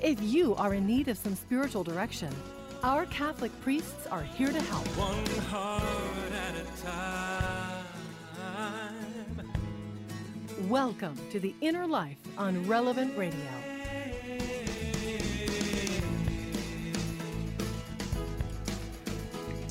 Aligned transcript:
if 0.00 0.20
you 0.22 0.54
are 0.56 0.74
in 0.74 0.86
need 0.86 1.08
of 1.08 1.18
some 1.18 1.34
spiritual 1.34 1.84
direction, 1.84 2.34
our 2.82 3.06
Catholic 3.06 3.52
priests 3.62 4.06
are 4.08 4.22
here 4.22 4.52
to 4.52 4.60
help. 4.60 4.86
One 4.98 5.26
heart 5.46 5.82
at 6.32 6.54
a 6.56 6.64
time. 6.82 7.84
Welcome 10.68 11.18
to 11.30 11.40
The 11.40 11.54
Inner 11.60 11.86
Life 11.86 12.16
on 12.38 12.66
Relevant 12.66 13.16
Radio. 13.16 13.38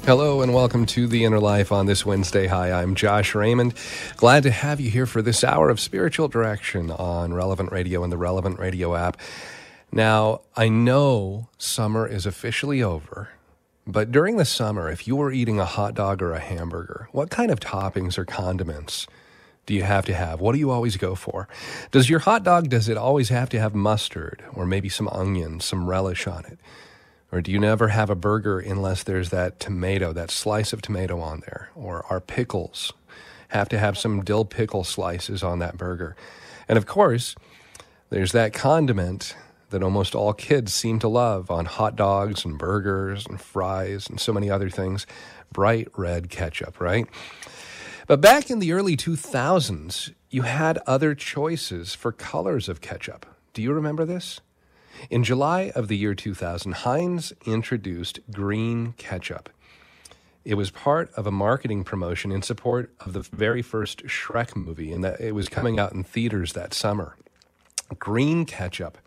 Hello 0.05 0.41
and 0.41 0.53
welcome 0.53 0.85
to 0.87 1.07
The 1.07 1.23
Inner 1.23 1.39
Life 1.39 1.71
on 1.71 1.85
this 1.85 2.05
Wednesday. 2.05 2.45
Hi, 2.47 2.73
I'm 2.73 2.93
Josh 2.93 3.33
Raymond. 3.33 3.73
Glad 4.17 4.43
to 4.43 4.51
have 4.51 4.81
you 4.81 4.89
here 4.89 5.05
for 5.05 5.21
this 5.21 5.45
hour 5.45 5.69
of 5.69 5.79
spiritual 5.79 6.27
direction 6.27 6.91
on 6.91 7.33
Relevant 7.33 7.71
Radio 7.71 8.03
and 8.03 8.11
the 8.11 8.17
Relevant 8.17 8.59
Radio 8.59 8.95
app. 8.95 9.15
Now, 9.93 10.41
I 10.55 10.69
know 10.69 11.49
summer 11.59 12.07
is 12.07 12.25
officially 12.25 12.81
over, 12.81 13.29
but 13.85 14.11
during 14.11 14.37
the 14.37 14.43
summer, 14.43 14.89
if 14.89 15.07
you 15.07 15.15
were 15.15 15.31
eating 15.31 15.59
a 15.59 15.65
hot 15.65 15.93
dog 15.93 16.19
or 16.23 16.33
a 16.33 16.39
hamburger, 16.39 17.09
what 17.11 17.29
kind 17.29 17.51
of 17.51 17.59
toppings 17.59 18.17
or 18.17 18.25
condiments 18.25 19.05
do 19.67 19.75
you 19.75 19.83
have 19.83 20.03
to 20.05 20.15
have? 20.15 20.41
What 20.41 20.53
do 20.53 20.57
you 20.57 20.71
always 20.71 20.97
go 20.97 21.13
for? 21.13 21.47
Does 21.91 22.09
your 22.09 22.17
hot 22.17 22.43
dog 22.43 22.69
does 22.69 22.89
it 22.89 22.97
always 22.97 23.29
have 23.29 23.49
to 23.49 23.59
have 23.59 23.75
mustard 23.75 24.43
or 24.55 24.65
maybe 24.65 24.89
some 24.89 25.07
onion, 25.09 25.59
some 25.59 25.87
relish 25.87 26.25
on 26.25 26.43
it? 26.45 26.57
Or 27.31 27.39
do 27.39 27.51
you 27.51 27.59
never 27.59 27.89
have 27.89 28.09
a 28.09 28.15
burger 28.15 28.59
unless 28.59 29.03
there's 29.03 29.29
that 29.29 29.59
tomato, 29.59 30.11
that 30.11 30.31
slice 30.31 30.73
of 30.73 30.81
tomato 30.81 31.19
on 31.19 31.41
there? 31.41 31.69
Or 31.75 32.03
our 32.09 32.19
pickles 32.19 32.93
have 33.49 33.69
to 33.69 33.77
have 33.77 33.99
some 33.99 34.23
dill 34.23 34.43
pickle 34.43 34.85
slices 34.85 35.43
on 35.43 35.59
that 35.59 35.77
burger? 35.77 36.15
And 36.67 36.79
of 36.79 36.87
course, 36.87 37.35
there's 38.09 38.31
that 38.31 38.53
condiment 38.53 39.35
that 39.73 39.83
almost 39.83 40.15
all 40.15 40.33
kids 40.33 40.73
seem 40.73 40.99
to 40.99 41.07
love 41.07 41.51
on 41.51 41.65
hot 41.65 41.95
dogs 41.95 42.45
and 42.45 42.57
burgers 42.57 43.25
and 43.25 43.41
fries 43.41 44.07
and 44.07 44.19
so 44.19 44.31
many 44.31 44.49
other 44.49 44.69
things 44.69 45.05
bright 45.51 45.87
red 45.97 46.29
ketchup, 46.29 46.79
right? 46.79 47.05
But 48.07 48.21
back 48.21 48.49
in 48.49 48.59
the 48.59 48.71
early 48.71 48.95
2000s, 48.95 50.13
you 50.29 50.43
had 50.43 50.77
other 50.87 51.15
choices 51.15 51.93
for 51.93 52.11
colors 52.11 52.69
of 52.69 52.81
ketchup. 52.81 53.25
Do 53.53 53.61
you 53.61 53.73
remember 53.73 54.05
this? 54.05 54.41
In 55.09 55.23
July 55.23 55.71
of 55.75 55.87
the 55.87 55.97
year 55.97 56.13
2000, 56.13 56.73
Heinz 56.73 57.33
introduced 57.45 58.19
green 58.31 58.93
ketchup. 58.93 59.49
It 60.45 60.55
was 60.55 60.71
part 60.71 61.11
of 61.13 61.25
a 61.25 61.31
marketing 61.31 61.83
promotion 61.83 62.31
in 62.31 62.41
support 62.41 62.93
of 62.99 63.13
the 63.13 63.21
very 63.21 63.61
first 63.61 64.05
Shrek 64.05 64.55
movie, 64.55 64.91
and 64.91 65.03
that 65.03 65.21
it 65.21 65.33
was 65.33 65.47
coming 65.47 65.79
out 65.79 65.93
in 65.93 66.03
theaters 66.03 66.53
that 66.53 66.73
summer. 66.73 67.15
Green 67.97 68.45
ketchup. 68.45 68.97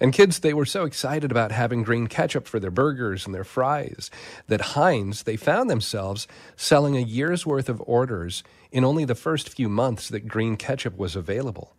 And 0.00 0.12
kids, 0.12 0.40
they 0.40 0.54
were 0.54 0.66
so 0.66 0.84
excited 0.84 1.30
about 1.30 1.52
having 1.52 1.82
green 1.82 2.06
ketchup 2.06 2.46
for 2.46 2.58
their 2.58 2.70
burgers 2.70 3.26
and 3.26 3.34
their 3.34 3.44
fries 3.44 4.10
that 4.48 4.60
Heinz, 4.60 5.22
they 5.22 5.36
found 5.36 5.70
themselves 5.70 6.26
selling 6.56 6.96
a 6.96 7.00
year's 7.00 7.46
worth 7.46 7.68
of 7.68 7.82
orders 7.86 8.42
in 8.72 8.84
only 8.84 9.04
the 9.04 9.14
first 9.14 9.48
few 9.48 9.68
months 9.68 10.08
that 10.08 10.28
green 10.28 10.56
ketchup 10.56 10.96
was 10.96 11.14
available. 11.14 11.74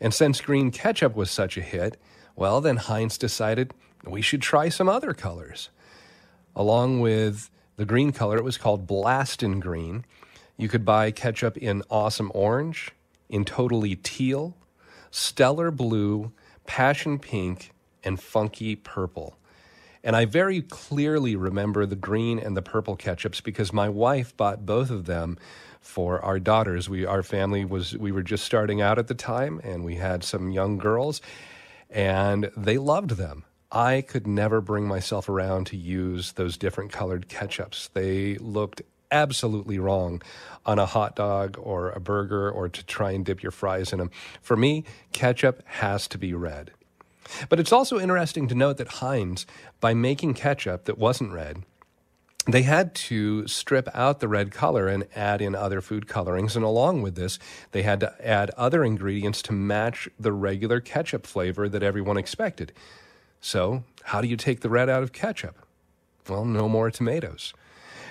And 0.00 0.14
since 0.14 0.40
green 0.40 0.70
ketchup 0.70 1.14
was 1.14 1.30
such 1.30 1.56
a 1.56 1.62
hit, 1.62 2.00
well, 2.36 2.60
then 2.60 2.76
Heinz 2.76 3.18
decided 3.18 3.74
we 4.06 4.22
should 4.22 4.42
try 4.42 4.68
some 4.68 4.88
other 4.88 5.12
colors. 5.12 5.70
Along 6.54 7.00
with 7.00 7.50
the 7.76 7.84
green 7.84 8.12
color, 8.12 8.36
it 8.36 8.44
was 8.44 8.58
called 8.58 8.86
Blastin' 8.86 9.60
Green. 9.60 10.04
You 10.56 10.68
could 10.68 10.84
buy 10.84 11.10
ketchup 11.10 11.56
in 11.56 11.82
awesome 11.90 12.30
orange, 12.34 12.92
in 13.28 13.44
totally 13.44 13.96
teal, 13.96 14.56
stellar 15.10 15.70
blue, 15.70 16.32
passion 16.68 17.18
pink, 17.18 17.72
and 18.04 18.20
funky 18.20 18.76
purple. 18.76 19.36
And 20.04 20.14
I 20.14 20.26
very 20.26 20.62
clearly 20.62 21.34
remember 21.34 21.84
the 21.86 21.96
green 21.96 22.38
and 22.38 22.56
the 22.56 22.62
purple 22.62 22.96
ketchups 22.96 23.42
because 23.42 23.72
my 23.72 23.88
wife 23.88 24.36
bought 24.36 24.64
both 24.64 24.90
of 24.90 25.06
them 25.06 25.38
for 25.80 26.20
our 26.24 26.38
daughters. 26.38 26.88
We 26.88 27.04
our 27.04 27.24
family 27.24 27.64
was 27.64 27.96
we 27.96 28.12
were 28.12 28.22
just 28.22 28.44
starting 28.44 28.80
out 28.80 28.98
at 28.98 29.08
the 29.08 29.14
time 29.14 29.60
and 29.64 29.84
we 29.84 29.96
had 29.96 30.22
some 30.22 30.50
young 30.52 30.78
girls 30.78 31.20
and 31.90 32.50
they 32.56 32.78
loved 32.78 33.10
them. 33.12 33.44
I 33.72 34.02
could 34.02 34.26
never 34.26 34.60
bring 34.60 34.86
myself 34.86 35.28
around 35.28 35.66
to 35.68 35.76
use 35.76 36.32
those 36.32 36.56
different 36.56 36.92
colored 36.92 37.28
ketchups. 37.28 37.90
They 37.92 38.36
looked 38.36 38.82
absolutely 39.10 39.78
wrong 39.78 40.22
on 40.66 40.78
a 40.78 40.86
hot 40.86 41.16
dog 41.16 41.56
or 41.60 41.90
a 41.90 42.00
burger 42.00 42.50
or 42.50 42.68
to 42.68 42.84
try 42.84 43.12
and 43.12 43.24
dip 43.24 43.42
your 43.42 43.52
fries 43.52 43.92
in 43.92 43.98
them. 43.98 44.10
For 44.42 44.56
me, 44.56 44.84
ketchup 45.12 45.62
has 45.66 46.08
to 46.08 46.18
be 46.18 46.34
red. 46.34 46.72
But 47.48 47.60
it's 47.60 47.72
also 47.72 47.98
interesting 47.98 48.48
to 48.48 48.54
note 48.54 48.78
that 48.78 48.88
Heinz, 48.88 49.46
by 49.80 49.94
making 49.94 50.34
ketchup 50.34 50.84
that 50.84 50.98
wasn't 50.98 51.32
red, 51.32 51.64
they 52.46 52.62
had 52.62 52.94
to 52.94 53.46
strip 53.46 53.88
out 53.94 54.20
the 54.20 54.28
red 54.28 54.50
color 54.50 54.88
and 54.88 55.06
add 55.14 55.42
in 55.42 55.54
other 55.54 55.82
food 55.82 56.08
colorings. 56.08 56.56
And 56.56 56.64
along 56.64 57.02
with 57.02 57.14
this, 57.14 57.38
they 57.72 57.82
had 57.82 58.00
to 58.00 58.14
add 58.26 58.50
other 58.56 58.82
ingredients 58.82 59.42
to 59.42 59.52
match 59.52 60.08
the 60.18 60.32
regular 60.32 60.80
ketchup 60.80 61.26
flavor 61.26 61.68
that 61.68 61.82
everyone 61.82 62.16
expected. 62.16 62.72
So, 63.40 63.84
how 64.04 64.22
do 64.22 64.28
you 64.28 64.36
take 64.36 64.60
the 64.60 64.70
red 64.70 64.88
out 64.88 65.02
of 65.02 65.12
ketchup? 65.12 65.56
Well, 66.26 66.46
no 66.46 66.68
more 66.68 66.90
tomatoes. 66.90 67.52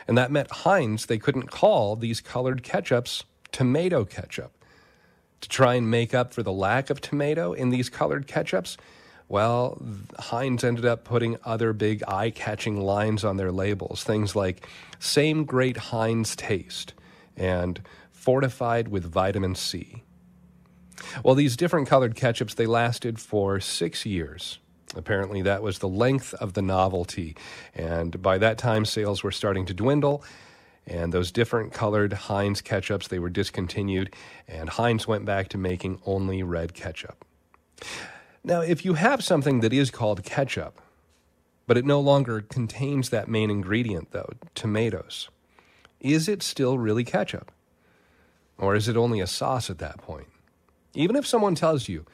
And 0.07 0.17
that 0.17 0.31
meant 0.31 0.49
Heinz, 0.49 1.05
they 1.05 1.17
couldn't 1.17 1.51
call 1.51 1.95
these 1.95 2.21
colored 2.21 2.63
ketchups 2.63 3.23
tomato 3.51 4.05
ketchup. 4.05 4.51
To 5.41 5.49
try 5.49 5.75
and 5.75 5.91
make 5.91 6.15
up 6.15 6.33
for 6.33 6.41
the 6.41 6.51
lack 6.51 6.89
of 6.89 6.99
tomato 6.99 7.53
in 7.53 7.69
these 7.69 7.89
colored 7.89 8.27
ketchups, 8.27 8.77
well, 9.29 9.81
Heinz 10.17 10.63
ended 10.63 10.85
up 10.85 11.03
putting 11.03 11.37
other 11.43 11.73
big 11.73 12.03
eye 12.07 12.31
catching 12.31 12.79
lines 12.79 13.23
on 13.23 13.37
their 13.37 13.51
labels. 13.51 14.03
Things 14.03 14.35
like 14.35 14.67
same 14.99 15.45
great 15.45 15.77
Heinz 15.77 16.35
taste 16.35 16.93
and 17.35 17.81
fortified 18.11 18.87
with 18.87 19.05
vitamin 19.05 19.53
C. 19.53 20.03
Well, 21.23 21.35
these 21.35 21.55
different 21.55 21.87
colored 21.87 22.15
ketchups, 22.15 22.55
they 22.55 22.65
lasted 22.65 23.19
for 23.19 23.59
six 23.59 24.05
years. 24.05 24.59
Apparently, 24.95 25.41
that 25.41 25.61
was 25.61 25.79
the 25.79 25.87
length 25.87 26.33
of 26.35 26.53
the 26.53 26.61
novelty. 26.61 27.35
And 27.75 28.21
by 28.21 28.37
that 28.37 28.57
time, 28.57 28.85
sales 28.85 29.23
were 29.23 29.31
starting 29.31 29.65
to 29.65 29.73
dwindle. 29.73 30.23
And 30.85 31.11
those 31.11 31.31
different 31.31 31.73
colored 31.73 32.13
Heinz 32.13 32.61
ketchups, 32.61 33.09
they 33.09 33.19
were 33.19 33.29
discontinued. 33.29 34.15
And 34.47 34.69
Heinz 34.69 35.07
went 35.07 35.25
back 35.25 35.49
to 35.49 35.57
making 35.57 35.99
only 36.05 36.43
red 36.43 36.73
ketchup. 36.73 37.25
Now, 38.43 38.61
if 38.61 38.85
you 38.85 38.93
have 38.93 39.23
something 39.23 39.59
that 39.59 39.73
is 39.73 39.91
called 39.91 40.23
ketchup, 40.23 40.79
but 41.65 41.77
it 41.77 41.85
no 41.85 41.99
longer 41.99 42.39
contains 42.39 43.09
that 43.09 43.27
main 43.27 43.51
ingredient, 43.51 44.11
though, 44.11 44.29
tomatoes, 44.55 45.27
is 45.99 46.29
it 46.29 46.41
still 46.41 46.77
really 46.77 47.03
ketchup? 47.03 47.51
Or 48.57 48.73
is 48.73 48.87
it 48.87 48.95
only 48.95 49.19
a 49.19 49.27
sauce 49.27 49.69
at 49.69 49.79
that 49.79 49.97
point? 49.97 50.27
Even 50.93 51.17
if 51.17 51.27
someone 51.27 51.55
tells 51.55 51.89
you, 51.89 52.05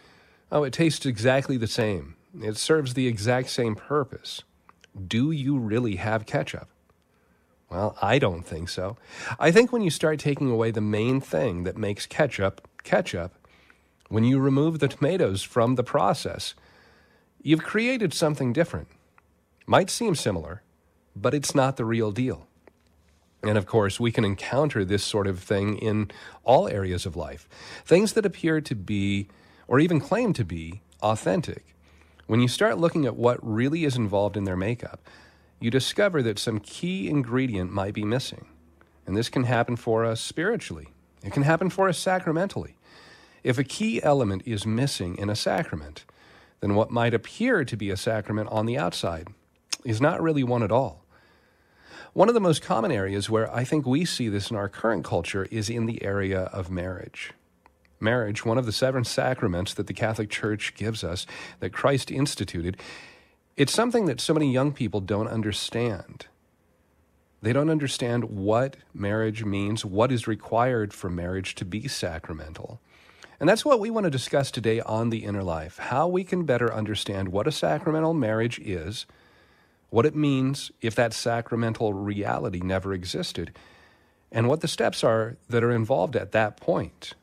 oh, 0.51 0.63
it 0.63 0.73
tastes 0.73 1.06
exactly 1.06 1.56
the 1.56 1.67
same, 1.67 2.12
it 2.41 2.57
serves 2.57 2.94
the 2.94 3.07
exact 3.07 3.49
same 3.49 3.75
purpose, 3.75 4.44
do 5.07 5.31
you 5.31 5.57
really 5.57 5.97
have 5.97 6.25
ketchup? 6.25 6.69
Well, 7.69 7.97
I 8.01 8.19
don't 8.19 8.44
think 8.44 8.69
so. 8.69 8.97
I 9.39 9.51
think 9.51 9.71
when 9.71 9.81
you 9.81 9.89
start 9.89 10.19
taking 10.19 10.50
away 10.50 10.71
the 10.71 10.81
main 10.81 11.19
thing 11.19 11.63
that 11.63 11.77
makes 11.77 12.06
ketchup 12.06 12.68
ketchup, 12.83 13.33
when 14.09 14.24
you 14.24 14.39
remove 14.39 14.80
the 14.80 14.88
tomatoes 14.88 15.41
from 15.41 15.75
the 15.75 15.83
process, 15.83 16.53
you've 17.41 17.63
created 17.63 18.13
something 18.13 18.53
different. 18.53 18.89
Might 19.65 19.89
seem 19.89 20.13
similar, 20.13 20.62
but 21.15 21.33
it's 21.33 21.56
not 21.56 21.77
the 21.77 21.86
real 21.86 22.12
deal. 22.12 22.47
And 23.41 23.57
of 23.57 23.65
course, 23.65 24.00
we 24.00 24.12
can 24.12 24.24
encounter 24.24 24.86
this 24.86 25.03
sort 25.03 25.27
of 25.27 25.39
thing 25.39 25.77
in 25.77 26.12
all 26.44 26.68
areas 26.68 27.06
of 27.06 27.15
life. 27.15 27.50
Things 27.86 28.13
that 28.13 28.25
appear 28.25 28.62
to 28.62 28.75
be, 28.75 29.27
or 29.68 29.79
even 29.79 30.00
claim 30.00 30.33
to 30.33 30.45
be, 30.45 30.81
authentic. 31.01 31.73
When 32.25 32.40
you 32.40 32.48
start 32.48 32.78
looking 32.78 33.06
at 33.06 33.18
what 33.18 33.40
really 33.42 33.84
is 33.84 33.98
involved 33.98 34.38
in 34.38 34.46
their 34.46 34.56
makeup, 34.56 35.02
you 35.60 35.70
discover 35.70 36.22
that 36.24 36.40
some 36.40 36.60
key 36.60 37.10
ingredient 37.10 37.72
might 37.72 37.94
be 37.94 38.06
missing. 38.06 38.46
And 39.06 39.16
this 39.16 39.30
can 39.30 39.44
happen 39.44 39.75
for 39.75 40.06
us 40.06 40.22
spiritually, 40.22 40.88
it 41.24 41.34
can 41.34 41.44
happen 41.44 41.70
for 41.70 41.90
us 41.90 41.98
sacramentally. 41.98 42.75
If 43.44 43.58
a 43.58 43.64
key 43.64 44.02
element 44.02 44.44
is 44.46 44.66
missing 44.66 45.18
in 45.18 45.30
a 45.30 45.36
sacrament, 45.36 46.06
then 46.62 46.75
what 46.75 46.92
might 46.92 47.14
appear 47.14 47.66
to 47.66 47.75
be 47.75 47.90
a 47.90 47.98
sacrament 47.98 48.48
on 48.50 48.66
the 48.66 48.78
outside 48.78 49.28
is 49.84 50.00
not 50.00 50.22
really 50.22 50.46
one 50.46 50.64
at 50.64 50.72
all. 50.72 51.04
One 52.14 52.30
of 52.30 52.34
the 52.34 52.40
most 52.40 52.62
common 52.62 52.92
areas 52.92 53.30
where 53.30 53.54
I 53.54 53.66
think 53.66 53.86
we 53.86 54.06
see 54.06 54.30
this 54.30 54.50
in 54.50 54.56
our 54.56 54.70
current 54.70 55.04
culture 55.04 55.46
is 55.52 55.70
in 55.70 55.88
the 55.88 56.02
area 56.04 56.44
of 56.54 56.72
marriage. 56.72 57.34
Marriage, 58.03 58.45
one 58.45 58.57
of 58.57 58.65
the 58.65 58.71
seven 58.71 59.03
sacraments 59.03 59.73
that 59.73 59.88
the 59.88 59.94
Catholic 59.94 60.29
Church 60.29 60.75
gives 60.75 61.03
us, 61.03 61.25
that 61.59 61.73
Christ 61.73 62.11
instituted, 62.11 62.77
it's 63.55 63.73
something 63.73 64.05
that 64.05 64.21
so 64.21 64.33
many 64.33 64.51
young 64.51 64.73
people 64.73 65.00
don't 65.00 65.27
understand. 65.27 66.27
They 67.41 67.53
don't 67.53 67.69
understand 67.69 68.25
what 68.25 68.77
marriage 68.94 69.44
means, 69.44 69.83
what 69.83 70.11
is 70.11 70.27
required 70.27 70.94
for 70.94 71.09
marriage 71.09 71.55
to 71.55 71.65
be 71.65 71.88
sacramental. 71.88 72.79
And 73.39 73.50
that's 73.50 73.65
what 73.65 73.81
we 73.81 73.89
want 73.89 74.05
to 74.05 74.09
discuss 74.09 74.51
today 74.51 74.79
on 74.79 75.09
The 75.09 75.25
Inner 75.25 75.44
Life 75.44 75.77
how 75.77 76.07
we 76.07 76.23
can 76.23 76.45
better 76.45 76.73
understand 76.73 77.29
what 77.29 77.47
a 77.47 77.51
sacramental 77.51 78.13
marriage 78.13 78.59
is, 78.59 79.05
what 79.89 80.05
it 80.05 80.15
means 80.15 80.71
if 80.81 80.95
that 80.95 81.13
sacramental 81.13 81.94
reality 81.94 82.61
never 82.61 82.94
existed, 82.94 83.53
and 84.31 84.47
what 84.47 84.61
the 84.61 84.67
steps 84.67 85.03
are 85.03 85.35
that 85.50 85.63
are 85.63 85.71
involved 85.71 86.15
at 86.15 86.31
that 86.31 86.57
point. 86.57 87.13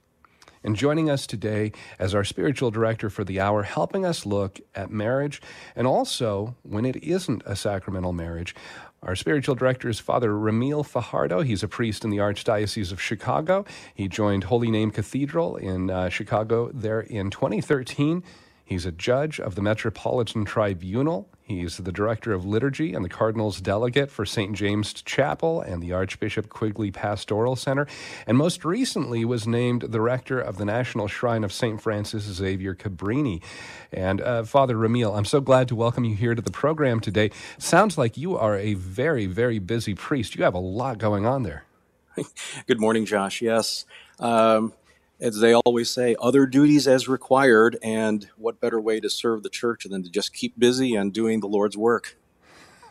And 0.62 0.76
joining 0.76 1.08
us 1.08 1.26
today 1.26 1.72
as 1.98 2.14
our 2.14 2.22
spiritual 2.22 2.70
director 2.70 3.08
for 3.08 3.24
the 3.24 3.40
hour, 3.40 3.62
helping 3.62 4.04
us 4.04 4.26
look 4.26 4.60
at 4.74 4.90
marriage 4.90 5.40
and 5.74 5.86
also 5.86 6.54
when 6.62 6.84
it 6.84 6.96
isn't 7.02 7.42
a 7.46 7.56
sacramental 7.56 8.12
marriage, 8.12 8.54
our 9.02 9.16
spiritual 9.16 9.54
director 9.54 9.88
is 9.88 9.98
Father 9.98 10.32
Ramil 10.32 10.84
Fajardo. 10.84 11.40
He's 11.40 11.62
a 11.62 11.68
priest 11.68 12.04
in 12.04 12.10
the 12.10 12.18
Archdiocese 12.18 12.92
of 12.92 13.00
Chicago. 13.00 13.64
He 13.94 14.06
joined 14.06 14.44
Holy 14.44 14.70
Name 14.70 14.90
Cathedral 14.90 15.56
in 15.56 15.88
uh, 15.88 16.10
Chicago 16.10 16.70
there 16.74 17.00
in 17.00 17.30
2013. 17.30 18.22
He's 18.62 18.84
a 18.84 18.92
judge 18.92 19.40
of 19.40 19.54
the 19.54 19.62
Metropolitan 19.62 20.44
Tribunal. 20.44 21.30
He's 21.50 21.78
the 21.78 21.90
director 21.90 22.32
of 22.32 22.44
liturgy 22.44 22.94
and 22.94 23.04
the 23.04 23.08
Cardinal's 23.08 23.60
delegate 23.60 24.08
for 24.08 24.24
St. 24.24 24.54
James 24.54 24.92
Chapel 24.92 25.60
and 25.60 25.82
the 25.82 25.92
Archbishop 25.92 26.48
Quigley 26.48 26.92
Pastoral 26.92 27.56
Center, 27.56 27.88
and 28.24 28.38
most 28.38 28.64
recently 28.64 29.24
was 29.24 29.48
named 29.48 29.82
the 29.82 30.00
rector 30.00 30.40
of 30.40 30.58
the 30.58 30.64
National 30.64 31.08
Shrine 31.08 31.42
of 31.42 31.52
St. 31.52 31.82
Frances 31.82 32.22
Xavier 32.22 32.76
Cabrini. 32.76 33.42
And 33.92 34.20
uh, 34.20 34.44
Father 34.44 34.76
Ramil, 34.76 35.18
I'm 35.18 35.24
so 35.24 35.40
glad 35.40 35.66
to 35.66 35.74
welcome 35.74 36.04
you 36.04 36.14
here 36.14 36.36
to 36.36 36.42
the 36.42 36.52
program 36.52 37.00
today. 37.00 37.32
Sounds 37.58 37.98
like 37.98 38.16
you 38.16 38.36
are 38.36 38.56
a 38.56 38.74
very, 38.74 39.26
very 39.26 39.58
busy 39.58 39.96
priest. 39.96 40.36
You 40.36 40.44
have 40.44 40.54
a 40.54 40.60
lot 40.60 40.98
going 40.98 41.26
on 41.26 41.42
there. 41.42 41.64
Good 42.68 42.80
morning, 42.80 43.06
Josh. 43.06 43.42
Yes. 43.42 43.86
Um, 44.20 44.72
as 45.20 45.40
they 45.40 45.54
always 45.54 45.90
say, 45.90 46.16
other 46.20 46.46
duties 46.46 46.88
as 46.88 47.08
required. 47.08 47.78
And 47.82 48.28
what 48.36 48.60
better 48.60 48.80
way 48.80 49.00
to 49.00 49.10
serve 49.10 49.42
the 49.42 49.50
church 49.50 49.86
than 49.88 50.02
to 50.02 50.10
just 50.10 50.32
keep 50.32 50.58
busy 50.58 50.94
and 50.94 51.12
doing 51.12 51.40
the 51.40 51.48
Lord's 51.48 51.76
work? 51.76 52.16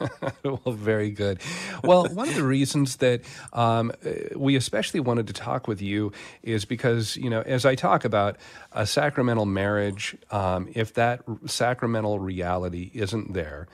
well, 0.44 0.62
very 0.68 1.12
good. 1.12 1.42
Well, 1.84 2.08
one 2.08 2.30
of 2.30 2.36
the 2.36 2.44
reasons 2.44 2.98
that 2.98 3.22
um, 3.54 3.92
we 4.36 4.56
especially 4.56 5.00
wanted 5.00 5.28
to 5.28 5.34
talk 5.34 5.68
with 5.68 5.82
you 5.82 6.12
is 6.42 6.66
because, 6.66 7.18
you 7.18 7.30
know, 7.30 7.42
as 7.42 7.66
I 7.66 7.76
talk 7.76 8.06
about 8.06 8.38
a 8.72 8.86
sacramental 8.86 9.46
marriage, 9.46 10.16
um, 10.32 10.70
if 10.74 10.94
that 10.94 11.24
sacramental 11.46 12.20
reality 12.20 12.92
isn't 12.94 13.34
there, 13.34 13.68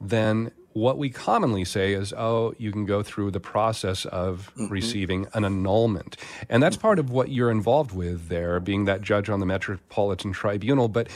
then 0.00 0.50
what 0.72 0.98
we 0.98 1.10
commonly 1.10 1.64
say 1.64 1.92
is, 1.92 2.12
oh, 2.16 2.54
you 2.58 2.70
can 2.72 2.84
go 2.84 3.02
through 3.02 3.30
the 3.30 3.40
process 3.40 4.04
of 4.04 4.52
mm-hmm. 4.56 4.72
receiving 4.72 5.26
an 5.34 5.44
annulment. 5.44 6.16
And 6.48 6.62
that's 6.62 6.76
part 6.76 6.98
of 6.98 7.10
what 7.10 7.30
you're 7.30 7.50
involved 7.50 7.92
with 7.92 8.28
there, 8.28 8.60
being 8.60 8.84
that 8.84 9.02
judge 9.02 9.28
on 9.28 9.40
the 9.40 9.46
Metropolitan 9.46 10.32
Tribunal. 10.32 10.88
But, 10.88 11.08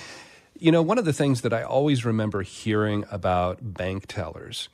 you 0.59 0.73
know, 0.73 0.83
one 0.83 0.99
of 0.99 1.05
the 1.05 1.13
things 1.13 1.43
that 1.43 1.53
I 1.53 1.63
always 1.63 2.05
remember 2.05 2.43
hearing 2.43 3.05
about 3.11 3.75
bank 3.75 4.07
tellers. 4.07 4.69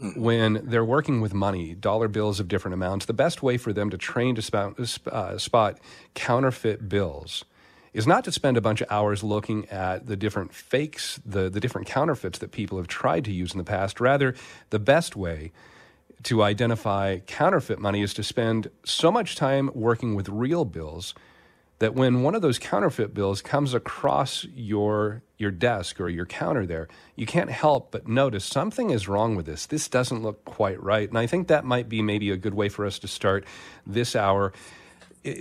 Mm-hmm. 0.00 0.20
When 0.20 0.60
they're 0.64 0.84
working 0.84 1.20
with 1.20 1.32
money, 1.32 1.72
dollar 1.72 2.08
bills 2.08 2.40
of 2.40 2.48
different 2.48 2.74
amounts, 2.74 3.06
the 3.06 3.12
best 3.12 3.44
way 3.44 3.56
for 3.56 3.72
them 3.72 3.90
to 3.90 3.96
train 3.96 4.34
to 4.34 4.42
spot, 4.42 4.74
uh, 5.06 5.38
spot 5.38 5.78
counterfeit 6.14 6.88
bills 6.88 7.44
is 7.94 8.06
not 8.06 8.24
to 8.24 8.32
spend 8.32 8.56
a 8.56 8.60
bunch 8.60 8.80
of 8.80 8.90
hours 8.90 9.22
looking 9.22 9.68
at 9.68 10.06
the 10.06 10.16
different 10.16 10.52
fakes, 10.52 11.20
the, 11.24 11.48
the 11.48 11.60
different 11.60 11.86
counterfeits 11.86 12.40
that 12.40 12.50
people 12.50 12.76
have 12.76 12.88
tried 12.88 13.24
to 13.24 13.32
use 13.32 13.52
in 13.52 13.58
the 13.58 13.64
past. 13.64 14.00
Rather, 14.00 14.34
the 14.70 14.80
best 14.80 15.16
way 15.16 15.52
to 16.24 16.42
identify 16.42 17.20
counterfeit 17.20 17.78
money 17.78 18.02
is 18.02 18.12
to 18.14 18.22
spend 18.22 18.68
so 18.84 19.12
much 19.12 19.36
time 19.36 19.70
working 19.74 20.14
with 20.14 20.28
real 20.28 20.64
bills 20.64 21.14
that 21.78 21.94
when 21.94 22.22
one 22.22 22.34
of 22.34 22.42
those 22.42 22.58
counterfeit 22.58 23.14
bills 23.14 23.42
comes 23.42 23.74
across 23.74 24.44
your 24.54 25.22
your 25.36 25.50
desk 25.50 26.00
or 26.00 26.08
your 26.08 26.24
counter 26.24 26.64
there, 26.64 26.88
you 27.16 27.26
can't 27.26 27.50
help 27.50 27.90
but 27.90 28.08
notice 28.08 28.44
something 28.44 28.90
is 28.90 29.08
wrong 29.08 29.34
with 29.36 29.46
this. 29.46 29.66
This 29.66 29.88
doesn't 29.88 30.22
look 30.22 30.44
quite 30.44 30.80
right. 30.82 31.08
And 31.08 31.18
I 31.18 31.26
think 31.26 31.48
that 31.48 31.64
might 31.64 31.88
be 31.88 32.00
maybe 32.00 32.30
a 32.30 32.36
good 32.36 32.54
way 32.54 32.68
for 32.68 32.86
us 32.86 32.98
to 33.00 33.08
start 33.08 33.44
this 33.86 34.14
hour 34.16 34.52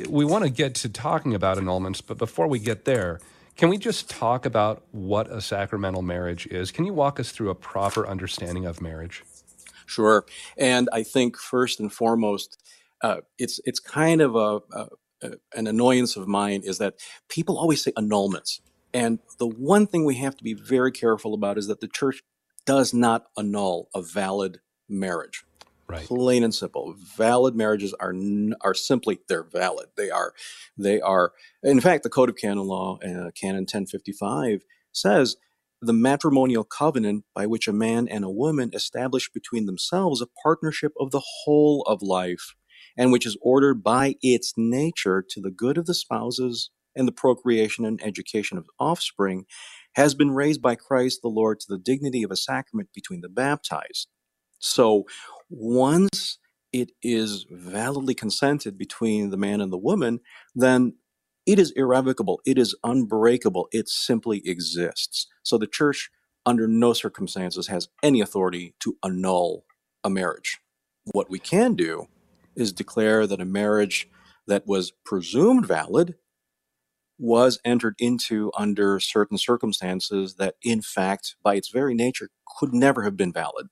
we 0.10 0.26
want 0.26 0.44
to 0.44 0.50
get 0.50 0.76
to 0.76 0.90
talking 0.90 1.34
about 1.34 1.58
annulments, 1.58 2.02
but 2.06 2.18
before 2.18 2.48
we 2.48 2.60
get 2.60 2.86
there, 2.86 3.20
can 3.56 3.70
we 3.70 3.78
just 3.78 4.10
talk 4.10 4.46
about 4.46 4.84
what 4.92 5.32
a 5.32 5.42
sacramental 5.42 6.02
marriage 6.02 6.48
is? 6.48 6.72
Can 6.72 6.86
you 6.86 6.94
walk 6.94 7.20
us 7.20 7.32
through 7.32 7.50
a 7.50 7.56
proper 7.56 8.08
understanding 8.08 8.66
of 8.66 8.82
marriage? 8.82 9.24
Sure. 9.86 10.26
And 10.58 10.90
I 10.92 11.04
think 11.04 11.38
first 11.38 11.80
and 11.80 11.92
foremost, 11.92 12.58
uh, 13.02 13.18
it's 13.38 13.60
it's 13.66 13.80
kind 13.80 14.22
of 14.22 14.36
a, 14.36 14.62
a, 14.72 14.88
a, 15.22 15.32
an 15.56 15.68
annoyance 15.68 16.16
of 16.16 16.28
mine 16.28 16.62
is 16.64 16.78
that 16.78 16.96
people 17.28 17.58
always 17.58 17.84
say 17.84 17.92
annulments, 17.92 18.62
and 18.94 19.20
the 19.40 19.48
one 19.48 19.86
thing 19.86 20.06
we 20.06 20.16
have 20.16 20.38
to 20.38 20.44
be 20.44 20.54
very 20.54 20.92
careful 20.92 21.34
about 21.34 21.58
is 21.58 21.68
that 21.68 21.82
the 21.82 21.88
church 21.88 22.24
does 22.66 22.94
not 22.94 23.26
annul 23.38 23.90
a 23.94 24.02
valid 24.02 24.62
marriage. 24.88 25.44
Right. 25.94 26.08
Plain 26.08 26.44
and 26.44 26.56
simple. 26.56 26.96
Valid 27.18 27.56
marriages 27.56 27.94
are 28.00 28.16
are 28.62 28.74
simply 28.74 29.20
they're 29.30 29.44
valid. 29.44 29.90
They 29.96 30.10
are 30.10 30.34
they 30.76 31.00
are. 31.00 31.34
In 31.62 31.80
fact, 31.82 32.02
the 32.02 32.10
Code 32.10 32.30
of 32.30 32.36
Canon 32.36 32.66
Law, 32.66 32.98
uh, 32.98 33.30
Canon 33.40 33.64
1055, 33.64 34.64
says 34.92 35.36
the 35.82 35.94
matrimonial 35.94 36.64
covenant 36.64 37.26
by 37.36 37.46
which 37.46 37.68
a 37.68 37.74
man 37.74 38.08
and 38.08 38.24
a 38.24 38.30
woman 38.30 38.72
establish 38.74 39.30
between 39.32 39.68
themselves 39.68 40.20
a 40.20 40.28
partnership 40.42 40.94
of 41.00 41.12
the 41.12 41.22
whole 41.44 41.84
of 41.84 42.02
life, 42.02 42.56
and 42.98 43.12
which 43.12 43.28
is 43.28 43.38
ordered 43.42 43.84
by 43.84 44.16
its 44.24 44.54
nature 44.58 45.24
to 45.30 45.42
the 45.42 45.52
good 45.52 45.78
of 45.78 45.86
the 45.86 45.94
spouses 45.94 46.72
and 46.96 47.08
the 47.08 47.12
procreation 47.12 47.86
and 47.86 48.02
education 48.04 48.58
of 48.58 48.66
offspring, 48.80 49.46
has 49.96 50.16
been 50.16 50.32
raised 50.32 50.62
by 50.62 50.74
Christ 50.74 51.20
the 51.22 51.28
Lord 51.28 51.60
to 51.60 51.68
the 51.70 51.78
dignity 51.78 52.24
of 52.24 52.32
a 52.32 52.36
sacrament 52.36 52.90
between 52.96 53.22
the 53.22 53.30
baptized. 53.30 54.08
So 54.64 55.04
once 55.50 56.38
it 56.72 56.94
is 57.02 57.46
validly 57.52 58.16
consented 58.16 58.78
between 58.78 59.30
the 59.30 59.38
man 59.38 59.60
and 59.60 59.74
the 59.74 59.78
woman, 59.78 60.22
then 60.56 60.96
it 61.46 61.60
is 61.60 61.72
irrevocable, 61.72 62.40
it 62.46 62.58
is 62.58 62.74
unbreakable, 62.82 63.68
it 63.74 63.90
simply 63.90 64.42
exists. 64.46 65.28
So 65.44 65.58
the 65.58 65.68
church, 65.68 66.10
under 66.46 66.66
no 66.66 66.94
circumstances, 66.94 67.68
has 67.68 67.90
any 68.02 68.22
authority 68.22 68.74
to 68.80 68.98
annul 69.04 69.66
a 70.02 70.10
marriage. 70.10 70.60
What 71.12 71.30
we 71.30 71.40
can 71.40 71.76
do 71.76 72.08
is 72.56 72.72
declare 72.72 73.28
that 73.28 73.42
a 73.42 73.46
marriage 73.46 74.10
that 74.48 74.66
was 74.66 74.94
presumed 75.06 75.66
valid 75.66 76.16
was 77.20 77.60
entered 77.66 77.96
into 78.00 78.50
under 78.58 79.02
certain 79.02 79.38
circumstances 79.38 80.36
that, 80.36 80.56
in 80.64 80.82
fact, 80.82 81.36
by 81.44 81.56
its 81.56 81.70
very 81.70 81.94
nature, 81.94 82.30
could 82.58 82.74
never 82.74 83.04
have 83.04 83.18
been 83.18 83.34
valid 83.34 83.68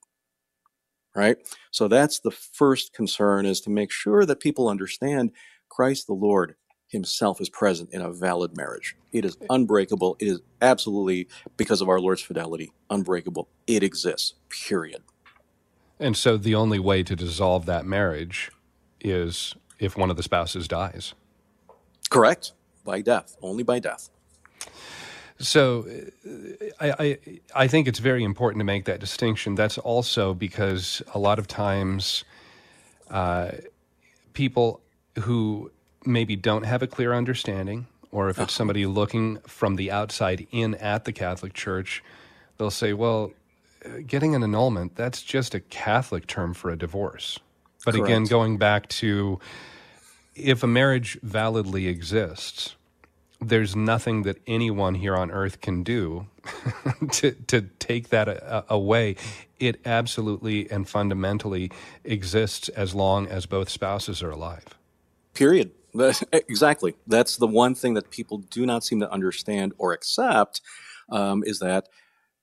right? 1.15 1.37
So 1.71 1.87
that's 1.87 2.19
the 2.19 2.31
first 2.31 2.93
concern 2.93 3.45
is 3.45 3.61
to 3.61 3.69
make 3.69 3.91
sure 3.91 4.25
that 4.25 4.39
people 4.39 4.67
understand 4.67 5.31
Christ 5.69 6.07
the 6.07 6.13
Lord 6.13 6.55
himself 6.87 7.39
is 7.39 7.49
present 7.49 7.89
in 7.93 8.01
a 8.01 8.11
valid 8.11 8.55
marriage. 8.55 8.95
It 9.13 9.23
is 9.23 9.37
unbreakable. 9.49 10.17
It 10.19 10.27
is 10.27 10.41
absolutely, 10.61 11.27
because 11.57 11.81
of 11.81 11.89
our 11.89 11.99
Lord's 11.99 12.21
fidelity, 12.21 12.71
unbreakable. 12.89 13.47
It 13.65 13.81
exists, 13.81 14.33
period. 14.49 15.01
And 15.99 16.17
so 16.17 16.35
the 16.35 16.55
only 16.55 16.79
way 16.79 17.03
to 17.03 17.15
dissolve 17.15 17.65
that 17.67 17.85
marriage 17.85 18.51
is 18.99 19.55
if 19.79 19.95
one 19.95 20.09
of 20.09 20.17
the 20.17 20.23
spouses 20.23 20.67
dies. 20.67 21.13
Correct. 22.09 22.53
By 22.83 23.01
death, 23.01 23.37
only 23.41 23.63
by 23.63 23.79
death. 23.79 24.09
So 25.41 25.87
I, 26.79 26.91
I, 26.99 27.19
I 27.55 27.67
think 27.67 27.87
it's 27.87 27.99
very 27.99 28.23
important 28.23 28.59
to 28.59 28.65
make 28.65 28.85
that 28.85 28.99
distinction. 28.99 29.55
That's 29.55 29.77
also 29.77 30.33
because 30.33 31.01
a 31.13 31.19
lot 31.19 31.39
of 31.39 31.47
times 31.47 32.23
uh, 33.09 33.51
people 34.33 34.81
who 35.19 35.71
maybe 36.05 36.35
don't 36.35 36.63
have 36.63 36.81
a 36.81 36.87
clear 36.87 37.13
understanding, 37.13 37.87
or 38.11 38.29
if 38.29 38.39
it's 38.39 38.53
somebody 38.53 38.85
looking 38.85 39.37
from 39.47 39.75
the 39.75 39.91
outside 39.91 40.47
in 40.51 40.75
at 40.75 41.05
the 41.05 41.11
Catholic 41.11 41.53
Church, 41.53 42.03
they'll 42.57 42.71
say, 42.71 42.93
well, 42.93 43.31
getting 44.05 44.35
an 44.35 44.43
annulment, 44.43 44.95
that's 44.95 45.21
just 45.21 45.55
a 45.55 45.59
Catholic 45.59 46.27
term 46.27 46.53
for 46.53 46.69
a 46.69 46.77
divorce. 46.77 47.39
But 47.85 47.95
Correct. 47.95 48.07
again, 48.07 48.23
going 48.25 48.57
back 48.57 48.87
to 48.89 49.39
if 50.35 50.63
a 50.63 50.67
marriage 50.67 51.19
validly 51.23 51.87
exists, 51.87 52.75
there's 53.41 53.75
nothing 53.75 54.21
that 54.23 54.37
anyone 54.45 54.95
here 54.95 55.15
on 55.15 55.31
earth 55.31 55.61
can 55.61 55.83
do 55.83 56.27
to, 57.11 57.31
to 57.31 57.61
take 57.79 58.09
that 58.09 58.27
a, 58.27 58.43
uh, 58.43 58.63
away. 58.69 59.15
It 59.59 59.81
absolutely 59.85 60.69
and 60.71 60.87
fundamentally 60.87 61.71
exists 62.03 62.69
as 62.69 62.93
long 62.93 63.27
as 63.27 63.45
both 63.45 63.69
spouses 63.69 64.21
are 64.21 64.29
alive. 64.29 64.65
Period. 65.33 65.71
exactly. 66.31 66.95
That's 67.07 67.37
the 67.37 67.47
one 67.47 67.75
thing 67.75 67.95
that 67.95 68.11
people 68.11 68.37
do 68.37 68.65
not 68.65 68.83
seem 68.83 68.99
to 69.01 69.11
understand 69.11 69.73
or 69.77 69.91
accept 69.91 70.61
um, 71.09 71.43
is 71.45 71.59
that 71.59 71.87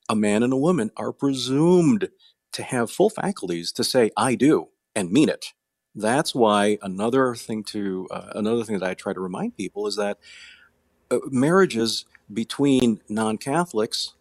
a 0.08 0.16
man 0.16 0.42
and 0.42 0.52
a 0.52 0.56
woman 0.56 0.90
are 0.96 1.12
presumed 1.12 2.08
to 2.52 2.62
have 2.62 2.90
full 2.90 3.10
faculties 3.10 3.72
to 3.72 3.84
say 3.84 4.10
"I 4.16 4.34
do" 4.34 4.68
and 4.94 5.10
mean 5.10 5.28
it. 5.28 5.52
That's 5.94 6.34
why 6.34 6.78
another 6.82 7.34
thing 7.34 7.62
to 7.64 8.08
uh, 8.10 8.32
another 8.34 8.64
thing 8.64 8.78
that 8.78 8.88
I 8.88 8.94
try 8.94 9.12
to 9.12 9.20
remind 9.20 9.56
people 9.56 9.86
is 9.86 9.96
that 9.96 10.18
marriages 11.30 12.06
between 12.32 13.00
non-Catholics, 13.08 14.14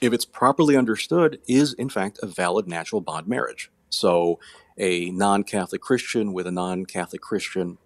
if 0.00 0.12
it's 0.12 0.24
properly 0.24 0.76
understood, 0.76 1.40
is 1.48 1.74
in 1.74 1.88
fact 1.88 2.18
a 2.22 2.26
valid 2.26 2.68
natural 2.68 3.00
bond 3.00 3.28
marriage. 3.28 3.70
So, 3.90 4.38
a 4.78 5.10
non-Catholic 5.10 5.80
Christian 5.82 6.32
with 6.32 6.46
a 6.46 6.52
non-Catholic 6.52 7.22
Christian 7.22 7.78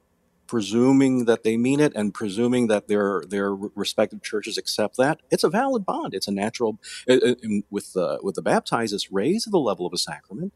presuming 0.48 1.26
that 1.26 1.44
they 1.44 1.56
mean 1.56 1.80
it 1.80 1.92
and 1.96 2.12
presuming 2.14 2.68
that 2.68 2.88
their 2.88 3.22
their 3.28 3.54
respective 3.54 4.22
churches 4.22 4.58
accept 4.58 4.96
that, 4.98 5.20
it's 5.30 5.44
a 5.44 5.50
valid 5.50 5.86
bond. 5.86 6.14
It's 6.14 6.28
a 6.28 6.32
natural. 6.32 6.78
Uh, 7.08 7.14
uh, 7.14 7.34
with 7.70 7.92
the 7.94 8.20
with 8.22 8.36
the 8.36 8.42
baptized, 8.42 8.94
it's 8.94 9.12
raised 9.12 9.44
to 9.44 9.50
the 9.50 9.60
level 9.60 9.86
of 9.86 9.92
a 9.94 9.98
sacrament. 9.98 10.52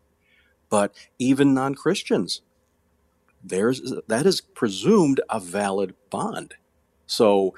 But 0.71 0.95
even 1.19 1.55
non 1.55 1.75
Christians, 1.75 2.43
there's 3.45 3.83
that 4.09 4.27
is 4.27 4.41
presumed 4.41 5.21
a 5.31 5.41
valid 5.41 5.95
bond. 6.11 6.55
So 7.07 7.55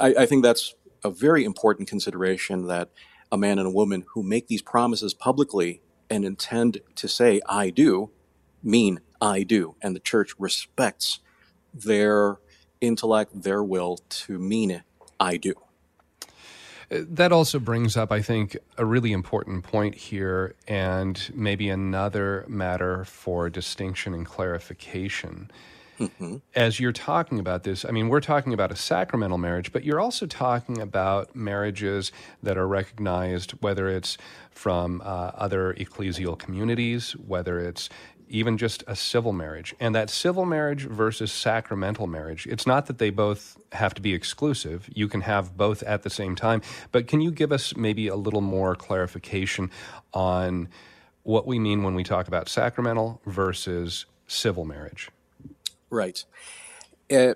I, 0.00 0.14
I 0.20 0.26
think 0.26 0.42
that's 0.42 0.74
a 1.02 1.10
very 1.10 1.44
important 1.44 1.88
consideration 1.88 2.66
that 2.66 2.90
a 3.30 3.36
man 3.36 3.58
and 3.58 3.66
a 3.66 3.70
woman 3.70 4.04
who 4.14 4.22
make 4.22 4.48
these 4.48 4.62
promises 4.62 5.14
publicly 5.14 5.82
and 6.08 6.24
intend 6.24 6.80
to 6.96 7.08
say 7.08 7.40
"I 7.48 7.70
do" 7.70 8.10
mean 8.62 9.00
"I 9.20 9.42
do," 9.42 9.76
and 9.82 9.94
the 9.94 10.00
church 10.00 10.34
respects 10.38 11.20
their 11.72 12.38
intellect, 12.80 13.42
their 13.42 13.62
will 13.62 13.98
to 14.08 14.38
mean 14.38 14.84
I 15.18 15.36
do. 15.36 15.54
That 16.90 17.32
also 17.32 17.58
brings 17.58 17.96
up, 17.96 18.12
I 18.12 18.20
think, 18.20 18.56
a 18.76 18.84
really 18.84 19.12
important 19.12 19.64
point 19.64 19.94
here, 19.94 20.54
and 20.68 21.20
maybe 21.34 21.70
another 21.70 22.44
matter 22.46 23.04
for 23.04 23.48
distinction 23.50 24.14
and 24.14 24.26
clarification. 24.26 25.50
Mm-hmm. 25.98 26.36
As 26.54 26.80
you're 26.80 26.92
talking 26.92 27.38
about 27.38 27.62
this, 27.62 27.84
I 27.84 27.90
mean, 27.90 28.08
we're 28.08 28.20
talking 28.20 28.52
about 28.52 28.72
a 28.72 28.76
sacramental 28.76 29.38
marriage, 29.38 29.72
but 29.72 29.84
you're 29.84 30.00
also 30.00 30.26
talking 30.26 30.80
about 30.80 31.34
marriages 31.36 32.12
that 32.42 32.58
are 32.58 32.66
recognized, 32.66 33.52
whether 33.62 33.88
it's 33.88 34.18
from 34.50 35.00
uh, 35.04 35.30
other 35.34 35.74
ecclesial 35.74 36.38
communities, 36.38 37.12
whether 37.12 37.58
it's 37.58 37.88
even 38.28 38.58
just 38.58 38.82
a 38.86 38.96
civil 38.96 39.32
marriage. 39.32 39.74
And 39.78 39.94
that 39.94 40.10
civil 40.10 40.44
marriage 40.44 40.86
versus 40.86 41.30
sacramental 41.30 42.06
marriage, 42.06 42.46
it's 42.46 42.66
not 42.66 42.86
that 42.86 42.98
they 42.98 43.10
both 43.10 43.56
have 43.72 43.94
to 43.94 44.02
be 44.02 44.14
exclusive. 44.14 44.88
You 44.92 45.08
can 45.08 45.20
have 45.22 45.56
both 45.56 45.82
at 45.82 46.02
the 46.02 46.10
same 46.10 46.34
time. 46.34 46.62
But 46.90 47.06
can 47.06 47.20
you 47.20 47.30
give 47.30 47.52
us 47.52 47.76
maybe 47.76 48.08
a 48.08 48.16
little 48.16 48.40
more 48.40 48.74
clarification 48.74 49.70
on 50.12 50.68
what 51.22 51.46
we 51.46 51.58
mean 51.58 51.82
when 51.82 51.94
we 51.94 52.02
talk 52.02 52.26
about 52.28 52.48
sacramental 52.48 53.20
versus 53.26 54.06
civil 54.26 54.64
marriage? 54.64 55.10
Right. 55.94 56.24
Uh, 57.12 57.34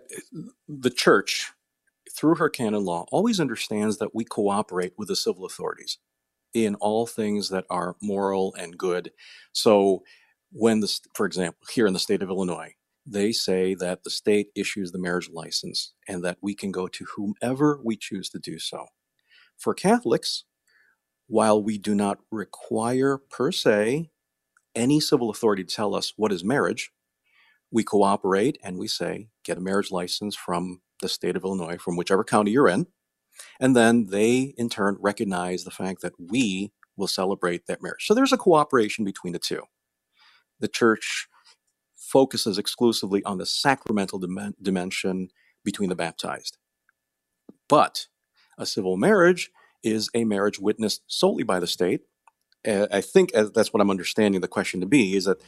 the 0.68 0.90
church, 0.90 1.52
through 2.12 2.36
her 2.36 2.48
canon 2.48 2.84
law, 2.84 3.06
always 3.12 3.38
understands 3.38 3.98
that 3.98 4.14
we 4.16 4.24
cooperate 4.24 4.94
with 4.98 5.08
the 5.08 5.16
civil 5.16 5.44
authorities 5.44 5.98
in 6.54 6.74
all 6.76 7.06
things 7.06 7.50
that 7.50 7.64
are 7.70 7.94
moral 8.02 8.54
and 8.58 8.76
good. 8.76 9.12
So 9.52 10.02
when 10.50 10.80
the, 10.80 11.00
for 11.14 11.24
example, 11.24 11.66
here 11.70 11.86
in 11.86 11.92
the 11.92 12.00
state 12.00 12.20
of 12.22 12.30
Illinois, 12.30 12.74
they 13.06 13.30
say 13.30 13.74
that 13.76 14.02
the 14.02 14.10
state 14.10 14.48
issues 14.56 14.90
the 14.90 14.98
marriage 14.98 15.30
license 15.32 15.92
and 16.08 16.24
that 16.24 16.38
we 16.42 16.54
can 16.54 16.72
go 16.72 16.88
to 16.88 17.06
whomever 17.16 17.80
we 17.84 17.96
choose 17.96 18.28
to 18.30 18.40
do 18.40 18.58
so. 18.58 18.86
For 19.56 19.72
Catholics, 19.72 20.44
while 21.28 21.62
we 21.62 21.78
do 21.78 21.94
not 21.94 22.18
require 22.32 23.18
per 23.18 23.52
se 23.52 24.10
any 24.74 25.00
civil 25.00 25.30
authority 25.30 25.64
to 25.64 25.74
tell 25.74 25.94
us 25.94 26.14
what 26.16 26.32
is 26.32 26.42
marriage, 26.42 26.90
we 27.70 27.84
cooperate 27.84 28.58
and 28.62 28.78
we 28.78 28.88
say, 28.88 29.28
get 29.44 29.58
a 29.58 29.62
marriage 29.62 29.90
license 29.90 30.36
from 30.36 30.80
the 31.02 31.08
state 31.08 31.36
of 31.36 31.44
Illinois, 31.44 31.78
from 31.78 31.96
whichever 31.96 32.24
county 32.24 32.52
you're 32.52 32.68
in. 32.68 32.86
And 33.60 33.76
then 33.76 34.06
they, 34.06 34.54
in 34.58 34.68
turn, 34.68 34.96
recognize 35.00 35.64
the 35.64 35.70
fact 35.70 36.02
that 36.02 36.14
we 36.18 36.72
will 36.96 37.08
celebrate 37.08 37.66
that 37.66 37.82
marriage. 37.82 38.06
So 38.06 38.14
there's 38.14 38.32
a 38.32 38.38
cooperation 38.38 39.04
between 39.04 39.32
the 39.32 39.38
two 39.40 39.62
the 40.60 40.68
church 40.68 41.28
focuses 41.96 42.58
exclusively 42.58 43.24
on 43.24 43.38
the 43.38 43.46
sacramental 43.46 44.18
dim- 44.20 44.54
dimension 44.62 45.30
between 45.64 45.88
the 45.88 45.96
baptized. 45.96 46.58
But 47.68 48.06
a 48.58 48.66
civil 48.66 48.96
marriage 48.96 49.50
is 49.82 50.10
a 50.14 50.24
marriage 50.24 50.58
witnessed 50.58 51.02
solely 51.06 51.44
by 51.44 51.60
the 51.60 51.66
state. 51.66 52.02
I 52.66 53.00
think 53.02 53.32
that's 53.32 53.72
what 53.72 53.80
I'm 53.80 53.90
understanding 53.90 54.40
the 54.40 54.48
question 54.48 54.80
to 54.80 54.86
be 54.86 55.16
is 55.16 55.26
that 55.26 55.40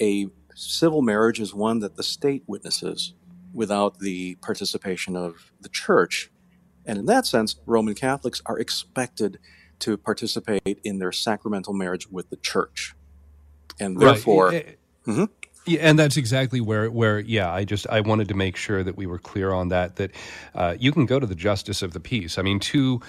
a 0.00 0.28
civil 0.58 1.02
marriage 1.02 1.40
is 1.40 1.54
one 1.54 1.78
that 1.80 1.96
the 1.96 2.02
state 2.02 2.42
witnesses 2.46 3.14
without 3.52 4.00
the 4.00 4.34
participation 4.36 5.16
of 5.16 5.52
the 5.60 5.68
church. 5.68 6.30
And 6.84 6.98
in 6.98 7.06
that 7.06 7.26
sense, 7.26 7.56
Roman 7.64 7.94
Catholics 7.94 8.42
are 8.46 8.58
expected 8.58 9.38
to 9.80 9.96
participate 9.96 10.80
in 10.82 10.98
their 10.98 11.12
sacramental 11.12 11.72
marriage 11.72 12.08
with 12.10 12.30
the 12.30 12.36
church 12.36 12.96
and 13.78 13.98
therefore. 13.98 14.48
Right. 14.48 14.78
Mm-hmm. 15.06 15.24
Yeah, 15.66 15.80
and 15.82 15.98
that's 15.98 16.16
exactly 16.16 16.60
where, 16.60 16.90
where, 16.90 17.20
yeah, 17.20 17.52
I 17.52 17.64
just 17.64 17.86
I 17.88 18.00
wanted 18.00 18.28
to 18.28 18.34
make 18.34 18.56
sure 18.56 18.82
that 18.82 18.96
we 18.96 19.06
were 19.06 19.18
clear 19.18 19.52
on 19.52 19.68
that. 19.68 19.96
That 19.96 20.12
uh, 20.54 20.76
you 20.78 20.92
can 20.92 21.04
go 21.04 21.20
to 21.20 21.26
the 21.26 21.34
justice 21.34 21.82
of 21.82 21.92
the 21.92 22.00
peace. 22.00 22.38
I 22.38 22.42
mean, 22.42 22.58
two 22.58 23.02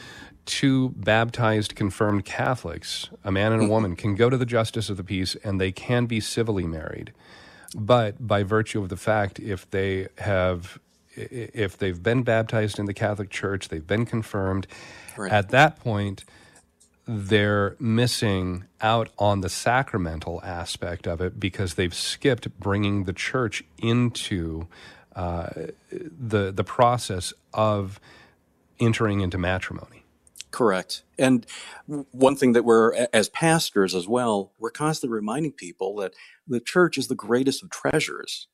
two 0.49 0.89
baptized 0.89 1.75
confirmed 1.75 2.25
Catholics, 2.25 3.09
a 3.23 3.31
man 3.31 3.53
and 3.53 3.61
a 3.61 3.63
mm-hmm. 3.65 3.71
woman, 3.71 3.95
can 3.95 4.15
go 4.15 4.29
to 4.29 4.35
the 4.35 4.47
justice 4.47 4.89
of 4.89 4.97
the 4.97 5.03
peace, 5.03 5.35
and 5.43 5.61
they 5.61 5.71
can 5.71 6.07
be 6.07 6.19
civilly 6.19 6.65
married. 6.65 7.13
But 7.75 8.27
by 8.27 8.41
virtue 8.41 8.81
of 8.81 8.89
the 8.89 8.97
fact, 8.97 9.39
if 9.39 9.69
they 9.69 10.07
have 10.17 10.79
if 11.15 11.77
they've 11.77 12.01
been 12.01 12.23
baptized 12.23 12.79
in 12.79 12.85
the 12.85 12.93
Catholic 12.93 13.29
Church, 13.29 13.69
they've 13.69 13.85
been 13.85 14.05
confirmed. 14.05 14.65
Right. 15.17 15.31
At 15.31 15.49
that 15.49 15.79
point, 15.79 16.23
they're 17.05 17.75
missing 17.79 18.63
out 18.81 19.09
on 19.19 19.41
the 19.41 19.49
sacramental 19.49 20.41
aspect 20.43 21.07
of 21.07 21.21
it 21.21 21.39
because 21.39 21.75
they've 21.75 21.93
skipped 21.93 22.59
bringing 22.59 23.03
the 23.03 23.13
church 23.13 23.63
into 23.77 24.67
uh, 25.15 25.49
the 25.91 26.51
the 26.51 26.63
process 26.63 27.33
of 27.53 27.99
entering 28.79 29.19
into 29.19 29.37
matrimony. 29.37 29.98
Correct. 30.51 31.03
And 31.17 31.45
one 31.85 32.35
thing 32.35 32.53
that 32.53 32.65
we're, 32.65 33.07
as 33.13 33.29
pastors 33.29 33.93
as 33.93 34.07
well, 34.07 34.53
we're 34.57 34.71
constantly 34.71 35.15
reminding 35.15 35.53
people 35.53 35.95
that 35.97 36.13
the 36.47 36.59
church 36.59 36.97
is 36.97 37.07
the 37.07 37.15
greatest 37.15 37.63
of 37.63 37.69
treasures 37.69 38.47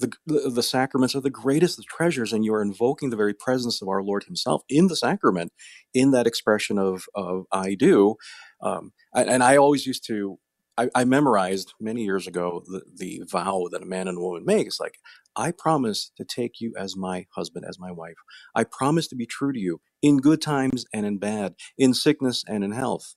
the, 0.00 0.12
the, 0.26 0.50
the 0.50 0.62
sacraments 0.62 1.14
are 1.14 1.20
the 1.20 1.30
greatest 1.30 1.78
of 1.78 1.86
treasures, 1.86 2.32
and 2.32 2.44
you 2.44 2.54
are 2.54 2.62
invoking 2.62 3.10
the 3.10 3.16
very 3.16 3.34
presence 3.34 3.80
of 3.80 3.88
our 3.88 4.02
Lord 4.02 4.24
Himself 4.24 4.62
in 4.68 4.88
the 4.88 4.96
sacrament, 4.96 5.52
in 5.94 6.10
that 6.10 6.26
expression 6.26 6.78
of, 6.78 7.04
of 7.14 7.44
I 7.52 7.74
do. 7.74 8.16
Um, 8.62 8.92
and 9.14 9.42
I 9.42 9.56
always 9.56 9.86
used 9.86 10.04
to, 10.06 10.38
I, 10.76 10.88
I 10.94 11.04
memorized 11.04 11.74
many 11.80 12.02
years 12.02 12.26
ago 12.26 12.62
the, 12.66 12.82
the 12.96 13.22
vow 13.30 13.68
that 13.70 13.82
a 13.82 13.86
man 13.86 14.08
and 14.08 14.18
a 14.18 14.20
woman 14.20 14.44
make. 14.44 14.66
It's 14.66 14.80
like, 14.80 14.98
I 15.40 15.52
promise 15.52 16.12
to 16.18 16.24
take 16.24 16.60
you 16.60 16.74
as 16.78 16.96
my 16.96 17.26
husband, 17.34 17.64
as 17.66 17.78
my 17.78 17.90
wife. 17.90 18.16
I 18.54 18.64
promise 18.64 19.08
to 19.08 19.16
be 19.16 19.24
true 19.24 19.54
to 19.54 19.58
you 19.58 19.80
in 20.02 20.18
good 20.18 20.42
times 20.42 20.84
and 20.92 21.06
in 21.06 21.16
bad, 21.16 21.54
in 21.78 21.94
sickness 21.94 22.44
and 22.46 22.62
in 22.62 22.72
health. 22.72 23.14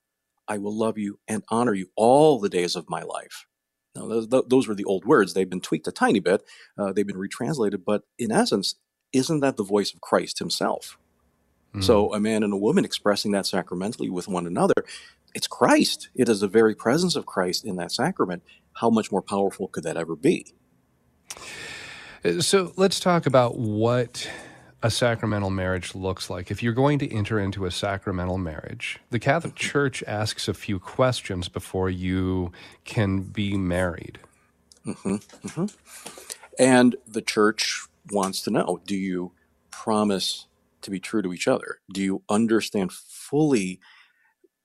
I 0.47 0.57
will 0.57 0.77
love 0.77 0.97
you 0.97 1.19
and 1.27 1.43
honor 1.49 1.73
you 1.73 1.87
all 1.97 2.39
the 2.39 2.47
days 2.47 2.77
of 2.77 2.89
my 2.89 3.01
life. 3.01 3.45
Now, 3.93 4.07
those, 4.07 4.27
those 4.47 4.69
were 4.69 4.73
the 4.73 4.85
old 4.85 5.03
words. 5.03 5.33
They've 5.33 5.49
been 5.49 5.59
tweaked 5.59 5.87
a 5.87 5.91
tiny 5.91 6.21
bit, 6.21 6.43
uh, 6.77 6.93
they've 6.93 7.05
been 7.05 7.17
retranslated, 7.17 7.83
but 7.85 8.03
in 8.17 8.31
essence, 8.31 8.75
isn't 9.11 9.41
that 9.41 9.57
the 9.57 9.63
voice 9.63 9.93
of 9.93 9.99
Christ 9.99 10.39
himself? 10.39 10.97
Mm. 11.75 11.83
So, 11.83 12.13
a 12.13 12.21
man 12.21 12.41
and 12.43 12.53
a 12.53 12.57
woman 12.57 12.85
expressing 12.85 13.31
that 13.31 13.45
sacramentally 13.45 14.09
with 14.09 14.29
one 14.29 14.47
another, 14.47 14.85
it's 15.35 15.47
Christ. 15.47 16.09
It 16.15 16.29
is 16.29 16.39
the 16.39 16.47
very 16.47 16.73
presence 16.73 17.17
of 17.17 17.25
Christ 17.25 17.65
in 17.65 17.75
that 17.75 17.91
sacrament. 17.91 18.43
How 18.77 18.89
much 18.89 19.11
more 19.11 19.21
powerful 19.21 19.67
could 19.67 19.83
that 19.83 19.97
ever 19.97 20.15
be? 20.15 20.55
So, 22.39 22.71
let's 22.77 23.01
talk 23.01 23.25
about 23.25 23.57
what 23.57 24.29
a 24.81 24.89
sacramental 24.89 25.49
marriage 25.49 25.93
looks 25.93 26.29
like. 26.29 26.51
If 26.51 26.63
you're 26.63 26.71
going 26.71 26.97
to 26.99 27.13
enter 27.13 27.37
into 27.37 27.65
a 27.65 27.71
sacramental 27.71 28.37
marriage, 28.37 28.99
the 29.09 29.19
Catholic 29.19 29.55
Church 29.55 30.01
asks 30.07 30.47
a 30.47 30.53
few 30.53 30.79
questions 30.79 31.49
before 31.49 31.89
you 31.89 32.53
can 32.85 33.23
be 33.23 33.57
married. 33.57 34.19
Mm-hmm, 34.85 35.15
mm-hmm. 35.15 35.65
And 36.57 36.95
the 37.05 37.21
church 37.21 37.87
wants 38.09 38.41
to 38.43 38.51
know 38.51 38.79
do 38.85 38.95
you 38.95 39.33
promise 39.69 40.47
to 40.81 40.91
be 40.91 41.01
true 41.01 41.21
to 41.23 41.33
each 41.33 41.47
other? 41.47 41.79
Do 41.91 42.01
you 42.01 42.21
understand 42.29 42.93
fully 42.93 43.81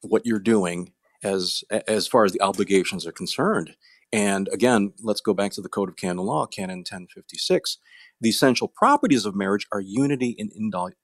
what 0.02 0.24
you're 0.24 0.38
doing 0.38 0.92
as 1.24 1.64
as 1.88 2.06
far 2.06 2.24
as 2.24 2.30
the 2.30 2.40
obligations 2.40 3.04
are 3.04 3.12
concerned? 3.12 3.74
And 4.12 4.48
again, 4.52 4.94
let's 5.02 5.20
go 5.20 5.34
back 5.34 5.52
to 5.52 5.62
the 5.62 5.68
Code 5.70 5.90
of 5.90 5.96
Canon 5.96 6.18
Law, 6.26 6.46
Canon 6.46 6.78
1056. 6.80 7.78
The 8.20 8.30
essential 8.30 8.68
properties 8.68 9.26
of 9.26 9.36
marriage 9.36 9.66
are 9.72 9.80
unity 9.80 10.36
and 10.38 10.52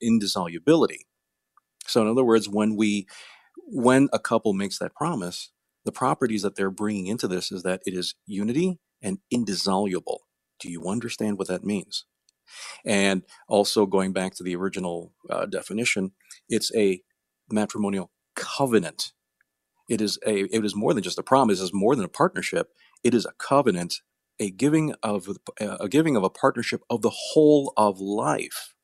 indissolubility. 0.02 1.06
So, 1.86 2.02
in 2.02 2.08
other 2.08 2.24
words, 2.24 2.48
when 2.48 2.76
we 2.76 3.06
when 3.66 4.08
a 4.12 4.18
couple 4.18 4.52
makes 4.54 4.78
that 4.78 4.94
promise, 4.94 5.50
the 5.84 5.92
properties 5.92 6.42
that 6.42 6.56
they're 6.56 6.70
bringing 6.70 7.06
into 7.08 7.28
this 7.28 7.52
is 7.52 7.62
that 7.64 7.82
it 7.86 7.94
is 7.94 8.14
unity 8.26 8.78
and 9.02 9.18
indissoluble. 9.30 10.22
Do 10.60 10.70
you 10.70 10.88
understand 10.88 11.38
what 11.38 11.48
that 11.48 11.64
means? 11.64 12.06
And 12.86 13.22
also 13.48 13.86
going 13.86 14.12
back 14.12 14.34
to 14.36 14.44
the 14.44 14.56
original 14.56 15.12
uh, 15.30 15.46
definition, 15.46 16.12
it's 16.48 16.74
a 16.76 17.02
matrimonial 17.50 18.10
covenant. 18.36 19.12
It 19.88 20.00
is 20.00 20.18
a 20.26 20.42
it 20.54 20.64
is 20.64 20.76
more 20.76 20.94
than 20.94 21.02
just 21.04 21.18
a 21.18 21.22
promise. 21.22 21.60
It's 21.60 21.74
more 21.74 21.96
than 21.96 22.04
a 22.06 22.08
partnership. 22.10 22.70
It 23.04 23.14
is 23.14 23.26
a 23.26 23.32
covenant, 23.38 23.96
a 24.40 24.50
giving 24.50 24.94
of 25.02 25.28
a 25.60 25.88
giving 25.88 26.16
of 26.16 26.24
a 26.24 26.30
partnership 26.30 26.82
of 26.90 27.02
the 27.02 27.12
whole 27.12 27.74
of 27.76 28.00
life, 28.00 28.74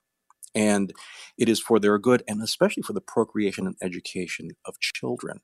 and 0.55 0.93
it 1.39 1.49
is 1.49 1.61
for 1.61 1.81
their 1.81 1.99
good 1.99 2.23
and 2.29 2.43
especially 2.43 2.85
for 2.85 2.93
the 2.95 3.01
procreation 3.03 3.67
and 3.67 3.77
education 3.83 4.53
of 4.67 4.81
children. 4.81 5.41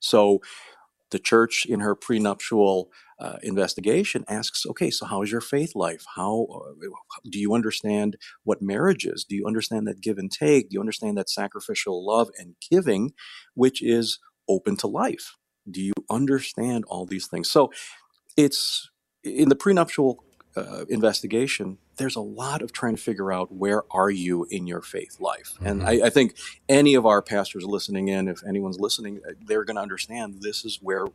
So 0.00 0.40
the 1.10 1.18
church 1.18 1.66
in 1.68 1.80
her 1.80 1.94
prenuptial 1.94 2.90
uh, 3.20 3.36
investigation 3.42 4.24
asks 4.28 4.66
okay 4.66 4.90
so 4.90 5.06
how 5.06 5.22
is 5.22 5.32
your 5.32 5.40
faith 5.40 5.72
life? 5.74 6.04
How 6.16 6.46
uh, 6.52 6.86
do 7.30 7.38
you 7.38 7.54
understand 7.54 8.16
what 8.44 8.62
marriage 8.62 9.06
is? 9.06 9.24
Do 9.28 9.36
you 9.36 9.46
understand 9.46 9.86
that 9.86 10.00
give 10.00 10.18
and 10.18 10.30
take? 10.30 10.70
Do 10.70 10.74
you 10.74 10.80
understand 10.80 11.18
that 11.18 11.30
sacrificial 11.30 12.04
love 12.06 12.30
and 12.38 12.56
giving 12.70 13.12
which 13.54 13.82
is 13.82 14.18
open 14.48 14.76
to 14.78 14.86
life? 14.88 15.34
Do 15.70 15.82
you 15.82 15.94
understand 16.10 16.84
all 16.88 17.06
these 17.06 17.28
things? 17.28 17.50
So 17.50 17.70
it's 18.38 18.88
in 19.24 19.48
the 19.48 19.56
prenuptial 19.56 20.24
uh, 20.56 20.84
investigation, 20.88 21.76
there's 21.96 22.14
a 22.14 22.20
lot 22.20 22.62
of 22.62 22.72
trying 22.72 22.94
to 22.94 23.02
figure 23.02 23.32
out 23.32 23.52
where 23.52 23.82
are 23.90 24.10
you 24.10 24.46
in 24.48 24.68
your 24.68 24.80
faith 24.80 25.20
life. 25.20 25.54
Mm-hmm. 25.56 25.66
And 25.66 25.82
I, 25.82 26.06
I, 26.06 26.10
think 26.10 26.36
any 26.68 26.94
of 26.94 27.04
our 27.04 27.20
pastors 27.20 27.64
listening 27.64 28.06
in, 28.08 28.28
if 28.28 28.46
anyone's 28.46 28.78
listening, 28.78 29.20
uh, 29.28 29.32
they're 29.44 29.64
going 29.64 29.74
to 29.74 29.82
understand 29.82 30.40
this 30.40 30.64
is 30.64 30.78
where 30.80 31.06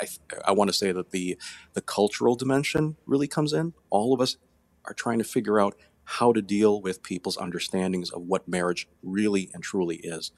I, 0.00 0.08
I 0.46 0.52
want 0.52 0.68
to 0.68 0.74
say 0.74 0.90
that 0.90 1.12
the 1.12 1.38
the 1.74 1.80
cultural 1.80 2.34
dimension 2.34 2.96
really 3.06 3.28
comes 3.28 3.52
in. 3.52 3.72
All 3.90 4.12
of 4.12 4.20
us 4.20 4.36
are 4.84 4.94
trying 4.94 5.18
to 5.18 5.24
figure 5.24 5.60
out 5.60 5.76
how 6.04 6.32
to 6.32 6.42
deal 6.42 6.82
with 6.82 7.04
people's 7.04 7.38
understandings 7.38 8.10
of 8.10 8.22
what 8.22 8.48
marriage 8.48 8.88
really 9.02 9.48
and 9.54 9.62
truly 9.62 9.96
is 9.96 10.32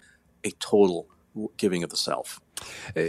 a 0.44 0.50
total 0.60 1.08
giving 1.56 1.82
of 1.82 1.90
the 1.90 1.96
self. 1.96 2.40
Uh, 2.96 3.02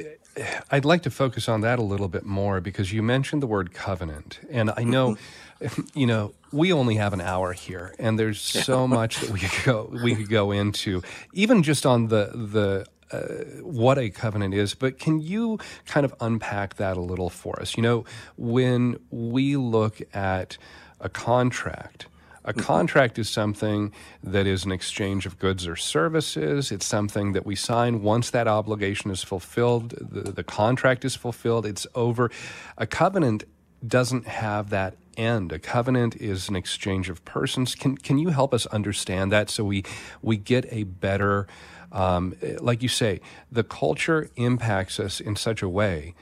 I'd 0.70 0.86
like 0.86 1.04
to 1.04 1.10
focus 1.10 1.50
on 1.50 1.62
that 1.62 1.80
a 1.80 1.82
little 1.82 2.08
bit 2.08 2.26
more 2.26 2.62
because 2.62 2.94
you 2.94 3.02
mentioned 3.02 3.42
the 3.42 3.48
word 3.48 3.74
covenant. 3.74 4.40
And 4.50 4.72
I 4.76 4.84
know, 4.84 5.18
mm-hmm. 5.62 5.82
you 6.00 6.06
know, 6.06 6.34
we 6.52 6.72
only 6.72 6.96
have 6.96 7.14
an 7.14 7.22
hour 7.22 7.54
here 7.54 7.96
and 8.00 8.20
there's 8.20 8.40
so 8.40 8.88
much 8.88 9.20
that 9.22 9.32
we 9.32 9.40
could 9.40 9.66
go 9.66 9.90
we 10.04 10.16
could 10.16 10.30
go 10.30 10.52
into 10.52 11.02
even 11.34 11.64
just 11.64 11.86
on 11.86 12.08
the 12.08 12.32
the 12.34 12.86
uh, 13.12 13.20
what 13.62 13.98
a 13.98 14.10
covenant 14.10 14.54
is, 14.54 14.74
but 14.74 15.00
can 15.00 15.20
you 15.20 15.58
kind 15.86 16.06
of 16.06 16.14
unpack 16.20 16.76
that 16.76 16.98
a 16.98 17.02
little 17.02 17.30
for 17.30 17.60
us? 17.60 17.78
You 17.78 17.84
know, 17.84 18.06
when 18.36 19.00
we 19.10 19.56
look 19.56 20.02
at 20.14 20.58
a 21.00 21.10
contract, 21.10 22.08
a 22.48 22.54
contract 22.54 23.20
is 23.20 23.30
something 23.30 23.92
that 24.24 24.48
is 24.48 24.64
an 24.64 24.72
exchange 24.72 25.26
of 25.26 25.38
goods 25.38 25.68
or 25.68 25.76
services. 25.76 26.72
It's 26.72 26.86
something 26.86 27.34
that 27.34 27.46
we 27.46 27.56
sign 27.56 28.02
once 28.02 28.30
that 28.32 28.48
obligation 28.48 29.12
is 29.12 29.22
fulfilled, 29.22 29.94
the, 30.00 30.32
the 30.32 30.44
contract 30.44 31.04
is 31.04 31.16
fulfilled, 31.16 31.66
it's 31.66 31.86
over. 31.94 32.32
A 32.78 32.88
covenant 32.88 33.44
doesn't 33.86 34.28
have 34.28 34.70
that 34.70 34.96
end. 35.18 35.52
A 35.52 35.60
covenant 35.60 36.16
is 36.16 36.48
an 36.48 36.56
exchange 36.56 37.10
of 37.10 37.24
persons. 37.26 37.76
Can 37.76 37.98
can 37.98 38.18
you 38.18 38.30
help 38.30 38.54
us 38.54 38.66
understand 38.68 39.32
that 39.32 39.50
so 39.50 39.64
we 39.64 39.84
we 40.22 40.38
get 40.38 40.66
a 40.72 40.84
better 40.84 41.48
um, 41.92 42.36
like 42.60 42.82
you 42.84 42.90
say, 42.90 43.22
the 43.52 43.64
culture 43.64 44.30
impacts 44.36 45.00
us 45.00 45.20
in 45.20 45.36
such 45.36 45.62
a 45.62 45.70
way 45.70 46.16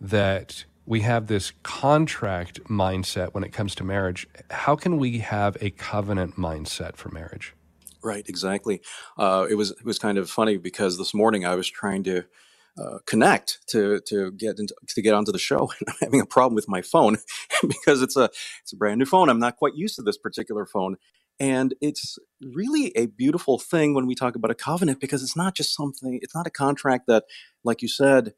that 0.00 0.64
we 0.88 1.00
have 1.02 1.26
this 1.26 1.52
contract 1.62 2.64
mindset 2.64 3.34
when 3.34 3.44
it 3.44 3.52
comes 3.52 3.74
to 3.74 3.84
marriage. 3.84 4.26
How 4.50 4.74
can 4.74 4.96
we 4.96 5.18
have 5.18 5.58
a 5.60 5.68
covenant 5.70 6.36
mindset 6.36 6.96
for 6.96 7.10
marriage? 7.10 7.54
Right, 8.02 8.24
exactly. 8.26 8.80
Uh, 9.18 9.46
it 9.50 9.56
was 9.56 9.72
it 9.72 9.84
was 9.84 9.98
kind 9.98 10.16
of 10.16 10.30
funny 10.30 10.56
because 10.56 10.96
this 10.96 11.12
morning 11.12 11.44
I 11.44 11.56
was 11.56 11.68
trying 11.68 12.04
to 12.04 12.24
uh, 12.78 12.98
connect 13.04 13.58
to 13.68 14.00
to 14.06 14.32
get 14.32 14.58
into, 14.58 14.74
to 14.88 15.02
get 15.02 15.12
onto 15.12 15.30
the 15.30 15.38
show, 15.38 15.70
and 15.78 15.88
I'm 15.88 15.96
having 16.00 16.20
a 16.22 16.26
problem 16.26 16.54
with 16.54 16.68
my 16.68 16.80
phone 16.80 17.18
because 17.68 18.00
it's 18.00 18.16
a 18.16 18.30
it's 18.62 18.72
a 18.72 18.76
brand 18.76 18.98
new 18.98 19.04
phone. 19.04 19.28
I'm 19.28 19.38
not 19.38 19.56
quite 19.56 19.74
used 19.74 19.96
to 19.96 20.02
this 20.02 20.16
particular 20.16 20.64
phone, 20.64 20.96
and 21.38 21.74
it's 21.82 22.18
really 22.40 22.96
a 22.96 23.06
beautiful 23.06 23.58
thing 23.58 23.92
when 23.92 24.06
we 24.06 24.14
talk 24.14 24.36
about 24.36 24.50
a 24.50 24.54
covenant 24.54 25.00
because 25.00 25.22
it's 25.22 25.36
not 25.36 25.54
just 25.54 25.74
something. 25.74 26.18
It's 26.22 26.34
not 26.34 26.46
a 26.46 26.50
contract 26.50 27.08
that, 27.08 27.24
like 27.62 27.82
you 27.82 27.88
said, 27.88 28.32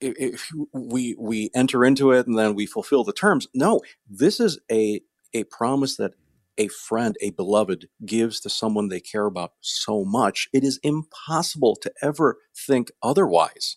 if 0.00 0.50
we 0.72 1.16
we 1.18 1.50
enter 1.54 1.84
into 1.84 2.12
it 2.12 2.26
and 2.26 2.38
then 2.38 2.54
we 2.54 2.66
fulfill 2.66 3.04
the 3.04 3.12
terms. 3.12 3.46
No, 3.54 3.80
this 4.08 4.40
is 4.40 4.58
a 4.70 5.00
a 5.34 5.44
promise 5.44 5.96
that 5.96 6.12
a 6.58 6.68
friend, 6.68 7.16
a 7.22 7.30
beloved, 7.30 7.88
gives 8.04 8.40
to 8.40 8.50
someone 8.50 8.88
they 8.88 9.00
care 9.00 9.26
about 9.26 9.52
so 9.60 10.04
much. 10.04 10.48
It 10.52 10.64
is 10.64 10.80
impossible 10.82 11.76
to 11.76 11.92
ever 12.02 12.38
think 12.66 12.90
otherwise. 13.02 13.76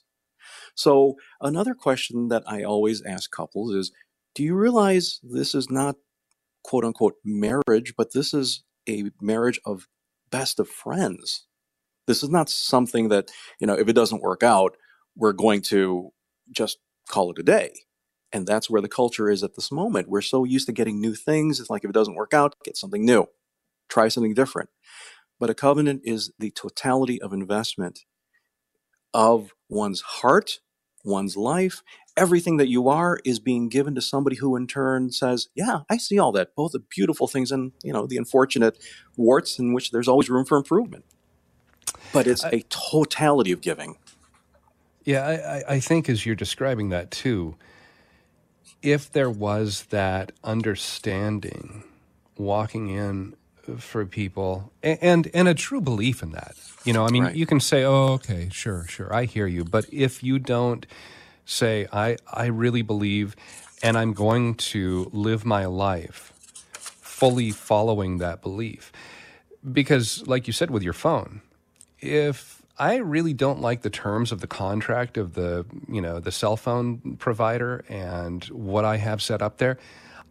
So 0.74 1.16
another 1.40 1.76
question 1.76 2.30
that 2.30 2.44
I 2.48 2.64
always 2.64 3.04
ask 3.04 3.30
couples 3.30 3.74
is, 3.76 3.92
do 4.34 4.44
you 4.44 4.56
realize 4.56 5.20
this 5.22 5.54
is 5.54 5.70
not 5.70 5.98
quote 6.64 6.84
unquote 6.84 7.16
marriage, 7.24 7.94
but 7.98 8.14
this 8.14 8.34
is 8.34 8.64
a 8.90 9.12
marriage 9.22 9.60
of 9.66 9.88
best 10.32 10.60
of 10.60 10.68
friends? 10.68 11.46
This 12.08 12.24
is 12.24 12.30
not 12.30 12.50
something 12.50 13.10
that, 13.10 13.30
you 13.60 13.68
know, 13.68 13.76
if 13.76 13.88
it 13.88 13.94
doesn't 13.94 14.24
work 14.24 14.42
out, 14.42 14.76
we're 15.16 15.34
going 15.34 15.62
to 15.64 16.12
just 16.52 16.78
call 17.10 17.32
it 17.32 17.40
a 17.40 17.44
day. 17.44 17.74
And 18.34 18.48
that's 18.48 18.70
where 18.70 18.82
the 18.82 18.90
culture 18.90 19.30
is 19.30 19.44
at 19.44 19.56
this 19.56 19.72
moment. 19.72 20.10
We're 20.10 20.22
so 20.22 20.46
used 20.46 20.68
to 20.68 20.74
getting 20.74 21.02
new 21.02 21.16
things. 21.16 21.60
It's 21.60 21.70
like 21.70 21.84
if 21.84 21.90
it 21.90 21.94
doesn't 21.94 22.16
work 22.16 22.34
out, 22.34 22.56
get 22.64 22.78
something 22.78 23.06
new, 23.06 23.28
try 23.90 24.08
something 24.08 24.34
different. 24.34 24.70
But 25.40 25.50
a 25.50 25.54
covenant 25.54 26.02
is 26.06 26.32
the 26.40 26.52
totality 26.52 27.22
of 27.22 27.34
investment 27.34 28.02
of 29.14 29.54
one's 29.70 30.02
heart, 30.02 30.60
one's 31.04 31.36
life. 31.38 31.82
Everything 32.18 32.58
that 32.58 32.70
you 32.70 32.90
are 32.90 33.20
is 33.26 33.40
being 33.40 33.70
given 33.70 33.96
to 33.96 34.02
somebody 34.02 34.38
who 34.38 34.56
in 34.56 34.68
turn 34.68 35.12
says, 35.12 35.48
Yeah, 35.56 35.82
I 35.90 35.98
see 35.98 36.20
all 36.20 36.32
that, 36.34 36.56
both 36.56 36.74
the 36.74 36.80
beautiful 36.80 37.28
things 37.28 37.52
and 37.52 37.72
you 37.84 37.94
know 37.94 38.06
the 38.06 38.18
unfortunate 38.18 38.78
warts 39.18 39.60
in 39.60 39.74
which 39.74 39.92
there's 39.92 40.08
always 40.08 40.30
room 40.30 40.46
for 40.46 40.58
improvement. 40.58 41.06
But 42.14 42.28
it's 42.28 42.44
a 42.46 42.62
totality 42.70 43.52
of 43.52 43.62
giving. 43.62 43.98
Yeah, 45.04 45.64
I, 45.68 45.76
I 45.76 45.80
think 45.80 46.10
as 46.10 46.26
you're 46.26 46.36
describing 46.36 46.90
that 46.90 47.12
too, 47.12 47.56
if 48.82 49.12
there 49.12 49.30
was 49.30 49.84
that 49.90 50.32
understanding 50.44 51.84
walking 52.38 52.90
in 52.90 53.36
for 53.78 54.06
people 54.06 54.72
and 54.82 55.30
and 55.34 55.48
a 55.48 55.54
true 55.54 55.82
belief 55.82 56.24
in 56.24 56.32
that 56.32 56.56
you 56.84 56.92
know 56.92 57.06
i 57.06 57.12
mean 57.12 57.24
right. 57.26 57.36
you 57.36 57.46
can 57.46 57.60
say 57.60 57.84
oh 57.84 58.14
okay 58.14 58.50
sure 58.52 58.86
sure 58.88 59.14
i 59.14 59.26
hear 59.26 59.46
you 59.46 59.64
but 59.64 59.86
if 59.94 60.24
you 60.24 60.40
don't 60.40 60.88
say 61.46 61.88
i 61.94 62.18
i 62.34 62.48
really 62.48 62.82
believe 62.82 63.36
and 63.84 63.98
i'm 63.98 64.14
going 64.14 64.56
to 64.56 65.10
live 65.14 65.46
my 65.46 65.66
life 65.66 66.34
fully 66.74 67.52
following 67.52 68.18
that 68.18 68.42
belief 68.42 68.92
because 69.72 70.26
like 70.28 70.48
you 70.48 70.54
said 70.54 70.72
with 70.72 70.82
your 70.82 70.94
phone 70.94 71.42
if 72.00 72.61
I 72.82 72.96
really 72.96 73.36
don't 73.36 73.62
like 73.62 73.84
the 73.84 73.92
terms 73.92 74.32
of 74.32 74.42
the 74.42 74.48
contract 74.48 75.16
of 75.16 75.36
the, 75.36 75.68
you 75.88 76.02
know, 76.02 76.20
the 76.20 76.32
cell 76.32 76.58
phone 76.58 77.16
provider 77.20 77.86
and 77.88 78.44
what 78.46 78.86
I 78.86 78.98
have 78.98 79.22
set 79.22 79.44
up 79.44 79.58
there. 79.58 79.78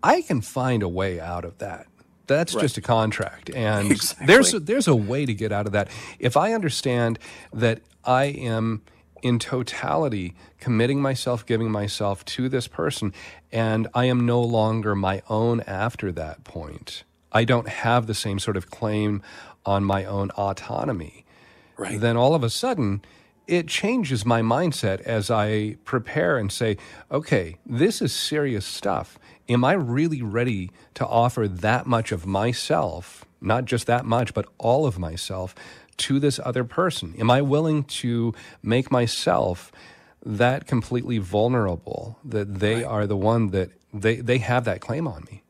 I 0.02 0.22
can 0.22 0.40
find 0.40 0.82
a 0.82 0.88
way 0.88 1.20
out 1.20 1.44
of 1.44 1.58
that. 1.58 1.86
That's 2.26 2.52
right. 2.56 2.62
just 2.62 2.76
a 2.76 2.80
contract, 2.80 3.50
and 3.50 3.90
exactly. 3.92 4.26
there's 4.26 4.54
a, 4.54 4.60
there's 4.60 4.88
a 4.88 4.96
way 4.96 5.26
to 5.26 5.34
get 5.34 5.52
out 5.52 5.66
of 5.66 5.72
that. 5.72 5.88
If 6.18 6.36
I 6.36 6.52
understand 6.52 7.20
that 7.52 7.82
I 8.04 8.24
am 8.24 8.82
in 9.22 9.38
totality 9.38 10.34
committing 10.58 11.00
myself, 11.00 11.46
giving 11.46 11.70
myself 11.70 12.24
to 12.24 12.48
this 12.48 12.66
person, 12.66 13.12
and 13.52 13.86
I 13.94 14.06
am 14.06 14.26
no 14.26 14.40
longer 14.42 14.96
my 14.96 15.22
own 15.28 15.60
after 15.62 16.10
that 16.12 16.42
point. 16.42 17.04
I 17.30 17.44
don't 17.44 17.68
have 17.68 18.08
the 18.08 18.14
same 18.14 18.40
sort 18.40 18.56
of 18.56 18.70
claim 18.70 19.22
on 19.64 19.84
my 19.84 20.04
own 20.04 20.30
autonomy 20.30 21.26
right. 21.80 22.00
then 22.00 22.16
all 22.16 22.34
of 22.34 22.44
a 22.44 22.50
sudden 22.50 23.02
it 23.46 23.66
changes 23.68 24.26
my 24.26 24.42
mindset 24.42 25.00
as 25.02 25.30
I 25.30 25.76
prepare 25.84 26.38
and 26.38 26.52
say, 26.52 26.76
okay, 27.10 27.58
this 27.66 28.00
is 28.00 28.12
serious 28.12 28.66
stuff. 28.66 29.18
Am 29.48 29.64
I 29.64 29.72
really 29.72 30.22
ready 30.22 30.70
to 30.94 31.06
offer 31.06 31.48
that 31.48 31.86
much 31.86 32.12
of 32.12 32.26
myself 32.26 33.24
not 33.40 33.64
just 33.64 33.86
that 33.86 34.04
much, 34.04 34.34
but 34.34 34.46
all 34.58 34.86
of 34.86 34.98
myself 34.98 35.54
to 35.98 36.20
this 36.20 36.38
other 36.44 36.64
person? 36.64 37.14
Am 37.18 37.30
I 37.30 37.42
willing 37.42 37.84
to 37.84 38.34
make 38.62 38.90
myself 38.90 39.72
that 40.24 40.66
completely 40.66 41.18
vulnerable 41.18 42.18
that 42.24 42.60
they 42.60 42.76
Right. 42.76 42.84
are 42.84 43.06
the 43.06 43.16
one 43.16 43.50
that 43.50 43.70
they, 43.92 44.16
they 44.16 44.38
have 44.38 44.64
that 44.64 44.80
claim 44.80 45.08
on 45.08 45.24
me? 45.30 45.42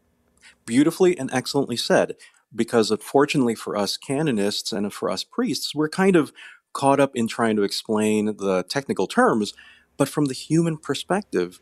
Beautifully 0.66 1.18
and 1.18 1.30
excellently 1.32 1.76
said. 1.76 2.16
Because 2.54 2.90
uh, 2.90 2.94
unfortunately 2.94 3.54
for 3.54 3.76
us 3.76 3.96
canonists 3.96 4.72
and 4.72 4.92
for 4.92 5.10
us 5.10 5.24
priests, 5.24 5.74
we're 5.74 5.88
kind 5.88 6.16
of 6.16 6.32
caught 6.72 7.00
up 7.00 7.12
in 7.14 7.26
trying 7.28 7.56
to 7.56 7.62
explain 7.62 8.36
the 8.36 8.64
technical 8.68 9.06
terms, 9.06 9.52
but 9.96 10.08
from 10.08 10.26
the 10.26 10.34
human 10.34 10.76
perspective, 10.76 11.60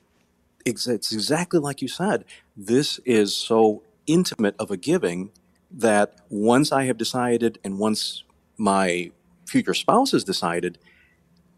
it's 0.64 0.86
exactly 0.86 1.58
like 1.58 1.80
you 1.80 1.88
said. 1.88 2.24
This 2.56 2.98
is 3.04 3.34
so 3.34 3.82
intimate 4.06 4.54
of 4.58 4.70
a 4.70 4.76
giving 4.76 5.30
that 5.70 6.16
once 6.28 6.72
I 6.72 6.84
have 6.84 6.98
decided 6.98 7.58
and 7.64 7.78
once 7.78 8.24
my 8.56 9.10
future 9.46 9.74
spouse 9.74 10.12
has 10.12 10.24
decided, 10.24 10.78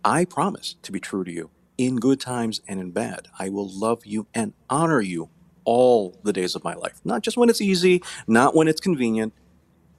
I 0.04 0.24
promise 0.24 0.76
to 0.82 0.92
be 0.92 1.00
true 1.00 1.24
to 1.24 1.32
you 1.32 1.50
in 1.76 1.96
good 1.96 2.20
times 2.20 2.60
and 2.68 2.80
in 2.80 2.90
bad. 2.90 3.28
I 3.38 3.48
will 3.48 3.68
love 3.68 4.06
you 4.06 4.26
and 4.34 4.52
honor 4.68 5.00
you 5.00 5.30
all 5.70 6.18
the 6.24 6.32
days 6.32 6.56
of 6.56 6.64
my 6.64 6.74
life. 6.74 7.00
Not 7.04 7.22
just 7.22 7.36
when 7.36 7.48
it's 7.48 7.60
easy, 7.60 8.02
not 8.26 8.56
when 8.56 8.66
it's 8.66 8.80
convenient, 8.80 9.32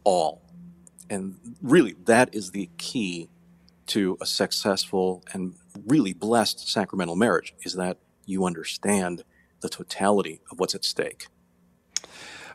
all. 0.04 0.42
And 1.10 1.38
really, 1.62 1.96
that 2.04 2.36
is 2.36 2.52
the 2.52 2.70
key 2.78 3.30
to 3.88 4.18
a 4.20 4.26
successful 4.26 5.24
and 5.32 5.56
really 5.88 6.12
blessed 6.12 6.70
sacramental 6.70 7.16
marriage 7.16 7.54
is 7.62 7.76
that 7.76 7.98
you 8.26 8.46
understand 8.46 9.24
the 9.62 9.70
totality 9.70 10.42
of 10.52 10.60
what's 10.60 10.76
at 10.76 10.84
stake. 10.84 11.28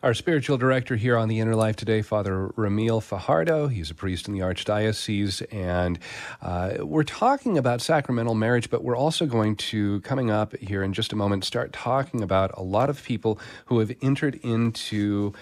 Our 0.06 0.14
spiritual 0.14 0.56
director 0.56 0.94
here 0.94 1.16
on 1.16 1.26
the 1.26 1.40
Inner 1.40 1.56
Life 1.56 1.74
today, 1.74 2.00
Father 2.00 2.52
Ramil 2.56 3.02
Fajardo. 3.02 3.66
He's 3.66 3.90
a 3.90 3.94
priest 3.94 4.28
in 4.28 4.34
the 4.34 4.38
Archdiocese, 4.38 5.44
and 5.52 5.98
uh, 6.40 6.74
we're 6.78 7.02
talking 7.02 7.58
about 7.58 7.80
sacramental 7.80 8.36
marriage, 8.36 8.70
but 8.70 8.84
we're 8.84 8.96
also 8.96 9.26
going 9.26 9.56
to, 9.56 10.00
coming 10.02 10.30
up 10.30 10.56
here 10.58 10.84
in 10.84 10.92
just 10.92 11.12
a 11.12 11.16
moment, 11.16 11.44
start 11.44 11.72
talking 11.72 12.22
about 12.22 12.56
a 12.56 12.62
lot 12.62 12.88
of 12.88 13.02
people 13.02 13.40
who 13.64 13.80
have 13.80 13.92
entered 14.00 14.36
into 14.44 15.32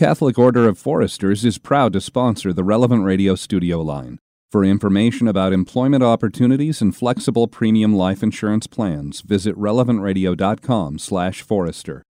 Catholic 0.00 0.38
Order 0.38 0.66
of 0.66 0.78
Foresters 0.78 1.44
is 1.44 1.58
proud 1.58 1.92
to 1.92 2.00
sponsor 2.00 2.54
the 2.54 2.64
Relevant 2.64 3.04
Radio 3.04 3.34
studio 3.34 3.82
line. 3.82 4.18
For 4.50 4.64
information 4.64 5.28
about 5.28 5.52
employment 5.52 6.02
opportunities 6.02 6.80
and 6.80 6.96
flexible 6.96 7.46
premium 7.46 7.94
life 7.94 8.22
insurance 8.22 8.66
plans, 8.66 9.20
visit 9.20 9.54
relevantradio.com/forester. 9.58 12.02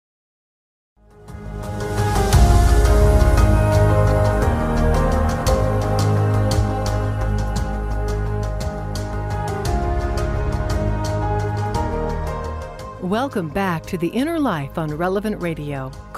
Welcome 13.01 13.49
back 13.49 13.87
to 13.87 13.97
The 13.97 14.09
Inner 14.09 14.39
Life 14.39 14.77
on 14.77 14.95
Relevant 14.95 15.41
Radio. 15.41 15.91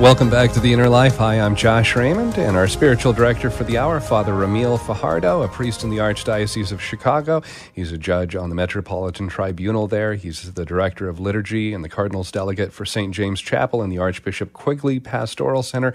Welcome 0.00 0.30
back 0.30 0.52
to 0.52 0.60
the 0.60 0.72
Inner 0.72 0.88
Life. 0.88 1.18
Hi, 1.18 1.38
I'm 1.38 1.54
Josh 1.54 1.94
Raymond, 1.94 2.38
and 2.38 2.56
our 2.56 2.66
spiritual 2.66 3.12
director 3.12 3.50
for 3.50 3.64
the 3.64 3.76
hour, 3.76 4.00
Father 4.00 4.32
Ramil 4.32 4.80
Fajardo, 4.80 5.42
a 5.42 5.48
priest 5.48 5.84
in 5.84 5.90
the 5.90 5.98
Archdiocese 5.98 6.72
of 6.72 6.80
Chicago. 6.80 7.42
He's 7.74 7.92
a 7.92 7.98
judge 7.98 8.34
on 8.34 8.48
the 8.48 8.54
Metropolitan 8.54 9.28
Tribunal 9.28 9.88
there. 9.88 10.14
He's 10.14 10.54
the 10.54 10.64
director 10.64 11.06
of 11.06 11.20
liturgy 11.20 11.74
and 11.74 11.84
the 11.84 11.90
Cardinal's 11.90 12.32
delegate 12.32 12.72
for 12.72 12.86
St. 12.86 13.12
James 13.12 13.42
Chapel 13.42 13.82
in 13.82 13.90
the 13.90 13.98
Archbishop 13.98 14.54
Quigley 14.54 15.00
Pastoral 15.00 15.62
Center, 15.62 15.92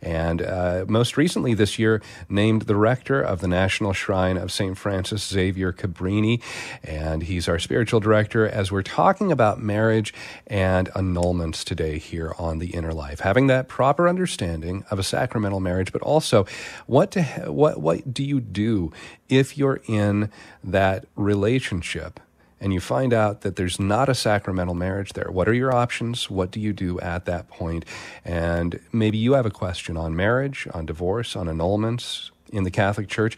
and 0.00 0.40
uh, 0.40 0.84
most 0.86 1.16
recently 1.16 1.52
this 1.52 1.80
year 1.80 2.00
named 2.28 2.62
the 2.62 2.76
rector 2.76 3.20
of 3.20 3.40
the 3.40 3.48
National 3.48 3.92
Shrine 3.92 4.36
of 4.36 4.52
St. 4.52 4.78
Frances 4.78 5.26
Xavier 5.26 5.72
Cabrini. 5.72 6.40
And 6.84 7.24
he's 7.24 7.48
our 7.48 7.58
spiritual 7.58 7.98
director 7.98 8.46
as 8.46 8.70
we're 8.70 8.82
talking 8.84 9.32
about 9.32 9.60
marriage 9.60 10.14
and 10.46 10.88
annulments 10.90 11.64
today 11.64 11.98
here 11.98 12.36
on 12.38 12.60
the 12.60 12.68
Inner 12.68 12.94
Life. 12.94 13.18
Having 13.18 13.47
that 13.48 13.68
proper 13.68 14.08
understanding 14.08 14.84
of 14.90 14.98
a 14.98 15.02
sacramental 15.02 15.60
marriage, 15.60 15.92
but 15.92 16.02
also 16.02 16.46
what 16.86 17.10
to 17.12 17.22
ha- 17.22 17.50
what 17.50 17.80
what 17.80 18.14
do 18.14 18.24
you 18.24 18.40
do 18.40 18.92
if 19.28 19.58
you're 19.58 19.80
in 19.86 20.30
that 20.62 21.04
relationship 21.16 22.20
and 22.60 22.72
you 22.72 22.80
find 22.80 23.12
out 23.12 23.42
that 23.42 23.56
there's 23.56 23.78
not 23.78 24.08
a 24.08 24.14
sacramental 24.14 24.74
marriage 24.74 25.12
there? 25.12 25.30
What 25.30 25.48
are 25.48 25.54
your 25.54 25.74
options? 25.74 26.30
What 26.30 26.50
do 26.50 26.60
you 26.60 26.72
do 26.72 26.98
at 27.00 27.24
that 27.26 27.48
point? 27.48 27.84
And 28.24 28.80
maybe 28.92 29.18
you 29.18 29.34
have 29.34 29.46
a 29.46 29.50
question 29.50 29.96
on 29.96 30.16
marriage, 30.16 30.66
on 30.72 30.86
divorce, 30.86 31.36
on 31.36 31.46
annulments 31.46 32.30
in 32.52 32.64
the 32.64 32.70
Catholic 32.70 33.08
Church. 33.08 33.36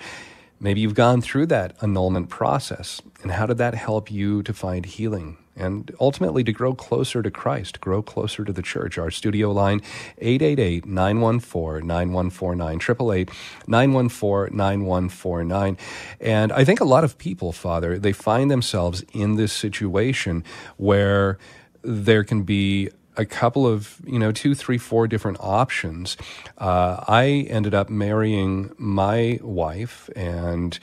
Maybe 0.59 0.81
you've 0.83 0.95
gone 0.95 1.23
through 1.23 1.47
that 1.47 1.75
annulment 1.83 2.29
process, 2.29 3.01
and 3.23 3.33
how 3.33 3.47
did 3.47 3.57
that 3.59 3.75
help 3.75 4.11
you 4.11 4.43
to 4.43 4.53
find 4.53 4.85
healing 4.85 5.39
and 5.57 5.95
ultimately 6.01 6.45
to 6.45 6.53
grow 6.53 6.75
closer 6.75 7.23
to 7.23 7.31
Christ, 7.31 7.81
grow 7.81 8.03
closer 8.03 8.45
to 8.45 8.53
the 8.53 8.63
church? 8.63 8.99
Our 8.99 9.11
studio 9.11 9.53
line, 9.53 9.83
888 10.19 10.87
914 10.87 11.87
9149, 11.87 12.77
888 12.77 13.31
914 13.67 14.57
9149. 14.57 15.79
And 16.21 16.53
I 16.53 16.65
think 16.65 16.81
a 16.81 16.85
lot 16.85 17.05
of 17.05 17.19
people, 17.19 17.53
Father, 17.53 17.99
they 17.99 18.13
find 18.13 18.51
themselves 18.51 19.05
in 19.13 19.37
this 19.37 19.53
situation 19.53 20.45
where 20.77 21.39
there 21.83 22.25
can 22.25 22.43
be 22.43 22.91
a 23.17 23.27
couple 23.27 23.67
of 23.67 24.01
you 24.07 24.19
know 24.19 24.33
two 24.33 24.55
three 24.55 24.79
four 24.79 25.09
different 25.09 25.37
options 25.41 26.17
uh, 26.59 27.03
i 27.09 27.47
ended 27.51 27.75
up 27.75 27.91
marrying 27.91 28.73
my 28.79 29.39
wife 29.43 30.09
and 30.15 30.79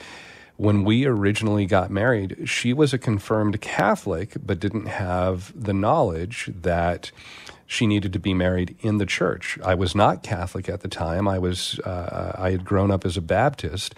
when 0.58 0.84
we 0.84 1.06
originally 1.06 1.64
got 1.64 1.90
married 1.90 2.36
she 2.44 2.72
was 2.72 2.92
a 2.92 2.98
confirmed 2.98 3.60
catholic 3.60 4.36
but 4.44 4.60
didn't 4.60 4.86
have 4.86 5.52
the 5.58 5.72
knowledge 5.72 6.50
that 6.54 7.10
she 7.68 7.86
needed 7.86 8.14
to 8.14 8.18
be 8.18 8.32
married 8.32 8.74
in 8.80 8.96
the 8.96 9.04
church. 9.04 9.58
I 9.62 9.74
was 9.74 9.94
not 9.94 10.22
catholic 10.22 10.70
at 10.70 10.80
the 10.80 10.88
time. 10.88 11.28
I 11.28 11.38
was 11.38 11.78
uh, 11.80 12.32
i 12.36 12.50
had 12.50 12.64
grown 12.64 12.90
up 12.90 13.04
as 13.04 13.16
a 13.18 13.20
baptist. 13.20 13.94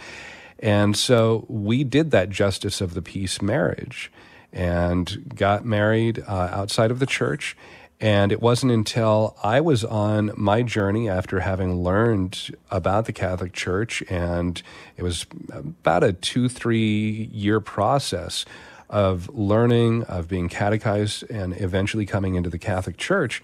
And 0.59 0.97
so 0.97 1.47
we 1.49 1.85
did 1.85 2.11
that 2.11 2.29
justice 2.31 2.81
of 2.81 2.95
the 2.95 3.01
peace 3.01 3.41
marriage 3.41 4.13
and 4.53 5.33
got 5.37 5.65
married 5.65 6.23
uh, 6.27 6.51
outside 6.53 6.91
of 6.91 6.99
the 6.99 7.07
church 7.07 7.57
and 8.01 8.33
it 8.33 8.41
wasn't 8.41 8.73
until 8.73 9.37
I 9.43 9.61
was 9.61 9.85
on 9.85 10.33
my 10.37 10.63
journey 10.63 11.09
after 11.09 11.41
having 11.41 11.83
learned 11.83 12.57
about 12.71 13.05
the 13.07 13.13
Catholic 13.13 13.53
Church, 13.53 14.03
and 14.09 14.63
it 14.97 15.03
was 15.03 15.27
about 15.51 16.03
a 16.03 16.13
two, 16.13 16.49
three 16.49 17.29
year 17.33 17.61
process 17.61 18.45
of 18.89 19.29
learning, 19.29 20.03
of 20.05 20.29
being 20.29 20.49
catechized, 20.49 21.31
and 21.31 21.55
eventually 21.61 22.07
coming 22.07 22.35
into 22.35 22.51
the 22.51 22.59
Catholic 22.59 22.97
Church 22.97 23.43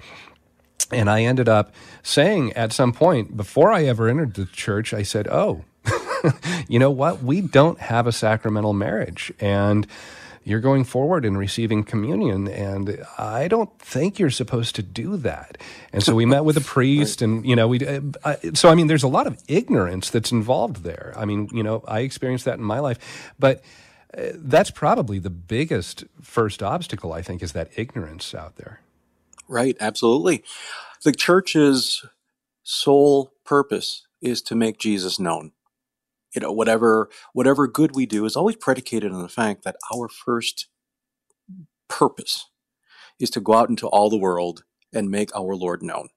And 0.91 1.11
I 1.11 1.23
ended 1.23 1.49
up 1.49 1.75
saying 2.03 2.53
at 2.53 2.73
some 2.73 2.93
point, 2.93 3.37
before 3.37 3.73
I 3.73 3.85
ever 3.85 4.09
entered 4.09 4.35
the 4.35 4.47
church, 4.47 4.95
I 4.95 5.03
said, 5.03 5.27
Oh, 5.29 5.65
you 6.69 6.79
know 6.79 6.91
what? 6.91 7.23
We 7.23 7.41
don't 7.41 7.79
have 7.81 8.07
a 8.07 8.13
sacramental 8.13 8.73
marriage. 8.73 9.33
And 9.41 9.87
you're 10.47 10.61
going 10.61 10.85
forward 10.85 11.25
and 11.25 11.37
receiving 11.37 11.83
communion 11.83 12.47
and 12.47 13.05
i 13.19 13.49
don't 13.49 13.79
think 13.81 14.19
you're 14.19 14.31
supposed 14.31 14.77
to 14.77 14.83
do 14.83 15.17
that. 15.17 15.59
And 15.93 16.03
so 16.03 16.15
we 16.15 16.25
met 16.25 16.45
with 16.45 16.57
a 16.57 16.61
priest 16.75 17.21
and 17.21 17.45
you 17.45 17.57
know 17.57 17.69
we 17.69 17.85
uh, 17.87 18.37
so 18.55 18.71
i 18.71 18.75
mean 18.75 18.87
there's 18.87 19.03
a 19.03 19.09
lot 19.09 19.27
of 19.27 19.43
ignorance 19.49 20.09
that's 20.09 20.33
involved 20.33 20.85
there. 20.85 21.13
I 21.17 21.25
mean 21.27 21.49
you 21.53 21.63
know 21.63 21.85
i 21.87 22.01
experienced 22.01 22.45
that 22.47 22.59
in 22.59 22.65
my 22.65 22.79
life. 22.79 23.33
But 23.39 23.63
uh, 24.17 24.29
that's 24.35 24.71
probably 24.71 25.19
the 25.19 25.31
biggest 25.31 26.05
first 26.23 26.63
obstacle 26.63 27.13
i 27.13 27.21
think 27.21 27.43
is 27.43 27.53
that 27.53 27.69
ignorance 27.77 28.35
out 28.35 28.57
there. 28.57 28.81
Right. 29.49 29.77
Absolutely. 29.81 30.43
The 31.05 31.13
church's 31.13 32.05
sole 32.63 33.33
purpose 33.45 34.07
is 34.23 34.43
to 34.43 34.55
make 34.55 34.79
jesus 34.79 35.19
known 35.19 35.53
you 36.35 36.41
know 36.41 36.53
whatever 36.53 37.09
whatever 37.33 37.67
good 37.67 37.95
we 37.95 38.07
do 38.07 38.25
is 38.25 38.37
always 38.37 38.57
predicated 38.57 39.13
on 39.13 39.23
the 39.23 39.29
fact 39.29 39.65
that 39.65 39.77
our 39.95 40.09
first 40.09 40.69
purpose 41.89 42.51
is 43.19 43.31
to 43.31 43.41
go 43.41 43.55
out 43.55 43.69
into 43.69 43.87
all 43.87 44.11
the 44.11 44.19
world 44.19 44.65
and 44.93 45.11
make 45.11 45.35
our 45.35 45.55
lord 45.55 45.83
known. 45.83 46.09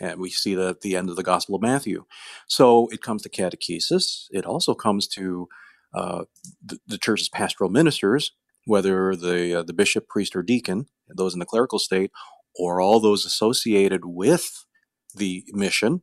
And 0.00 0.20
we 0.20 0.28
see 0.28 0.54
that 0.54 0.68
at 0.68 0.80
the 0.82 0.94
end 0.94 1.08
of 1.08 1.16
the 1.16 1.22
gospel 1.22 1.56
of 1.56 1.62
matthew. 1.62 2.04
So 2.46 2.88
it 2.88 3.02
comes 3.02 3.22
to 3.22 3.30
catechesis. 3.30 4.26
It 4.30 4.44
also 4.44 4.74
comes 4.74 5.08
to 5.08 5.48
uh, 5.94 6.24
the, 6.64 6.78
the, 6.86 6.98
church's 6.98 7.30
pastoral 7.30 7.70
ministers 7.70 8.32
whether 8.66 9.16
the 9.16 9.60
uh, 9.60 9.62
the 9.62 9.72
bishop 9.72 10.08
priest 10.08 10.36
or 10.36 10.42
deacon 10.42 10.86
those 11.08 11.32
in 11.32 11.38
the 11.38 11.46
clerical 11.46 11.78
state 11.78 12.10
or 12.54 12.80
all 12.80 13.00
those 13.00 13.24
associated 13.24 14.04
with 14.04 14.66
the 15.14 15.44
mission 15.52 16.02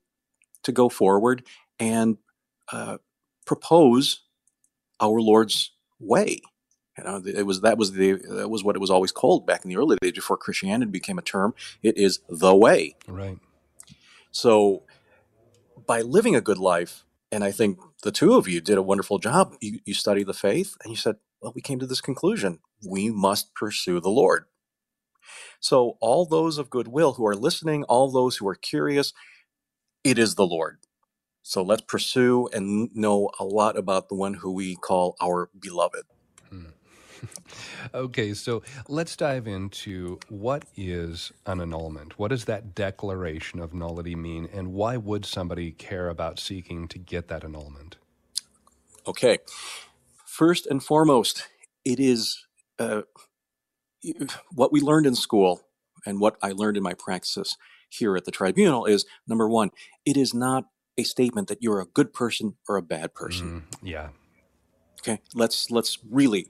to 0.63 0.72
go 0.72 0.89
forward 0.89 1.46
and 1.80 2.18
uh, 2.72 2.98
propose 3.45 4.21
our 4.99 5.19
Lord's 5.19 5.71
way. 5.99 6.41
You 6.97 7.03
know, 7.03 7.21
it 7.25 7.45
was 7.45 7.62
that 7.62 7.77
was 7.77 7.93
the 7.93 8.13
that 8.13 8.49
was 8.49 8.63
what 8.63 8.75
it 8.75 8.79
was 8.79 8.91
always 8.91 9.12
called 9.12 9.47
back 9.47 9.63
in 9.63 9.69
the 9.69 9.77
early 9.77 9.97
days 10.01 10.12
before 10.12 10.38
Christianity 10.38 10.91
became 10.91 11.17
a 11.17 11.23
term. 11.23 11.56
It 11.82 11.97
is 11.97 12.19
the 12.29 12.56
way. 12.56 12.95
Right. 13.08 13.39
So, 14.32 14.84
by 15.88 16.01
living 16.01 16.36
a 16.36 16.41
good 16.41 16.60
life, 16.60 17.06
and 17.32 17.43
I 17.43 17.51
think 17.51 17.79
the 18.03 18.12
two 18.12 18.36
of 18.36 18.47
you 18.47 18.62
did 18.62 18.77
a 18.77 18.84
wonderful 18.84 19.17
job. 19.17 19.56
You, 19.60 19.79
you 19.86 19.95
studied 19.95 20.27
the 20.27 20.36
faith, 20.36 20.75
and 20.84 20.91
you 20.91 20.97
said, 20.97 21.15
"Well, 21.41 21.51
we 21.56 21.62
came 21.62 21.79
to 21.79 21.88
this 21.88 22.01
conclusion: 22.01 22.60
we 22.88 23.10
must 23.10 23.56
pursue 23.56 23.99
the 23.99 24.10
Lord." 24.10 24.45
So, 25.60 25.97
all 25.99 26.25
those 26.25 26.60
of 26.60 26.69
goodwill 26.69 27.13
who 27.13 27.25
are 27.25 27.36
listening, 27.36 27.86
all 27.86 28.12
those 28.12 28.38
who 28.38 28.47
are 28.47 28.56
curious, 28.56 29.13
it 30.03 30.19
is 30.19 30.36
the 30.36 30.45
Lord. 30.45 30.77
So 31.43 31.62
let's 31.62 31.82
pursue 31.82 32.47
and 32.53 32.89
know 32.95 33.29
a 33.38 33.43
lot 33.43 33.77
about 33.77 34.08
the 34.08 34.15
one 34.15 34.36
who 34.36 34.51
we 34.53 34.75
call 34.75 35.17
our 35.21 35.49
beloved. 35.60 36.03
Hmm. 36.49 36.67
okay, 37.93 38.34
so 38.34 38.63
let's 38.88 39.17
dive 39.17 39.45
into 39.45 40.19
what 40.29 40.63
is 40.77 41.34
an 41.45 41.60
annulment? 41.60 42.17
What 42.17 42.29
does 42.29 42.45
that 42.45 42.73
declaration 42.73 43.60
of 43.60 43.73
nullity 43.73 44.15
mean, 44.15 44.47
and 44.53 44.73
why 44.73 44.95
would 44.95 45.25
somebody 45.25 45.71
care 45.71 46.10
about 46.10 46.39
seeking 46.39 46.88
to 46.88 46.97
get 46.97 47.27
that 47.27 47.43
annulment? 47.43 47.97
Okay, 49.06 49.39
first 50.25 50.65
and 50.65 50.82
foremost, 50.82 51.49
it 51.84 51.99
is 51.99 52.45
uh, 52.79 53.01
what 54.53 54.71
we 54.71 54.79
learned 54.79 55.06
in 55.06 55.15
school 55.15 55.62
and 56.06 56.21
what 56.21 56.38
I 56.41 56.51
learned 56.51 56.77
in 56.77 56.84
my 56.84 56.93
practices 56.93 57.58
here 57.89 58.15
at 58.15 58.25
the 58.25 58.32
tribunal 58.32 58.86
is 58.86 59.06
number 59.27 59.47
one, 59.47 59.71
it 60.06 60.17
is 60.17 60.34
not 60.34 60.65
a 60.97 61.03
statement 61.03 61.47
that 61.47 61.62
you're 61.62 61.82
a 61.82 61.86
good 61.86 62.13
person 62.13 62.56
or 62.67 62.77
a 62.77 62.82
bad 62.82 63.13
person. 63.13 63.63
Mm, 63.71 63.77
yeah. 63.82 64.10
Okay. 65.01 65.21
Let's 65.34 65.71
let's 65.71 65.97
really 66.10 66.47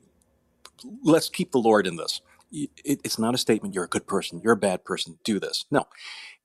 let's 1.04 1.30
keep 1.30 1.52
the 1.52 1.60
Lord 1.60 1.88
in 1.88 1.96
this. 1.96 2.22
It, 2.52 3.02
it's 3.04 3.18
not 3.18 3.34
a 3.34 3.40
statement 3.40 3.74
you're 3.74 3.86
a 3.86 3.90
good 3.90 4.06
person, 4.06 4.40
you're 4.44 4.54
a 4.54 4.58
bad 4.58 4.86
person, 4.86 5.18
do 5.24 5.40
this. 5.40 5.66
No. 5.72 5.86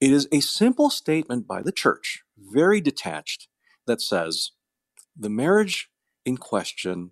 It 0.00 0.10
is 0.10 0.26
a 0.32 0.40
simple 0.40 0.88
statement 0.88 1.46
by 1.46 1.60
the 1.60 1.72
church, 1.72 2.22
very 2.38 2.80
detached, 2.80 3.48
that 3.86 4.00
says 4.00 4.52
the 5.18 5.28
marriage 5.28 5.90
in 6.24 6.36
question, 6.36 7.10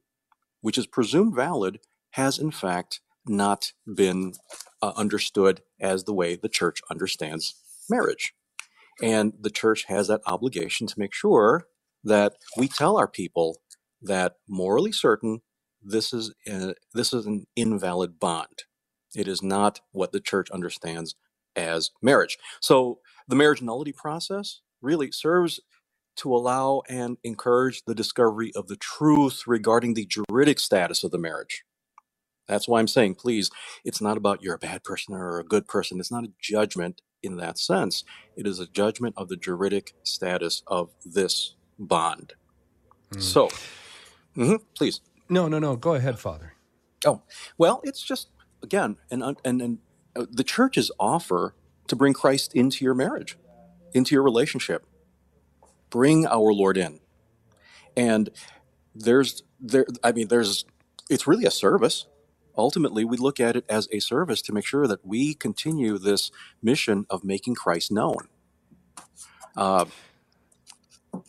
which 0.60 0.78
is 0.78 0.86
presumed 0.86 1.34
valid, 1.34 1.80
has 2.12 2.38
in 2.38 2.52
fact 2.52 3.00
not 3.26 3.72
been 3.92 4.32
uh, 4.80 4.92
understood 4.96 5.62
as 5.80 6.04
the 6.04 6.14
way 6.14 6.36
the 6.36 6.48
church 6.48 6.80
understands 6.90 7.56
marriage. 7.90 8.34
And 9.02 9.34
the 9.38 9.50
church 9.50 9.84
has 9.88 10.08
that 10.08 10.22
obligation 10.26 10.86
to 10.86 10.98
make 10.98 11.12
sure 11.12 11.66
that 12.04 12.34
we 12.56 12.68
tell 12.68 12.96
our 12.96 13.08
people 13.08 13.58
that 14.02 14.34
morally 14.48 14.92
certain 14.92 15.40
this 15.82 16.12
is 16.12 16.32
a, 16.48 16.74
this 16.94 17.12
is 17.12 17.26
an 17.26 17.46
invalid 17.54 18.18
bond. 18.18 18.64
It 19.14 19.28
is 19.28 19.42
not 19.42 19.80
what 19.92 20.12
the 20.12 20.20
church 20.20 20.50
understands 20.50 21.14
as 21.54 21.90
marriage. 22.02 22.38
So 22.60 23.00
the 23.28 23.36
marriage 23.36 23.62
nullity 23.62 23.92
process 23.92 24.60
really 24.82 25.10
serves 25.12 25.60
to 26.16 26.34
allow 26.34 26.82
and 26.88 27.18
encourage 27.24 27.82
the 27.86 27.94
discovery 27.94 28.50
of 28.56 28.68
the 28.68 28.76
truth 28.76 29.42
regarding 29.46 29.94
the 29.94 30.06
juridic 30.06 30.58
status 30.58 31.04
of 31.04 31.10
the 31.10 31.18
marriage. 31.18 31.62
That's 32.48 32.68
why 32.68 32.80
I'm 32.80 32.88
saying, 32.88 33.16
please, 33.16 33.50
it's 33.84 34.00
not 34.00 34.16
about 34.16 34.42
you're 34.42 34.54
a 34.54 34.58
bad 34.58 34.84
person 34.84 35.14
or 35.14 35.38
a 35.38 35.44
good 35.44 35.66
person. 35.66 36.00
It's 36.00 36.12
not 36.12 36.24
a 36.24 36.32
judgment 36.40 37.02
in 37.26 37.36
that 37.36 37.58
sense. 37.58 38.04
It 38.36 38.46
is 38.46 38.60
a 38.60 38.66
judgment 38.66 39.14
of 39.18 39.28
the 39.28 39.36
juridic 39.36 39.94
status 40.02 40.62
of 40.66 40.90
this 41.04 41.54
bond. 41.78 42.34
Mm. 43.10 43.22
So, 43.22 43.48
mm-hmm, 44.36 44.56
please. 44.74 45.00
No, 45.28 45.48
no, 45.48 45.58
no. 45.58 45.76
Go 45.76 45.94
ahead, 45.94 46.18
Father. 46.18 46.54
Oh, 47.04 47.22
well, 47.58 47.80
it's 47.84 48.02
just, 48.02 48.28
again, 48.62 48.96
and, 49.10 49.22
and, 49.44 49.60
and 49.60 49.78
uh, 50.14 50.26
the 50.30 50.44
church's 50.44 50.90
offer 50.98 51.54
to 51.88 51.96
bring 51.96 52.14
Christ 52.14 52.54
into 52.54 52.84
your 52.84 52.94
marriage, 52.94 53.36
into 53.92 54.14
your 54.14 54.22
relationship. 54.22 54.86
Bring 55.90 56.26
our 56.26 56.52
Lord 56.52 56.76
in. 56.76 57.00
And 57.96 58.30
there's, 58.94 59.42
there, 59.60 59.86
I 60.02 60.12
mean, 60.12 60.28
there's, 60.28 60.64
it's 61.08 61.26
really 61.26 61.44
a 61.44 61.50
service 61.50 62.06
ultimately 62.56 63.04
we 63.04 63.16
look 63.16 63.40
at 63.40 63.56
it 63.56 63.64
as 63.68 63.88
a 63.92 64.00
service 64.00 64.42
to 64.42 64.52
make 64.52 64.66
sure 64.66 64.86
that 64.86 65.04
we 65.06 65.34
continue 65.34 65.98
this 65.98 66.30
mission 66.62 67.06
of 67.10 67.24
making 67.24 67.54
Christ 67.54 67.90
known. 67.90 68.28
Uh, 69.56 69.86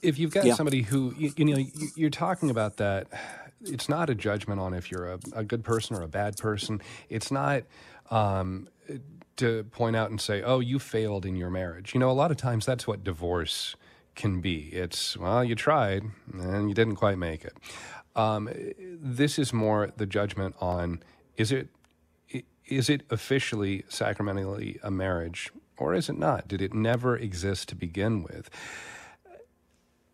if 0.01 0.19
you've 0.19 0.33
got 0.33 0.45
yeah. 0.45 0.53
somebody 0.53 0.81
who 0.81 1.13
you, 1.17 1.31
you, 1.37 1.45
know 1.45 1.63
you're 1.95 2.09
talking 2.09 2.49
about 2.49 2.77
that, 2.77 3.07
it's 3.61 3.87
not 3.87 4.09
a 4.09 4.15
judgment 4.15 4.59
on 4.59 4.73
if 4.73 4.91
you're 4.91 5.13
a, 5.13 5.19
a 5.33 5.43
good 5.43 5.63
person 5.63 5.95
or 5.95 6.01
a 6.01 6.07
bad 6.07 6.37
person. 6.37 6.81
It's 7.09 7.31
not. 7.31 7.63
Um, 8.09 8.69
to 9.37 9.65
point 9.65 9.95
out 9.95 10.09
and 10.09 10.19
say, 10.19 10.41
"Oh, 10.41 10.59
you 10.59 10.79
failed 10.79 11.25
in 11.25 11.35
your 11.35 11.49
marriage." 11.49 11.93
You 11.93 11.99
know, 11.99 12.09
a 12.09 12.13
lot 12.13 12.31
of 12.31 12.37
times 12.37 12.65
that's 12.65 12.87
what 12.87 13.03
divorce 13.03 13.75
can 14.15 14.41
be. 14.41 14.69
It's 14.73 15.15
well, 15.15 15.43
you 15.43 15.55
tried 15.55 16.03
and 16.33 16.67
you 16.67 16.75
didn't 16.75 16.95
quite 16.95 17.17
make 17.17 17.45
it. 17.45 17.53
Um, 18.15 18.49
this 18.79 19.39
is 19.39 19.53
more 19.53 19.91
the 19.95 20.07
judgment 20.07 20.55
on 20.59 21.03
is 21.37 21.51
it 21.51 21.69
is 22.65 22.89
it 22.89 23.03
officially 23.09 23.85
sacramentally 23.87 24.77
a 24.83 24.91
marriage 24.91 25.51
or 25.77 25.93
is 25.93 26.09
it 26.09 26.17
not? 26.17 26.47
Did 26.47 26.61
it 26.61 26.73
never 26.73 27.15
exist 27.15 27.69
to 27.69 27.75
begin 27.75 28.23
with? 28.23 28.49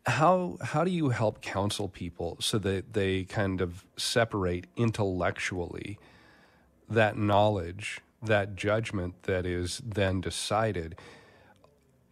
How 0.05 0.57
how 0.61 0.83
do 0.83 0.91
you 0.91 1.09
help 1.09 1.41
counsel 1.41 1.87
people 1.87 2.37
so 2.39 2.59
that 2.59 2.93
they 2.93 3.23
kind 3.23 3.61
of 3.61 3.85
separate 3.97 4.67
intellectually 4.75 5.97
that 6.89 7.17
knowledge, 7.17 8.01
that 8.21 8.55
judgment 8.55 9.23
that 9.23 9.45
is 9.45 9.81
then 9.83 10.19
decided, 10.19 10.95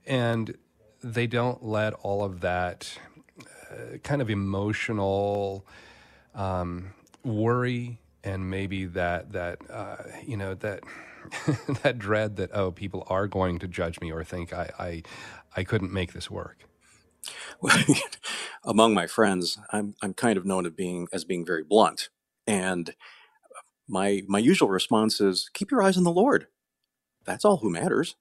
and 0.07 0.57
they 1.03 1.27
don't 1.27 1.63
let 1.63 1.93
all 1.95 2.23
of 2.23 2.39
that 2.39 2.97
uh, 3.69 3.97
kind 4.03 4.21
of 4.21 4.29
emotional 4.29 5.65
um, 6.33 6.93
worry 7.23 7.99
and 8.23 8.49
maybe 8.49 8.85
that 8.85 9.31
that 9.33 9.59
uh, 9.69 9.97
you 10.23 10.37
know 10.37 10.53
that 10.55 10.83
that 11.83 11.99
dread 11.99 12.35
that 12.37 12.51
oh 12.53 12.71
people 12.71 13.05
are 13.09 13.27
going 13.27 13.59
to 13.59 13.67
judge 13.67 13.99
me 14.01 14.11
or 14.11 14.23
think 14.23 14.53
I 14.53 14.71
I, 14.79 15.03
I 15.55 15.63
couldn't 15.63 15.93
make 15.93 16.13
this 16.13 16.29
work. 16.29 16.65
Well, 17.61 17.77
among 18.63 18.93
my 18.93 19.07
friends, 19.07 19.57
I'm 19.71 19.95
I'm 20.01 20.13
kind 20.13 20.37
of 20.37 20.45
known 20.45 20.65
as 20.65 20.73
being 20.73 21.07
as 21.13 21.23
being 21.23 21.45
very 21.45 21.63
blunt, 21.63 22.09
and 22.47 22.93
my 23.87 24.23
my 24.27 24.39
usual 24.39 24.69
response 24.69 25.21
is 25.21 25.49
keep 25.53 25.71
your 25.71 25.83
eyes 25.83 25.97
on 25.97 26.03
the 26.03 26.11
Lord. 26.11 26.47
That's 27.25 27.45
all 27.45 27.57
who 27.57 27.69
matters. 27.69 28.15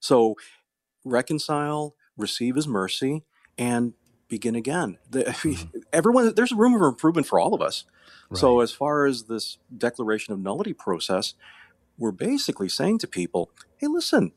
So 0.00 0.36
reconcile, 1.04 1.94
receive 2.16 2.56
His 2.56 2.68
mercy, 2.68 3.24
and 3.58 3.94
begin 4.28 4.54
again. 4.54 4.98
The, 5.10 5.24
mm-hmm. 5.24 5.78
Everyone, 5.92 6.34
there's 6.34 6.52
room 6.52 6.78
for 6.78 6.88
improvement 6.88 7.26
for 7.26 7.38
all 7.38 7.54
of 7.54 7.62
us. 7.62 7.84
Right. 8.28 8.40
So, 8.40 8.60
as 8.60 8.72
far 8.72 9.06
as 9.06 9.24
this 9.24 9.58
declaration 9.76 10.32
of 10.32 10.40
nullity 10.40 10.72
process, 10.72 11.34
we're 11.98 12.12
basically 12.12 12.68
saying 12.68 12.98
to 12.98 13.06
people, 13.06 13.50
hey, 13.76 13.86
listen, 13.86 14.32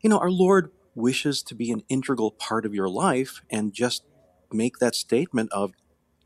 you 0.00 0.10
know, 0.10 0.18
our 0.18 0.30
Lord 0.30 0.70
wishes 0.94 1.42
to 1.42 1.54
be 1.54 1.70
an 1.70 1.82
integral 1.88 2.30
part 2.30 2.64
of 2.64 2.74
your 2.74 2.88
life 2.88 3.42
and 3.50 3.72
just 3.72 4.04
make 4.52 4.78
that 4.78 4.94
statement 4.94 5.52
of, 5.52 5.72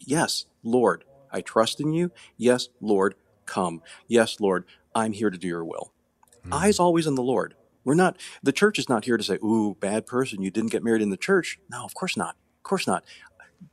Yes, 0.01 0.47
Lord, 0.63 1.05
I 1.33 1.41
trust 1.41 1.81
in 1.81 1.93
you. 1.93 2.13
Yes, 2.37 2.69
Lord, 2.81 3.15
come. 3.47 3.83
Yes, 4.07 4.41
Lord, 4.41 4.65
I'm 4.95 5.13
here 5.13 5.31
to 5.31 5.39
do 5.39 5.49
your 5.49 5.65
will. 5.65 5.93
Mm. 6.47 6.55
Eyes 6.55 6.79
always 6.79 7.07
on 7.07 7.17
the 7.17 7.23
Lord. 7.23 7.55
We're 7.85 7.95
not, 7.95 8.17
the 8.43 8.53
church 8.53 8.79
is 8.79 8.89
not 8.89 9.07
here 9.07 9.17
to 9.17 9.25
say, 9.25 9.37
Ooh, 9.37 9.77
bad 9.81 10.07
person, 10.07 10.43
you 10.43 10.51
didn't 10.51 10.71
get 10.71 10.85
married 10.85 11.03
in 11.03 11.11
the 11.11 11.17
church. 11.17 11.59
No, 11.71 11.85
of 11.85 11.95
course 11.95 12.17
not. 12.17 12.37
Course 12.69 12.87
not. 12.87 13.05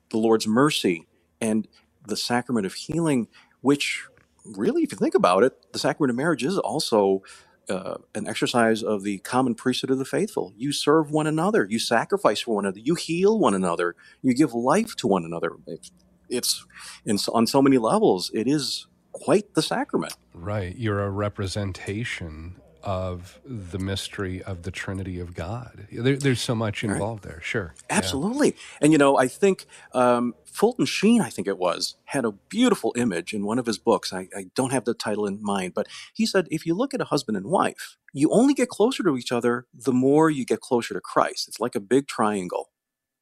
The 0.10 0.18
Lord's 0.18 0.48
mercy 0.48 1.08
and 1.42 1.68
the 2.08 2.18
sacrament 2.18 2.66
of 2.66 2.74
healing, 2.76 3.28
which 3.62 4.06
really, 4.46 4.84
if 4.84 4.92
you 4.92 4.98
think 4.98 5.16
about 5.16 5.44
it, 5.44 5.72
the 5.74 5.80
sacrament 5.80 6.12
of 6.12 6.18
marriage 6.18 6.44
is 6.44 6.58
also 6.58 7.24
uh, 7.70 7.96
an 8.16 8.28
exercise 8.28 8.84
of 8.84 9.04
the 9.04 9.20
common 9.20 9.56
priesthood 9.56 9.92
of 9.92 9.98
the 10.00 10.06
faithful. 10.06 10.54
You 10.58 10.72
serve 10.72 11.12
one 11.12 11.28
another, 11.28 11.68
you 11.70 11.80
sacrifice 11.80 12.42
for 12.42 12.56
one 12.56 12.66
another, 12.66 12.80
you 12.80 12.96
heal 12.96 13.40
one 13.40 13.54
another, 13.56 13.96
you 14.22 14.34
give 14.34 14.54
life 14.54 14.96
to 14.98 15.08
one 15.08 15.26
another. 15.26 15.52
It's, 15.68 15.92
it's 16.30 16.66
in, 17.06 17.18
on 17.34 17.48
so 17.48 17.62
many 17.62 17.78
levels, 17.78 18.32
it 18.34 18.48
is 18.48 18.88
quite 19.12 19.54
the 19.56 19.62
sacrament. 19.62 20.14
Right. 20.34 20.76
You're 20.78 21.02
a 21.04 21.10
representation 21.10 22.62
of 22.86 23.40
the 23.46 23.80
mystery 23.80 24.42
of 24.44 24.62
the 24.64 24.72
Trinity 24.72 25.20
of 25.20 25.34
God. 25.34 25.88
There, 25.92 26.16
there's 26.16 26.40
so 26.42 26.56
much 26.56 26.84
Right. 26.84 26.94
involved 26.94 27.24
there. 27.24 27.42
Sure. 27.42 27.74
Yeah. 27.90 27.98
Absolutely. 27.98 28.56
And 28.80 28.92
you 28.92 28.98
know, 29.00 29.18
I 29.18 29.28
think 29.28 29.66
um, 29.94 30.36
Fulton 30.46 30.86
Sheen, 30.86 31.22
I 31.22 31.30
think 31.30 31.48
it 31.48 31.58
was, 31.58 31.96
had 32.06 32.26
a 32.26 32.32
beautiful 32.32 32.94
image 32.96 33.34
in 33.34 33.44
one 33.46 33.60
of 33.60 33.66
his 33.66 33.78
books. 33.80 34.14
I, 34.14 34.30
I 34.38 34.46
don't 34.56 34.72
have 34.72 34.86
the 34.86 34.94
title 34.94 35.26
in 35.26 35.44
mind, 35.44 35.74
but 35.74 35.88
he 36.14 36.26
said 36.26 36.48
if 36.52 36.66
you 36.66 36.76
look 36.76 36.94
at 36.94 37.02
a 37.02 37.06
husband 37.06 37.36
and 37.38 37.48
wife, 37.48 37.98
you 38.14 38.30
only 38.32 38.54
get 38.54 38.70
closer 38.70 39.04
to 39.04 39.18
each 39.18 39.32
other 39.32 39.66
the 39.74 39.92
more 39.92 40.30
you 40.30 40.46
get 40.46 40.62
closer 40.62 40.94
to 40.94 41.02
Christ. 41.02 41.48
It's 41.48 41.60
like 41.60 41.76
a 41.76 41.80
big 41.82 42.08
triangle. 42.08 42.70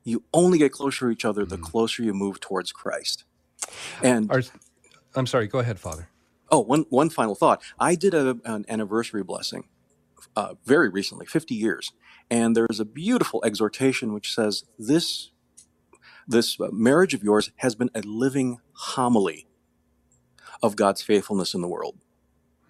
You 0.04 0.24
only 0.34 0.58
get 0.58 0.74
closer 0.74 1.08
to 1.08 1.12
each 1.12 1.26
other 1.26 1.46
the 1.46 1.58
Mhm. 1.58 1.64
closer 1.64 2.04
you 2.04 2.14
move 2.14 2.40
towards 2.42 2.72
Christ. 2.74 3.24
And 4.04 4.30
Are, 4.30 4.44
I'm 5.16 5.26
sorry. 5.28 5.48
Go 5.48 5.60
ahead, 5.60 5.80
Father. 5.80 6.10
Oh, 6.52 6.60
one 6.60 6.86
one 6.90 7.10
final 7.10 7.36
thought. 7.36 7.62
I 7.80 7.96
did 7.96 8.14
a, 8.14 8.38
an 8.46 8.66
anniversary 8.68 9.24
blessing 9.24 9.66
uh, 10.36 10.56
very 10.66 10.90
recently, 10.90 11.26
50 11.26 11.56
years, 11.56 11.92
and 12.30 12.56
there's 12.56 12.80
a 12.80 12.86
beautiful 12.86 13.44
exhortation 13.46 14.14
which 14.14 14.34
says 14.34 14.64
this 14.78 15.32
this 16.28 16.60
uh, 16.60 16.70
marriage 16.72 17.14
of 17.14 17.24
yours 17.24 17.52
has 17.58 17.76
been 17.76 17.90
a 17.94 18.02
living 18.02 18.60
homily 18.74 19.48
of 20.62 20.76
God's 20.76 21.02
faithfulness 21.02 21.54
in 21.54 21.62
the 21.62 21.68
world. 21.68 21.98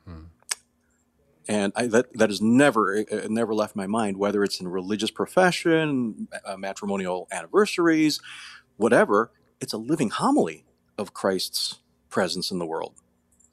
Hmm. 0.06 0.24
And 1.48 1.74
I, 1.76 1.88
that 1.88 2.14
that 2.14 2.30
has 2.30 2.42
never 2.42 2.96
it 2.96 3.10
it 3.10 3.32
never 3.32 3.54
left 3.54 3.76
my 3.76 3.88
mind, 3.88 4.18
whether 4.18 4.44
it's 4.44 4.60
in 4.60 4.68
religious 4.68 5.12
profession, 5.12 6.28
uh, 6.46 6.58
matrimonial 6.58 7.28
anniversaries, 7.32 8.20
whatever. 8.78 9.32
It's 9.62 9.74
a 9.74 9.78
living 9.78 10.10
homily 10.10 10.66
of 10.98 11.14
Christ's 11.14 11.80
presence 12.10 12.52
in 12.52 12.60
the 12.60 12.66
world. 12.66 12.96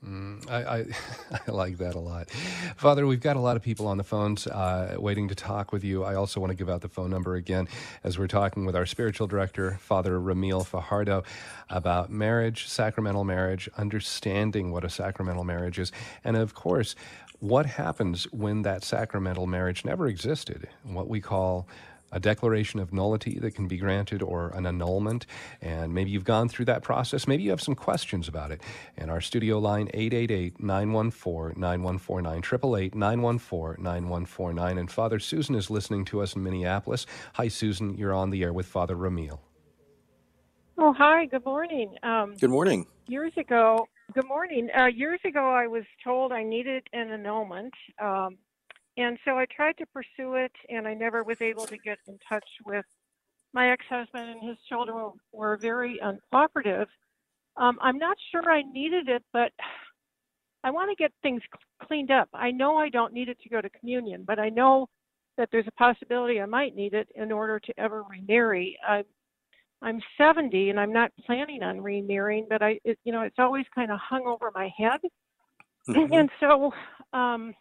Mm, 0.06 0.50
I, 0.50 0.78
I, 0.78 0.86
I 1.46 1.50
like 1.50 1.78
that 1.78 1.94
a 1.94 1.98
lot. 1.98 2.30
Father, 2.76 3.06
we've 3.06 3.20
got 3.20 3.36
a 3.36 3.40
lot 3.40 3.56
of 3.56 3.62
people 3.62 3.86
on 3.86 3.98
the 3.98 4.04
phones 4.04 4.46
uh, 4.46 4.96
waiting 4.98 5.28
to 5.28 5.34
talk 5.34 5.72
with 5.72 5.84
you. 5.84 6.04
I 6.04 6.14
also 6.14 6.40
want 6.40 6.50
to 6.50 6.56
give 6.56 6.70
out 6.70 6.80
the 6.80 6.88
phone 6.88 7.10
number 7.10 7.34
again 7.34 7.68
as 8.02 8.18
we're 8.18 8.26
talking 8.26 8.64
with 8.64 8.74
our 8.74 8.86
spiritual 8.86 9.26
director, 9.26 9.78
Father 9.80 10.18
Ramil 10.18 10.66
Fajardo, 10.66 11.22
about 11.68 12.10
marriage, 12.10 12.66
sacramental 12.66 13.24
marriage, 13.24 13.68
understanding 13.76 14.72
what 14.72 14.84
a 14.84 14.90
sacramental 14.90 15.44
marriage 15.44 15.78
is, 15.78 15.92
and 16.24 16.36
of 16.36 16.54
course, 16.54 16.94
what 17.40 17.64
happens 17.66 18.24
when 18.32 18.62
that 18.62 18.84
sacramental 18.84 19.46
marriage 19.46 19.84
never 19.84 20.06
existed, 20.06 20.68
what 20.84 21.08
we 21.08 21.20
call 21.20 21.66
a 22.12 22.20
declaration 22.20 22.80
of 22.80 22.92
nullity 22.92 23.38
that 23.38 23.54
can 23.54 23.68
be 23.68 23.76
granted 23.76 24.22
or 24.22 24.48
an 24.50 24.66
annulment. 24.66 25.26
And 25.60 25.94
maybe 25.94 26.10
you've 26.10 26.24
gone 26.24 26.48
through 26.48 26.64
that 26.66 26.82
process. 26.82 27.26
Maybe 27.26 27.42
you 27.44 27.50
have 27.50 27.60
some 27.60 27.74
questions 27.74 28.28
about 28.28 28.50
it. 28.50 28.60
And 28.96 29.10
our 29.10 29.20
studio 29.20 29.58
line, 29.58 29.88
888 29.94 30.60
914 30.60 31.60
9149, 31.60 32.38
888 32.38 32.94
914 32.94 33.82
9149. 33.84 34.78
And 34.78 34.90
Father 34.90 35.18
Susan 35.18 35.54
is 35.54 35.70
listening 35.70 36.04
to 36.06 36.20
us 36.20 36.34
in 36.34 36.42
Minneapolis. 36.42 37.06
Hi, 37.34 37.48
Susan. 37.48 37.96
You're 37.96 38.14
on 38.14 38.30
the 38.30 38.42
air 38.42 38.52
with 38.52 38.66
Father 38.66 38.96
Ramil. 38.96 39.38
Oh, 40.78 40.92
hi. 40.96 41.26
Good 41.26 41.44
morning. 41.44 41.94
Um, 42.02 42.34
Good 42.40 42.50
morning. 42.50 42.86
years 43.06 43.32
ago, 43.36 43.86
good 44.14 44.26
morning. 44.26 44.68
Uh, 44.76 44.86
years 44.86 45.20
ago, 45.26 45.50
I 45.50 45.66
was 45.66 45.84
told 46.02 46.32
I 46.32 46.42
needed 46.42 46.84
an 46.92 47.10
annulment, 47.10 47.74
um, 48.02 48.38
and 48.96 49.18
so 49.24 49.38
I 49.38 49.46
tried 49.46 49.76
to 49.78 49.86
pursue 49.86 50.34
it, 50.34 50.52
and 50.68 50.86
I 50.86 50.94
never 50.94 51.22
was 51.24 51.36
able 51.40 51.66
to 51.66 51.78
get 51.78 51.98
in 52.06 52.18
touch 52.28 52.46
with 52.64 52.84
my 53.52 53.70
ex-husband, 53.70 54.30
and 54.30 54.48
his 54.48 54.58
children 54.68 54.96
were, 54.96 55.12
were 55.32 55.56
very 55.56 56.00
uncooperative. 56.02 56.86
Um, 57.56 57.78
I'm 57.80 57.98
not 57.98 58.16
sure 58.30 58.50
I 58.50 58.62
needed 58.62 59.08
it, 59.08 59.22
but 59.32 59.52
I 60.64 60.70
want 60.70 60.90
to 60.90 60.96
get 60.96 61.12
things 61.22 61.42
cleaned 61.82 62.10
up. 62.10 62.28
I 62.34 62.50
know 62.50 62.76
I 62.76 62.90
don't 62.90 63.14
need 63.14 63.28
it 63.30 63.40
to 63.40 63.48
go 63.48 63.60
to 63.60 63.70
communion, 63.70 64.24
but 64.26 64.38
I 64.38 64.50
know 64.50 64.88
that 65.38 65.48
there's 65.50 65.66
a 65.66 65.72
possibility 65.72 66.40
I 66.40 66.44
might 66.46 66.76
need 66.76 66.92
it 66.92 67.08
in 67.14 67.32
order 67.32 67.58
to 67.58 67.80
ever 67.80 68.02
remarry. 68.02 68.78
I 68.86 69.04
I'm 69.82 70.00
70 70.18 70.70
and 70.70 70.78
I'm 70.78 70.92
not 70.92 71.10
planning 71.24 71.62
on 71.62 71.80
remarrying, 71.80 72.46
but 72.48 72.62
I, 72.62 72.78
it, 72.84 72.98
you 73.04 73.12
know, 73.12 73.22
it's 73.22 73.38
always 73.38 73.64
kind 73.74 73.90
of 73.90 73.98
hung 73.98 74.26
over 74.26 74.50
my 74.54 74.70
head. 74.76 75.00
Mhm. 75.88 76.12
And 76.20 76.30
so, 76.38 76.72
um, 77.12 77.54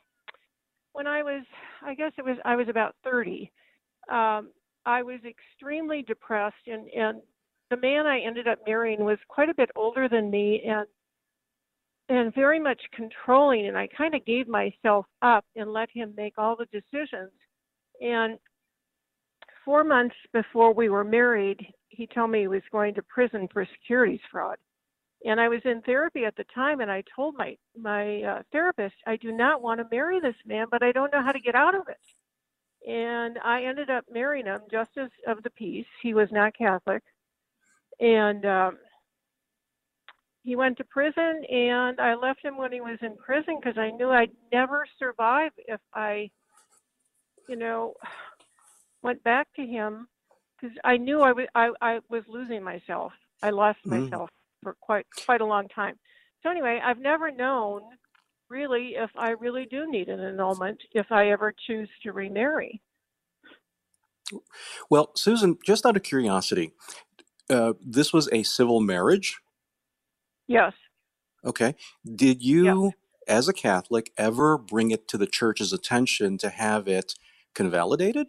when 0.93 1.08
I 1.08 1.23
was, 1.23 1.43
I 1.82 1.93
guess 1.93 2.12
it 2.17 2.25
was, 2.25 2.38
I 2.45 2.56
was 2.56 2.67
about 2.69 2.95
30, 3.04 3.52
um, 4.10 4.49
I 4.86 5.04
was 5.04 5.19
extremely 5.28 6.02
depressed 6.02 6.67
and, 6.67 6.88
and 6.89 7.21
the 7.69 7.78
man 7.78 8.08
I 8.08 8.19
ended 8.19 8.47
up 8.47 8.60
marrying 8.65 9.04
was 9.04 9.19
quite 9.28 9.49
a 9.49 9.54
bit 9.54 9.69
older 9.75 10.10
than 10.10 10.32
me 10.32 10.63
and, 10.65 10.88
and 12.10 12.34
very 12.34 12.60
much 12.60 12.82
controlling. 12.93 13.67
And 13.67 13.78
I 13.78 13.88
kind 13.95 14.15
of 14.15 14.25
gave 14.25 14.47
myself 14.47 15.06
up 15.21 15.45
and 15.56 15.71
let 15.71 15.89
him 15.93 16.13
make 16.17 16.34
all 16.38 16.56
the 16.56 16.65
decisions. 16.65 17.32
And 18.02 18.39
four 19.63 19.84
months 19.84 20.15
before 20.34 20.73
we 20.73 20.89
were 20.89 21.04
married, 21.04 21.60
he 21.89 22.08
told 22.08 22.32
me 22.32 22.41
he 22.41 22.47
was 22.47 22.63
going 22.71 22.95
to 22.95 23.04
prison 23.04 23.47
for 23.52 23.67
securities 23.80 24.21
fraud. 24.32 24.58
And 25.25 25.39
I 25.39 25.49
was 25.49 25.62
in 25.65 25.82
therapy 25.82 26.23
at 26.25 26.36
the 26.38 26.45
time, 26.55 26.79
and 26.79 26.89
I 26.89 27.03
told 27.13 27.36
my 27.36 27.58
my 27.77 28.23
uh, 28.23 28.43
therapist, 28.51 28.95
I 29.05 29.17
do 29.17 29.32
not 29.32 29.62
want 29.62 29.79
to 29.79 29.88
marry 29.91 30.19
this 30.19 30.36
man, 30.45 30.67
but 30.71 30.82
I 30.82 30.91
don't 30.91 31.12
know 31.12 31.21
how 31.21 31.34
to 31.34 31.39
get 31.39 31.55
out 31.55 31.75
of 31.75 31.88
it. 31.89 31.97
And 32.89 33.38
I 33.43 33.63
ended 33.65 33.89
up 33.89 34.05
marrying 34.12 34.45
him, 34.45 34.62
justice 34.71 35.12
of 35.27 35.43
the 35.43 35.49
peace. 35.51 35.86
He 36.01 36.13
was 36.13 36.29
not 36.32 36.58
Catholic, 36.58 37.03
and 37.99 38.45
um, 38.45 38.77
he 40.43 40.55
went 40.55 40.77
to 40.77 40.86
prison. 40.86 41.43
And 41.51 41.99
I 41.99 42.15
left 42.15 42.43
him 42.43 42.58
when 42.58 42.71
he 42.71 42.79
was 42.79 42.97
in 43.01 43.17
prison 43.17 43.60
because 43.62 43.77
I 43.77 43.91
knew 43.91 44.12
I'd 44.12 44.32
never 44.53 44.86
survive 44.97 45.51
if 45.58 45.82
I, 45.93 46.29
you 47.49 47.58
know, 47.58 47.93
went 49.03 49.21
back 49.23 49.47
to 49.58 49.65
him 49.65 50.08
because 50.62 50.77
I 50.86 50.95
knew 50.95 51.21
I 51.21 51.34
was 51.34 51.47
I, 51.55 51.71
I 51.82 51.99
was 52.10 52.23
losing 52.29 52.63
myself. 52.63 53.12
I 53.43 53.49
lost 53.49 53.79
Mhm. 53.86 54.12
myself 54.12 54.29
for 54.62 54.76
quite 54.80 55.06
quite 55.26 55.41
a 55.41 55.45
long 55.45 55.67
time. 55.69 55.95
So 56.43 56.50
anyway, 56.50 56.80
I've 56.84 57.00
never 57.00 57.32
known 57.32 57.82
really 58.50 58.95
if 58.95 59.12
I 59.15 59.32
really 59.32 59.67
do 59.69 59.89
need 59.89 60.10
an 60.10 60.19
annulment 60.19 60.80
if 60.93 61.12
I 61.12 61.30
ever 61.30 61.54
choose 61.67 61.89
to 62.04 62.12
remarry. 62.12 62.82
Well, 64.89 65.12
Susan, 65.15 65.58
just 65.65 65.86
out 65.86 65.95
of 65.95 66.04
curiosity, 66.04 66.74
uh, 67.50 67.74
this 67.84 68.13
was 68.13 68.30
a 68.32 68.43
civil 68.43 68.80
marriage. 68.80 69.39
Yes. 70.48 70.74
Okay. 71.45 71.76
Did 72.15 72.43
you, 72.43 72.93
as 73.28 73.48
a 73.48 73.54
Catholic, 73.54 74.12
ever 74.17 74.58
bring 74.58 74.91
it 74.91 75.08
to 75.08 75.17
the 75.17 75.28
church's 75.28 75.74
attention 75.74 76.38
to 76.39 76.50
have 76.50 76.88
it 76.88 77.13
convalidated? 77.56 78.28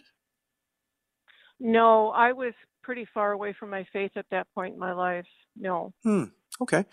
No, 1.59 2.09
I 2.11 2.33
was 2.33 2.55
pretty 2.91 3.07
far 3.15 3.31
away 3.31 3.53
from 3.53 3.71
my 3.71 3.87
faith 3.93 4.11
at 4.17 4.27
that 4.33 4.49
point 4.53 4.75
in 4.75 4.81
my 4.81 4.93
life. 4.93 5.25
No. 5.55 5.93
Hmm. 6.03 6.25
Okay. 6.61 6.85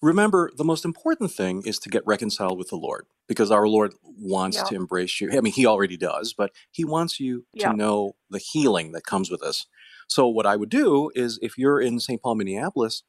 Remember, 0.00 0.50
the 0.56 0.64
most 0.64 0.86
important 0.86 1.30
thing 1.30 1.62
is 1.66 1.78
to 1.80 1.90
get 1.90 2.02
reconciled 2.06 2.56
with 2.56 2.68
the 2.70 2.76
Lord 2.76 3.04
because 3.26 3.50
our 3.50 3.68
Lord 3.68 3.92
wants 4.02 4.56
Yeah. 4.56 4.62
to 4.64 4.74
embrace 4.76 5.20
you. 5.20 5.30
I 5.30 5.42
mean, 5.42 5.52
He 5.52 5.66
already 5.66 5.98
does, 5.98 6.32
but 6.32 6.50
He 6.70 6.82
wants 6.82 7.20
you 7.20 7.44
Yeah. 7.52 7.72
to 7.72 7.76
know 7.76 8.16
the 8.30 8.38
healing 8.38 8.92
that 8.92 9.04
comes 9.04 9.30
with 9.30 9.42
this. 9.42 9.66
So, 10.08 10.26
what 10.26 10.46
I 10.46 10.56
would 10.56 10.70
do 10.70 11.10
is 11.14 11.38
if 11.42 11.58
you're 11.58 11.78
in 11.78 12.00
St. 12.00 12.22
Paul, 12.22 12.36
Minneapolis, 12.36 13.02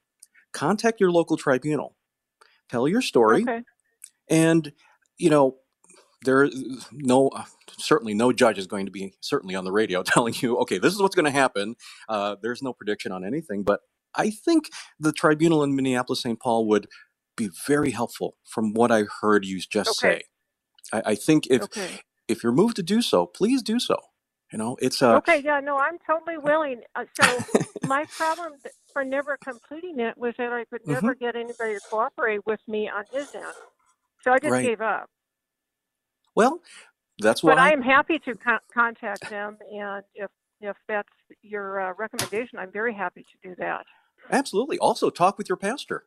contact 0.51 0.99
your 0.99 1.11
local 1.11 1.37
tribunal, 1.37 1.95
tell 2.67 2.85
your 2.85 3.01
story, 3.01 3.43
Okay. 3.43 3.61
and, 4.29 4.73
you 5.17 5.29
know, 5.29 5.59
there 6.23 6.49
no 6.93 7.31
certainly 7.77 8.13
no 8.13 8.33
judge 8.33 8.57
is 8.59 8.67
going 8.67 8.85
to 8.85 8.91
be 8.91 9.13
certainly 9.21 9.55
on 9.55 9.65
the 9.65 9.71
radio 9.71 10.03
telling 10.05 10.33
you 10.41 10.57
okay 10.57 10.79
this 10.79 10.93
is 10.93 11.01
what's 11.01 11.15
going 11.15 11.25
to 11.25 11.31
happen 11.31 11.75
uh, 12.09 12.35
there's 12.41 12.63
no 12.63 12.73
prediction 12.73 13.11
on 13.11 13.25
anything 13.25 13.63
but 13.63 13.81
i 14.15 14.29
think 14.31 14.69
the 14.99 15.13
tribunal 15.13 15.63
in 15.63 15.75
minneapolis 15.75 16.21
st 16.23 16.39
paul 16.39 16.67
would 16.67 16.87
be 17.37 17.49
very 17.67 17.91
helpful 17.91 18.37
from 18.45 18.73
what 18.73 18.91
i 18.91 19.03
heard 19.21 19.45
you 19.45 19.59
just 19.61 19.99
Okay. 19.99 19.99
say 19.99 20.23
I, 20.93 21.01
I 21.07 21.15
think 21.15 21.47
if 21.49 21.63
Okay. 21.63 21.99
if 22.27 22.43
you're 22.43 22.51
moved 22.53 22.75
to 22.77 22.83
do 22.83 23.01
so, 23.01 23.25
please 23.25 23.61
do 23.61 23.79
so. 23.79 23.97
You 24.51 24.59
know, 24.59 24.77
it's 24.81 25.01
uh, 25.01 25.19
okay. 25.19 25.41
Yeah, 25.43 25.61
no, 25.61 25.77
I'm 25.77 25.97
totally 26.07 26.37
willing. 26.39 26.81
Uh, 26.95 27.05
so 27.19 27.45
my 27.83 28.05
problem 28.17 28.53
for 28.93 29.05
never 29.05 29.37
completing 29.43 29.99
it 29.99 30.17
was 30.17 30.33
that 30.37 30.53
I 30.53 30.65
could 30.71 30.87
Mm-hmm. 30.87 30.89
never 30.89 31.15
get 31.15 31.35
anybody 31.35 31.75
to 31.75 31.81
cooperate 31.89 32.41
with 32.45 32.59
me 32.67 32.89
on 32.89 33.05
his 33.13 33.27
end. 33.35 33.53
So 34.23 34.31
I 34.31 34.39
just 34.39 34.55
Right. 34.55 34.61
gave 34.61 34.81
up. 34.81 35.09
Well, 36.39 36.61
that's 37.19 37.43
why 37.43 37.51
But 37.51 37.59
I 37.59 37.73
am 37.73 37.81
happy 37.81 38.17
to 38.19 38.33
con- 38.33 38.59
contact 38.73 39.29
them, 39.29 39.57
and 39.73 40.03
if 40.15 40.31
if 40.61 40.77
that's 40.87 41.09
your 41.41 41.81
uh, 41.81 41.93
recommendation, 41.97 42.59
I'm 42.59 42.71
very 42.71 42.93
happy 42.93 43.23
to 43.23 43.49
do 43.49 43.55
that. 43.59 43.85
Absolutely. 44.31 44.77
Also, 44.79 45.09
talk 45.09 45.37
with 45.37 45.49
your 45.49 45.57
pastor. 45.57 46.05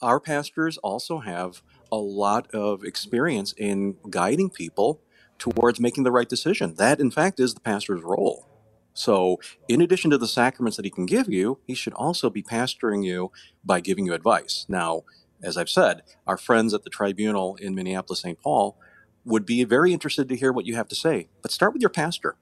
Our 0.00 0.20
pastors 0.20 0.78
also 0.78 1.18
have 1.18 1.62
a 1.92 1.96
lot 1.96 2.50
of 2.54 2.82
experience 2.82 3.52
in 3.58 3.96
guiding 4.08 4.48
people 4.48 5.02
towards 5.38 5.80
making 5.80 6.04
the 6.04 6.12
right 6.12 6.28
decision. 6.28 6.76
That, 6.76 6.98
in 6.98 7.10
fact, 7.10 7.38
is 7.38 7.52
the 7.52 7.60
pastor's 7.60 8.02
role. 8.02 8.48
So, 8.94 9.38
in 9.68 9.82
addition 9.82 10.10
to 10.12 10.18
the 10.18 10.28
sacraments 10.28 10.76
that 10.76 10.86
he 10.86 10.90
can 10.90 11.04
give 11.04 11.28
you, 11.28 11.58
he 11.66 11.74
should 11.74 11.94
also 11.94 12.30
be 12.30 12.42
pastoring 12.42 13.04
you 13.04 13.32
by 13.62 13.80
giving 13.80 14.06
you 14.06 14.14
advice. 14.14 14.64
Now, 14.66 15.02
as 15.42 15.58
I've 15.58 15.68
said, 15.68 16.02
our 16.26 16.38
friends 16.38 16.72
at 16.72 16.84
the 16.84 16.90
tribunal 16.90 17.56
in 17.56 17.74
Minneapolis, 17.74 18.20
St. 18.20 18.40
Paul 18.40 18.78
would 19.24 19.46
be 19.46 19.64
very 19.64 19.92
interested 19.92 20.28
to 20.28 20.36
hear 20.36 20.52
what 20.52 20.66
you 20.66 20.74
have 20.76 20.88
to 20.88 20.94
say. 20.94 21.28
But 21.42 21.50
start 21.50 21.72
with 21.72 21.82
your 21.82 21.90
pastor. 21.90 22.36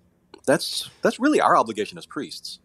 That's 0.47 0.91
that's 1.03 1.21
really 1.21 1.41
our 1.41 1.57
obligation 1.57 1.99
as 1.99 2.07
priests. 2.07 2.59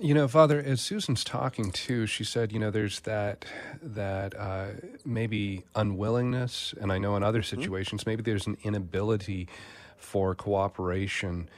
You 0.00 0.12
know, 0.14 0.26
Father, 0.26 0.60
as 0.60 0.80
Susan's 0.80 1.22
talking 1.22 1.70
too, 1.70 2.06
she 2.06 2.24
said, 2.24 2.50
you 2.52 2.58
know, 2.58 2.70
there's 2.70 3.00
that 3.00 3.44
that 3.80 4.36
uh, 4.38 4.66
maybe 5.04 5.64
unwillingness, 5.76 6.74
and 6.80 6.92
I 6.92 6.98
know 6.98 7.14
in 7.16 7.22
other 7.22 7.42
situations, 7.42 8.06
maybe 8.06 8.22
there's 8.22 8.46
an 8.46 8.56
inability 8.64 9.48
for 9.96 10.34
cooperation 10.34 11.48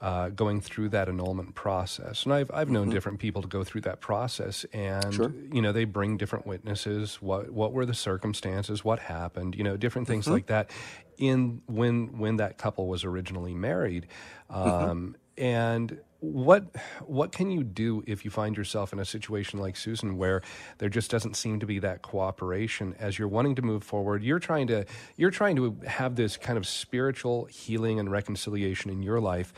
uh, 0.00 0.28
going 0.30 0.60
through 0.60 0.88
that 0.90 1.08
annulment 1.08 1.54
process. 1.54 2.24
And 2.24 2.32
I've 2.32 2.50
I've 2.52 2.70
known 2.70 2.90
different 2.90 3.18
people 3.20 3.42
to 3.42 3.48
go 3.48 3.64
through 3.64 3.82
that 3.82 4.00
process, 4.00 4.64
and 4.72 5.12
Sure. 5.14 5.32
you 5.52 5.62
know, 5.62 5.72
they 5.72 5.84
bring 5.84 6.16
different 6.16 6.46
witnesses. 6.46 7.16
What 7.22 7.50
what 7.50 7.72
were 7.72 7.86
the 7.86 7.94
circumstances? 7.94 8.84
What 8.84 8.98
happened? 8.98 9.54
You 9.56 9.64
know, 9.64 9.76
different 9.76 10.08
things 10.08 10.26
like 10.26 10.46
that. 10.46 10.70
In 11.18 11.62
when 11.66 12.18
when 12.18 12.36
that 12.36 12.58
couple 12.58 12.88
was 12.88 13.04
originally 13.04 13.54
married, 13.54 14.06
um, 14.50 15.16
and 15.38 15.98
what 16.20 16.64
what 17.06 17.32
can 17.32 17.50
you 17.50 17.64
do 17.64 18.02
if 18.06 18.24
you 18.24 18.30
find 18.30 18.56
yourself 18.56 18.92
in 18.92 18.98
a 19.00 19.04
situation 19.04 19.60
like 19.60 19.76
Susan 19.76 20.16
where 20.18 20.42
there 20.78 20.88
just 20.90 21.10
doesn't 21.10 21.36
seem 21.36 21.60
to 21.60 21.66
be 21.66 21.78
that 21.80 22.02
cooperation 22.02 22.94
as 22.98 23.18
you're 23.18 23.28
wanting 23.28 23.54
to 23.56 23.62
move 23.62 23.84
forward? 23.84 24.22
You're 24.24 24.40
trying 24.40 24.68
to 24.68 24.86
you're 25.16 25.30
trying 25.32 25.56
to 25.56 25.76
have 25.86 26.16
this 26.16 26.36
kind 26.36 26.58
of 26.58 26.66
spiritual 26.66 27.46
healing 27.46 28.00
and 28.00 28.10
reconciliation 28.10 28.90
in 28.90 29.02
your 29.02 29.20
life 29.20 29.52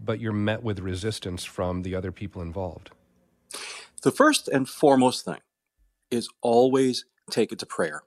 but 0.00 0.20
you're 0.20 0.32
met 0.32 0.62
with 0.62 0.80
resistance 0.80 1.44
from 1.44 1.82
the 1.82 1.94
other 1.96 2.12
people 2.12 2.42
involved. 2.42 2.92
The 4.02 4.12
first 4.12 4.48
and 4.48 4.68
foremost 4.68 5.24
thing 5.24 5.40
is 6.10 6.28
always 6.42 7.06
take 7.30 7.52
it 7.52 7.58
to 7.60 7.66
prayer. 7.66 8.02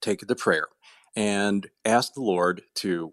Take 0.00 0.22
it 0.22 0.28
to 0.28 0.36
prayer 0.36 0.68
and 1.16 1.68
ask 1.84 2.14
the 2.14 2.22
Lord 2.22 2.62
to 2.76 3.12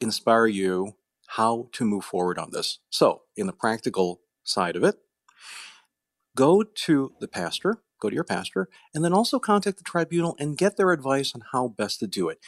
inspire 0.00 0.46
you 0.46 0.94
how 1.28 1.68
to 1.72 1.84
move 1.84 2.04
forward 2.04 2.38
on 2.38 2.50
this. 2.52 2.78
So, 2.90 3.22
in 3.36 3.46
the 3.46 3.52
practical 3.52 4.20
side 4.44 4.76
of 4.76 4.84
it, 4.84 4.96
go 6.36 6.62
to 6.62 7.12
the 7.20 7.28
pastor, 7.28 7.82
go 8.00 8.08
to 8.08 8.14
your 8.14 8.24
pastor, 8.24 8.68
and 8.94 9.04
then 9.04 9.12
also 9.12 9.38
contact 9.38 9.78
the 9.78 9.84
tribunal 9.84 10.36
and 10.38 10.58
get 10.58 10.76
their 10.76 10.92
advice 10.92 11.32
on 11.34 11.42
how 11.52 11.68
best 11.68 12.00
to 12.00 12.06
do 12.06 12.28
it. 12.28 12.38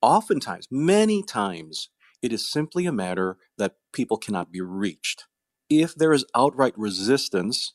Oftentimes, 0.00 0.68
many 0.70 1.22
times, 1.22 1.88
it 2.22 2.32
is 2.32 2.50
simply 2.50 2.86
a 2.86 2.92
matter 2.92 3.38
that 3.58 3.76
people 3.92 4.16
cannot 4.16 4.52
be 4.52 4.60
reached. 4.60 5.26
If 5.68 5.94
there 5.94 6.12
is 6.12 6.24
outright 6.34 6.74
resistance, 6.76 7.74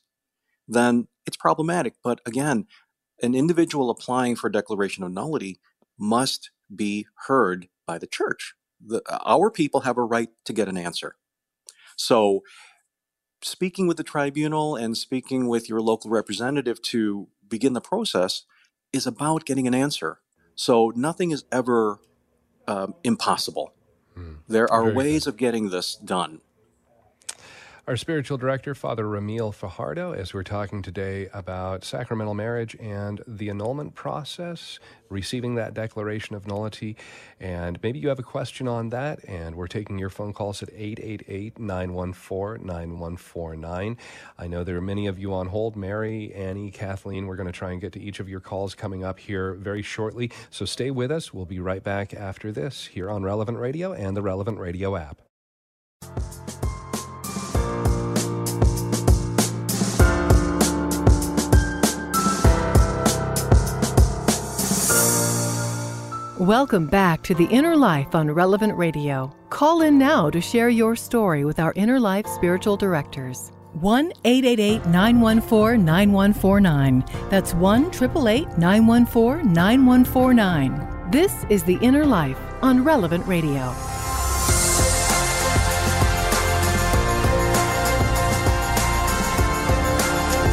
then 0.68 1.08
it's 1.26 1.36
problematic. 1.36 1.94
But 2.04 2.20
again, 2.26 2.66
an 3.22 3.34
individual 3.34 3.90
applying 3.90 4.36
for 4.36 4.48
a 4.48 4.52
declaration 4.52 5.04
of 5.04 5.12
nullity 5.12 5.60
must 5.98 6.50
be 6.74 7.06
heard 7.26 7.68
by 7.86 7.98
the 7.98 8.06
church. 8.06 8.54
The, 8.84 9.02
our 9.24 9.50
people 9.50 9.80
have 9.80 9.98
a 9.98 10.04
right 10.04 10.30
to 10.44 10.52
get 10.52 10.68
an 10.68 10.76
answer. 10.76 11.16
So, 11.96 12.42
speaking 13.42 13.86
with 13.86 13.96
the 13.96 14.04
tribunal 14.04 14.76
and 14.76 14.96
speaking 14.96 15.48
with 15.48 15.68
your 15.68 15.80
local 15.80 16.10
representative 16.10 16.80
to 16.82 17.28
begin 17.48 17.72
the 17.72 17.80
process 17.80 18.44
is 18.92 19.06
about 19.06 19.44
getting 19.44 19.66
an 19.66 19.74
answer. 19.74 20.20
So, 20.54 20.92
nothing 20.94 21.30
is 21.32 21.44
ever 21.50 22.00
um, 22.68 22.94
impossible. 23.04 23.74
There 24.48 24.70
are 24.72 24.82
ways 24.94 25.26
of 25.26 25.36
getting 25.36 25.70
this 25.70 25.94
done. 25.96 26.40
Our 27.88 27.96
spiritual 27.96 28.36
director, 28.36 28.74
Father 28.74 29.04
Ramil 29.04 29.54
Fajardo, 29.54 30.12
as 30.12 30.34
we're 30.34 30.42
talking 30.42 30.82
today 30.82 31.30
about 31.32 31.84
sacramental 31.84 32.34
marriage 32.34 32.76
and 32.78 33.22
the 33.26 33.48
annulment 33.48 33.94
process, 33.94 34.78
receiving 35.08 35.54
that 35.54 35.72
declaration 35.72 36.36
of 36.36 36.46
nullity. 36.46 36.98
And 37.40 37.78
maybe 37.82 37.98
you 37.98 38.10
have 38.10 38.18
a 38.18 38.22
question 38.22 38.68
on 38.68 38.90
that, 38.90 39.24
and 39.26 39.54
we're 39.54 39.68
taking 39.68 39.98
your 39.98 40.10
phone 40.10 40.34
calls 40.34 40.62
at 40.62 40.68
888 40.68 41.58
914 41.58 42.66
9149. 42.66 43.96
I 44.38 44.46
know 44.46 44.64
there 44.64 44.76
are 44.76 44.82
many 44.82 45.06
of 45.06 45.18
you 45.18 45.32
on 45.32 45.46
hold. 45.46 45.74
Mary, 45.74 46.30
Annie, 46.34 46.70
Kathleen, 46.70 47.26
we're 47.26 47.36
going 47.36 47.46
to 47.46 47.52
try 47.52 47.70
and 47.72 47.80
get 47.80 47.94
to 47.94 48.00
each 48.02 48.20
of 48.20 48.28
your 48.28 48.40
calls 48.40 48.74
coming 48.74 49.02
up 49.02 49.18
here 49.18 49.54
very 49.54 49.80
shortly. 49.80 50.30
So 50.50 50.66
stay 50.66 50.90
with 50.90 51.10
us. 51.10 51.32
We'll 51.32 51.46
be 51.46 51.58
right 51.58 51.82
back 51.82 52.12
after 52.12 52.52
this 52.52 52.84
here 52.84 53.08
on 53.08 53.22
Relevant 53.22 53.56
Radio 53.56 53.94
and 53.94 54.14
the 54.14 54.20
Relevant 54.20 54.58
Radio 54.58 54.94
app. 54.94 55.27
Welcome 66.38 66.86
back 66.86 67.24
to 67.24 67.34
The 67.34 67.46
Inner 67.46 67.74
Life 67.74 68.14
on 68.14 68.30
Relevant 68.30 68.78
Radio. 68.78 69.34
Call 69.50 69.82
in 69.82 69.98
now 69.98 70.30
to 70.30 70.40
share 70.40 70.68
your 70.68 70.94
story 70.94 71.44
with 71.44 71.58
our 71.58 71.72
Inner 71.74 71.98
Life 71.98 72.28
spiritual 72.28 72.76
directors. 72.76 73.50
1 73.72 74.12
888 74.24 74.86
914 74.86 75.84
9149. 75.84 77.04
That's 77.28 77.54
1 77.54 77.86
888 77.86 78.56
914 78.56 79.52
9149. 79.52 81.10
This 81.10 81.44
is 81.50 81.64
The 81.64 81.76
Inner 81.82 82.06
Life 82.06 82.38
on 82.62 82.84
Relevant 82.84 83.26
Radio. 83.26 83.72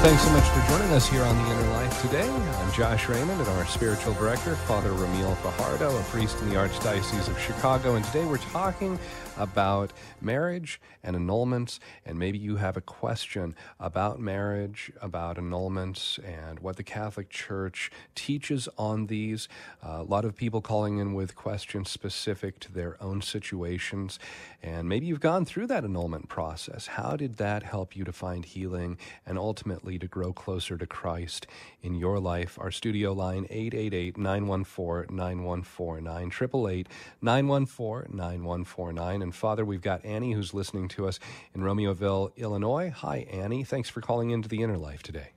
Thanks 0.02 0.24
so 0.24 0.32
much 0.32 0.50
for 0.50 0.68
joining 0.68 0.92
us 0.94 1.08
here 1.08 1.22
on 1.22 1.36
The 1.38 1.52
Inner 1.52 1.70
Life 1.74 2.02
today. 2.02 2.45
Josh 2.76 3.08
Raymond 3.08 3.40
and 3.40 3.50
our 3.52 3.66
spiritual 3.68 4.14
director, 4.16 4.54
Father 4.54 4.90
Ramil 4.90 5.34
Fajardo, 5.38 5.98
a 5.98 6.04
priest 6.04 6.38
in 6.42 6.50
the 6.50 6.56
Archdiocese 6.56 7.30
of 7.30 7.40
Chicago. 7.40 7.96
And 7.96 8.04
today 8.04 8.26
we're 8.26 8.38
talking 8.38 9.00
about 9.38 9.94
marriage 10.20 10.82
and 11.02 11.16
annulments. 11.16 11.80
And 12.06 12.20
maybe 12.20 12.38
you 12.38 12.58
have 12.58 12.76
a 12.76 12.82
question 12.82 13.56
about 13.80 14.20
marriage, 14.20 14.92
about 15.02 15.38
annulments, 15.38 16.20
and 16.24 16.60
what 16.60 16.76
the 16.76 16.84
Catholic 16.84 17.30
Church 17.30 17.92
teaches 18.14 18.68
on 18.78 19.08
these. 19.08 19.48
Uh, 19.82 20.00
a 20.00 20.04
lot 20.04 20.26
of 20.26 20.36
people 20.36 20.62
calling 20.62 20.98
in 20.98 21.14
with 21.14 21.36
questions 21.36 21.90
specific 21.90 22.60
to 22.60 22.74
their 22.74 23.02
own 23.02 23.22
situations. 23.22 24.20
And 24.62 24.90
maybe 24.90 25.06
you've 25.06 25.20
gone 25.22 25.46
through 25.46 25.68
that 25.68 25.86
annulment 25.86 26.28
process. 26.28 26.88
How 26.88 27.16
did 27.16 27.38
that 27.38 27.64
help 27.64 27.96
you 27.96 28.04
to 28.04 28.12
find 28.12 28.44
healing 28.44 28.98
and 29.26 29.38
ultimately 29.38 29.98
to 30.00 30.08
grow 30.08 30.34
closer 30.34 30.78
to 30.78 30.86
Christ 30.86 31.48
in 31.82 31.96
your 31.96 32.20
life? 32.20 32.58
Our 32.66 32.72
studio 32.72 33.14
line 33.14 33.46
888 33.52 34.18
914 34.18 35.16
9149 35.16 36.32
888 36.32 36.88
914 37.22 38.18
9149. 38.18 39.22
And 39.22 39.36
Father, 39.36 39.64
we've 39.64 39.84
got 39.84 40.04
Annie 40.04 40.32
who's 40.32 40.52
listening 40.52 40.88
to 40.88 41.08
us 41.08 41.20
in 41.54 41.62
Romeoville, 41.62 42.36
Illinois. 42.38 42.90
Hi, 42.90 43.18
Annie. 43.30 43.64
Thanks 43.64 43.88
for 43.88 44.02
calling 44.02 44.32
into 44.32 44.50
the 44.50 44.64
Inner 44.64 44.80
Life 44.80 45.04
today. 45.04 45.28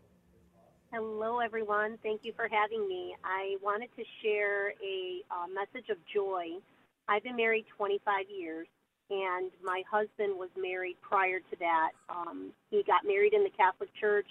Hello, 0.91 1.41
everyone. 1.41 1.99
Thank 2.03 2.23
you 2.25 2.33
for 2.35 2.49
having 2.49 2.89
me. 2.89 3.15
I 3.23 3.57
wanted 3.63 3.91
to 3.97 4.05
share 4.23 4.71
a 4.71 5.21
uh, 5.31 5.49
message 5.49 5.91
of 5.91 5.99
joy. 6.11 6.47
I've 7.11 7.25
been 7.25 7.37
married 7.37 7.67
25 7.77 8.25
years, 8.35 8.69
and 9.11 9.51
my 9.63 9.83
husband 9.91 10.39
was 10.39 10.49
married 10.57 10.97
prior 11.03 11.41
to 11.41 11.57
that. 11.61 11.91
Um, 12.09 12.53
he 12.71 12.83
got 12.85 13.07
married 13.07 13.35
in 13.35 13.45
the 13.45 13.51
Catholic 13.51 13.91
Church. 14.01 14.29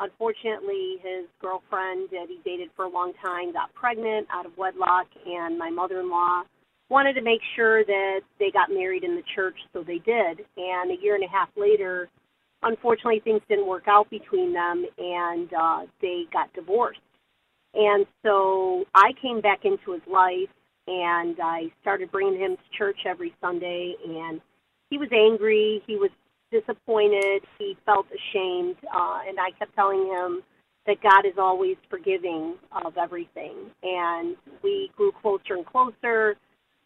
Unfortunately, 0.00 0.96
his 1.02 1.26
girlfriend 1.40 2.10
that 2.10 2.26
he 2.28 2.40
dated 2.44 2.70
for 2.76 2.84
a 2.84 2.88
long 2.88 3.12
time 3.24 3.52
got 3.52 3.72
pregnant 3.74 4.26
out 4.32 4.46
of 4.46 4.56
wedlock, 4.58 5.06
and 5.26 5.58
my 5.58 5.70
mother 5.70 6.00
in 6.00 6.10
law 6.10 6.42
wanted 6.88 7.14
to 7.14 7.22
make 7.22 7.40
sure 7.54 7.84
that 7.84 8.20
they 8.38 8.50
got 8.50 8.70
married 8.70 9.04
in 9.04 9.16
the 9.16 9.22
church, 9.34 9.56
so 9.72 9.82
they 9.82 9.98
did. 9.98 10.44
And 10.56 10.90
a 10.90 11.02
year 11.02 11.14
and 11.14 11.24
a 11.24 11.28
half 11.28 11.48
later, 11.56 12.08
unfortunately 12.62 13.20
things 13.20 13.40
didn't 13.48 13.66
work 13.66 13.84
out 13.88 14.08
between 14.10 14.52
them 14.52 14.84
and 14.98 15.52
uh 15.52 15.80
they 16.00 16.24
got 16.32 16.50
divorced 16.54 16.98
and 17.74 18.06
so 18.24 18.82
i 18.94 19.12
came 19.20 19.42
back 19.42 19.66
into 19.66 19.92
his 19.92 20.00
life 20.10 20.48
and 20.86 21.36
I 21.40 21.70
started 21.80 22.10
bringing 22.12 22.40
him 22.40 22.56
to 22.56 22.78
church 22.78 22.98
every 23.06 23.34
Sunday. 23.40 23.94
And 24.06 24.40
he 24.90 24.98
was 24.98 25.08
angry. 25.12 25.82
He 25.86 25.96
was 25.96 26.10
disappointed. 26.50 27.42
He 27.58 27.76
felt 27.84 28.06
ashamed, 28.06 28.76
uh, 28.92 29.20
and 29.28 29.38
I 29.40 29.50
kept 29.58 29.74
telling 29.74 30.06
him 30.06 30.42
that 30.86 31.02
God 31.02 31.26
is 31.26 31.34
always 31.38 31.76
forgiving 31.90 32.54
of 32.84 32.96
everything. 32.96 33.70
And 33.82 34.36
we 34.62 34.90
grew 34.96 35.12
closer 35.20 35.54
and 35.54 35.66
closer. 35.66 36.36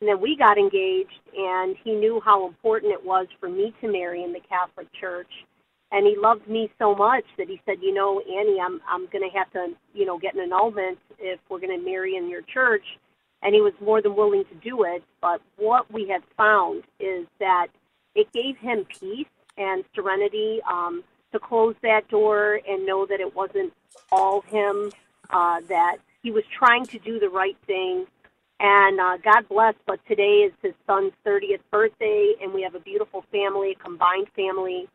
And 0.00 0.08
then 0.08 0.20
we 0.20 0.34
got 0.36 0.56
engaged, 0.56 1.20
and 1.36 1.76
he 1.84 1.92
knew 1.94 2.22
how 2.24 2.46
important 2.46 2.92
it 2.92 3.04
was 3.04 3.26
for 3.38 3.50
me 3.50 3.74
to 3.82 3.92
marry 3.92 4.24
in 4.24 4.32
the 4.32 4.40
Catholic 4.40 4.88
Church. 4.98 5.30
And 5.92 6.06
he 6.06 6.16
loved 6.16 6.48
me 6.48 6.70
so 6.78 6.94
much 6.94 7.24
that 7.36 7.48
he 7.48 7.60
said, 7.66 7.82
"You 7.82 7.92
know, 7.92 8.20
Annie, 8.20 8.60
I'm 8.60 8.80
I'm 8.88 9.06
going 9.08 9.28
to 9.28 9.36
have 9.36 9.50
to, 9.52 9.74
you 9.92 10.06
know, 10.06 10.18
get 10.18 10.34
an 10.34 10.40
annulment 10.40 10.98
if 11.18 11.38
we're 11.50 11.58
going 11.60 11.78
to 11.78 11.84
marry 11.84 12.16
in 12.16 12.30
your 12.30 12.42
church." 12.42 12.84
And 13.42 13.54
he 13.54 13.60
was 13.60 13.72
more 13.80 14.00
than 14.00 14.16
willing 14.16 14.44
to 14.44 14.54
do 14.62 14.84
it. 14.84 15.02
But 15.20 15.42
what 15.56 15.90
we 15.92 16.08
had 16.08 16.22
found 16.36 16.84
is 16.98 17.26
that 17.38 17.66
it 18.14 18.32
gave 18.32 18.56
him 18.56 18.86
peace 19.00 19.26
and 19.60 19.84
serenity 19.94 20.60
um, 20.70 21.04
to 21.32 21.38
close 21.38 21.76
that 21.82 22.08
door 22.08 22.60
and 22.68 22.86
know 22.86 23.06
that 23.06 23.20
it 23.20 23.36
wasn't 23.36 23.72
all 24.12 24.42
him. 24.42 24.90
Uh, 25.30 25.60
that 25.68 25.98
he 26.24 26.32
was 26.32 26.44
trying 26.58 26.86
to 26.86 26.98
do 27.00 27.20
the 27.20 27.28
right 27.28 27.56
thing 27.66 28.06
and 28.60 29.00
uh, 29.00 29.16
God 29.24 29.48
bless, 29.48 29.74
but 29.86 30.00
today 30.06 30.46
is 30.46 30.52
his 30.62 30.74
son's 30.86 31.12
30th 31.26 31.62
birthday, 31.70 32.34
and 32.42 32.52
we 32.52 32.62
have 32.62 32.74
a 32.74 32.80
beautiful 32.80 33.24
family, 33.32 33.72
a 33.72 33.82
combined 33.82 34.28
family 34.36 34.86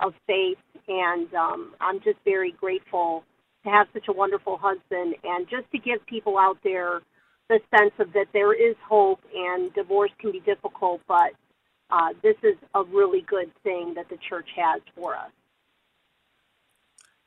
of 0.00 0.12
faith. 0.26 0.58
And 0.88 1.32
um, 1.34 1.74
I'm 1.80 2.00
just 2.00 2.18
very 2.24 2.50
grateful 2.50 3.22
to 3.64 3.70
have 3.70 3.86
such 3.92 4.08
a 4.08 4.12
wonderful 4.12 4.58
husband, 4.58 5.14
and 5.22 5.48
just 5.48 5.70
to 5.70 5.78
give 5.78 6.04
people 6.06 6.36
out 6.36 6.58
there 6.64 7.00
the 7.48 7.60
sense 7.76 7.92
of 8.00 8.12
that 8.14 8.26
there 8.32 8.54
is 8.54 8.74
hope, 8.88 9.20
and 9.34 9.72
divorce 9.74 10.10
can 10.18 10.32
be 10.32 10.40
difficult, 10.40 11.00
but 11.06 11.32
uh, 11.92 12.14
this 12.22 12.36
is 12.42 12.56
a 12.74 12.82
really 12.84 13.20
good 13.20 13.52
thing 13.62 13.92
that 13.94 14.08
the 14.08 14.16
church 14.28 14.48
has 14.56 14.80
for 14.96 15.14
us. 15.14 15.30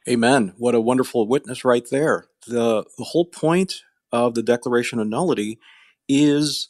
Amen. 0.09 0.53
What 0.57 0.75
a 0.75 0.81
wonderful 0.81 1.27
witness 1.27 1.63
right 1.63 1.85
there. 1.89 2.27
The, 2.47 2.85
the 2.97 3.03
whole 3.05 3.25
point 3.25 3.81
of 4.11 4.33
the 4.33 4.43
Declaration 4.43 4.99
of 4.99 5.07
Nullity 5.07 5.59
is 6.07 6.67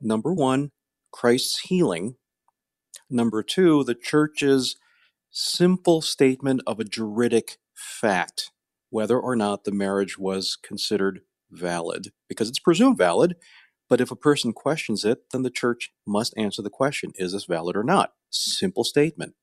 number 0.00 0.32
one, 0.32 0.70
Christ's 1.10 1.60
healing. 1.60 2.16
Number 3.10 3.42
two, 3.42 3.84
the 3.84 3.94
church's 3.94 4.76
simple 5.30 6.02
statement 6.02 6.62
of 6.66 6.80
a 6.80 6.84
juridic 6.84 7.58
fact, 7.74 8.50
whether 8.90 9.18
or 9.18 9.36
not 9.36 9.64
the 9.64 9.72
marriage 9.72 10.18
was 10.18 10.56
considered 10.56 11.20
valid, 11.50 12.12
because 12.28 12.48
it's 12.48 12.58
presumed 12.58 12.98
valid. 12.98 13.36
But 13.88 14.00
if 14.00 14.10
a 14.10 14.16
person 14.16 14.52
questions 14.52 15.04
it, 15.04 15.30
then 15.32 15.42
the 15.42 15.50
church 15.50 15.92
must 16.06 16.34
answer 16.36 16.62
the 16.62 16.70
question 16.70 17.12
is 17.16 17.32
this 17.32 17.44
valid 17.44 17.76
or 17.76 17.84
not? 17.84 18.12
Simple 18.30 18.84
statement. 18.84 19.34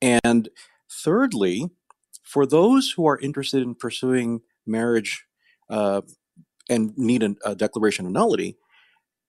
And 0.00 0.48
thirdly, 0.90 1.70
for 2.22 2.46
those 2.46 2.92
who 2.92 3.06
are 3.06 3.18
interested 3.18 3.62
in 3.62 3.74
pursuing 3.74 4.40
marriage 4.66 5.24
uh, 5.68 6.02
and 6.68 6.96
need 6.96 7.22
a, 7.22 7.34
a 7.44 7.54
declaration 7.54 8.06
of 8.06 8.12
nullity, 8.12 8.56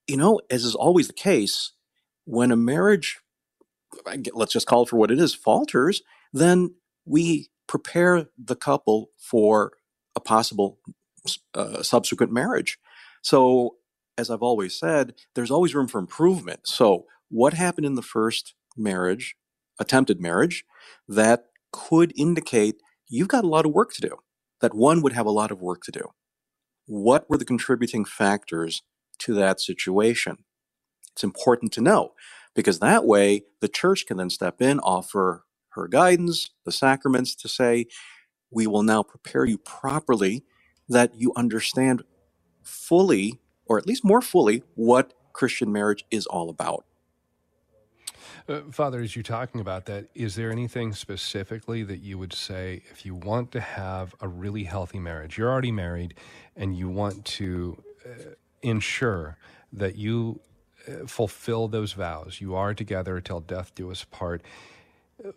you 0.08 0.18
know, 0.18 0.42
as 0.50 0.64
is 0.64 0.76
always 0.76 1.08
the 1.08 1.14
case, 1.14 1.74
when 2.26 2.52
a 2.52 2.56
marriage, 2.56 3.20
let's 4.34 4.54
just 4.54 4.68
call 4.68 4.84
it 4.84 4.90
for 4.90 4.98
what 4.98 5.12
it 5.12 5.20
is, 5.20 5.34
falters, 5.34 6.02
then 6.34 6.76
we 7.06 7.50
prepare 7.68 8.28
the 8.38 8.56
couple 8.56 9.10
for 9.18 9.74
a 10.16 10.20
possible 10.20 10.80
uh, 11.54 11.82
subsequent 11.84 12.32
marriage. 12.32 12.78
So, 13.22 13.76
as 14.20 14.32
I've 14.32 14.44
always 14.44 14.80
said, 14.80 15.16
there's 15.36 15.52
always 15.52 15.76
room 15.76 15.88
for 15.90 16.00
improvement. 16.00 16.62
So, 16.68 17.06
what 17.30 17.56
happened 17.56 17.88
in 17.88 17.96
the 17.96 18.04
first 18.04 18.56
marriage, 18.78 19.36
attempted 19.80 20.22
marriage, 20.22 20.66
that 21.10 21.46
could 21.74 22.14
indicate 22.18 22.78
you've 23.10 23.30
got 23.30 23.46
a 23.46 23.50
lot 23.50 23.66
of 23.68 23.74
work 23.74 23.94
to 23.96 24.02
do, 24.02 24.18
that 24.62 24.76
one 24.76 25.02
would 25.04 25.14
have 25.14 25.28
a 25.28 25.32
lot 25.32 25.52
of 25.52 25.62
work 25.62 25.84
to 25.84 25.92
do 25.94 26.04
what 26.88 27.30
were 27.30 27.38
the 27.38 27.46
contributing 27.46 28.06
factors 28.06 28.84
to 29.20 29.36
that 29.36 29.62
situation? 29.62 30.40
It's 31.14 31.24
important 31.26 31.74
to 31.74 31.82
know 31.82 32.14
because 32.56 32.80
that 32.80 33.06
way 33.06 33.44
the 33.62 33.70
church 33.70 34.06
can 34.08 34.18
then 34.18 34.30
step 34.30 34.62
in, 34.62 34.80
offer 34.82 35.46
her 35.72 35.88
guidance, 35.88 36.52
the 36.66 36.74
sacraments 36.74 37.36
to 37.36 37.50
say, 37.50 37.88
we 38.52 38.68
will 38.68 38.84
now 38.84 39.04
prepare 39.04 39.46
you 39.46 39.58
properly 39.60 40.46
that 40.90 41.16
you 41.16 41.34
understand 41.36 42.04
fully, 42.64 43.40
or 43.70 43.78
at 43.78 43.88
least 43.88 44.04
more 44.04 44.22
fully, 44.22 44.64
what 44.76 45.14
Christian 45.32 45.72
marriage 45.72 46.04
is 46.12 46.26
all 46.26 46.50
about. 46.50 46.84
Uh, 48.48 48.62
Father, 48.72 49.00
as 49.00 49.16
you're 49.16 49.22
talking 49.22 49.62
about 49.62 49.86
that, 49.86 50.08
is 50.16 50.36
there 50.36 50.52
anything 50.52 50.92
specifically 50.92 51.84
that 51.84 52.00
you 52.00 52.18
would 52.18 52.34
say 52.34 52.82
if 52.90 53.06
you 53.06 53.14
want 53.14 53.52
to 53.52 53.60
have 53.60 54.16
a 54.22 54.28
really 54.28 54.64
healthy 54.64 55.00
marriage? 55.00 55.38
You're 55.38 55.52
already 55.52 55.72
married 55.72 56.16
and 56.56 56.76
you 56.76 56.90
want 56.90 57.26
to 57.26 57.82
uh, 58.04 58.10
ensure 58.64 59.38
that 59.72 59.98
you 59.98 60.42
uh, 60.88 61.06
fulfill 61.06 61.68
those 61.68 61.94
vows. 61.94 62.42
You 62.42 62.56
are 62.56 62.74
together 62.74 63.22
till 63.22 63.40
death 63.40 63.76
do 63.76 63.92
us 63.92 64.04
part. 64.04 64.42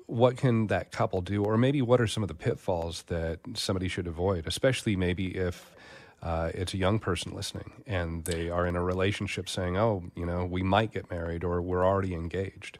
What 0.07 0.39
can 0.39 0.69
that 0.69 0.91
couple 0.91 1.21
do? 1.21 1.45
Or 1.45 1.59
maybe 1.59 1.83
what 1.83 2.01
are 2.01 2.07
some 2.07 2.23
of 2.23 2.29
the 2.29 2.35
pitfalls 2.35 3.03
that 3.09 3.41
somebody 3.55 3.89
should 3.89 4.07
avoid, 4.07 4.47
especially 4.47 4.97
maybe 4.97 5.37
if 5.37 5.75
uh, 6.23 6.51
it's 6.55 6.75
a 6.75 6.79
young 6.79 6.99
person 6.99 7.35
listening 7.35 7.83
and 7.87 8.25
they 8.25 8.49
are 8.49 8.67
in 8.67 8.77
a 8.77 8.83
relationship 8.83 9.49
saying, 9.49 9.77
oh, 9.77 10.05
you 10.15 10.25
know, 10.25 10.45
we 10.45 10.63
might 10.63 10.93
get 10.93 11.11
married 11.11 11.45
or 11.45 11.61
we're 11.61 11.85
already 11.85 12.15
engaged? 12.15 12.79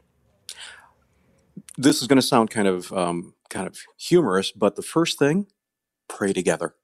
this 1.77 2.01
is 2.01 2.07
going 2.07 2.17
to 2.17 2.25
sound 2.25 2.49
kind 2.49 2.67
of 2.67 2.91
um, 2.93 3.33
kind 3.49 3.67
of 3.67 3.77
humorous, 3.97 4.51
but 4.51 4.75
the 4.75 4.81
first 4.81 5.17
thing, 5.19 5.47
pray 6.07 6.33
together. 6.33 6.75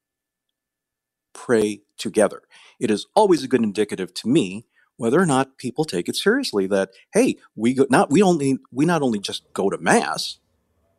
Pray 1.33 1.81
together. 1.97 2.41
It 2.79 2.91
is 2.91 3.07
always 3.15 3.43
a 3.43 3.47
good 3.47 3.63
indicative 3.63 4.13
to 4.15 4.27
me 4.27 4.65
whether 4.97 5.19
or 5.19 5.25
not 5.25 5.57
people 5.57 5.85
take 5.85 6.09
it 6.09 6.15
seriously. 6.15 6.67
That 6.67 6.89
hey, 7.13 7.37
we 7.55 7.73
go 7.73 7.85
not 7.89 8.09
we 8.09 8.21
only 8.21 8.57
we 8.71 8.85
not 8.85 9.01
only 9.01 9.19
just 9.19 9.51
go 9.53 9.69
to 9.69 9.77
mass 9.77 10.39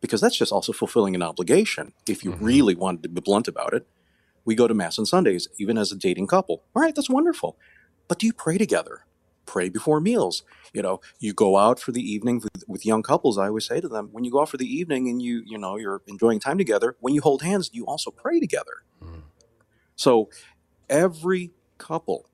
because 0.00 0.20
that's 0.20 0.36
just 0.36 0.52
also 0.52 0.72
fulfilling 0.72 1.14
an 1.14 1.22
obligation. 1.22 1.92
If 2.08 2.24
you 2.24 2.32
mm-hmm. 2.32 2.44
really 2.44 2.74
wanted 2.74 3.02
to 3.02 3.08
be 3.10 3.20
blunt 3.20 3.48
about 3.48 3.74
it, 3.74 3.86
we 4.44 4.54
go 4.54 4.66
to 4.66 4.74
mass 4.74 4.98
on 4.98 5.06
Sundays, 5.06 5.48
even 5.58 5.78
as 5.78 5.92
a 5.92 5.96
dating 5.96 6.26
couple. 6.26 6.62
All 6.74 6.82
right, 6.82 6.94
that's 6.94 7.10
wonderful. 7.10 7.56
But 8.08 8.18
do 8.18 8.26
you 8.26 8.32
pray 8.32 8.58
together? 8.58 9.04
pray 9.50 9.68
before 9.68 10.00
meals. 10.00 10.44
You 10.72 10.82
know, 10.82 11.00
you 11.18 11.32
go 11.32 11.56
out 11.56 11.80
for 11.80 11.90
the 11.90 12.00
evening 12.00 12.40
with, 12.40 12.64
with, 12.68 12.86
young 12.86 13.02
couples. 13.02 13.36
I 13.36 13.48
always 13.48 13.66
say 13.66 13.80
to 13.80 13.88
them, 13.88 14.08
when 14.12 14.22
you 14.22 14.30
go 14.30 14.40
out 14.42 14.48
for 14.48 14.56
the 14.56 14.66
evening 14.66 15.08
and 15.08 15.20
you, 15.20 15.42
you 15.44 15.58
know, 15.58 15.76
you're 15.76 16.02
enjoying 16.06 16.38
time 16.38 16.56
together, 16.56 16.96
when 17.00 17.14
you 17.14 17.20
hold 17.20 17.42
hands, 17.42 17.68
you 17.72 17.84
also 17.84 18.12
pray 18.12 18.38
together. 18.38 18.84
Mm. 19.02 19.22
So 19.96 20.30
every 20.88 21.50
couple 21.78 22.26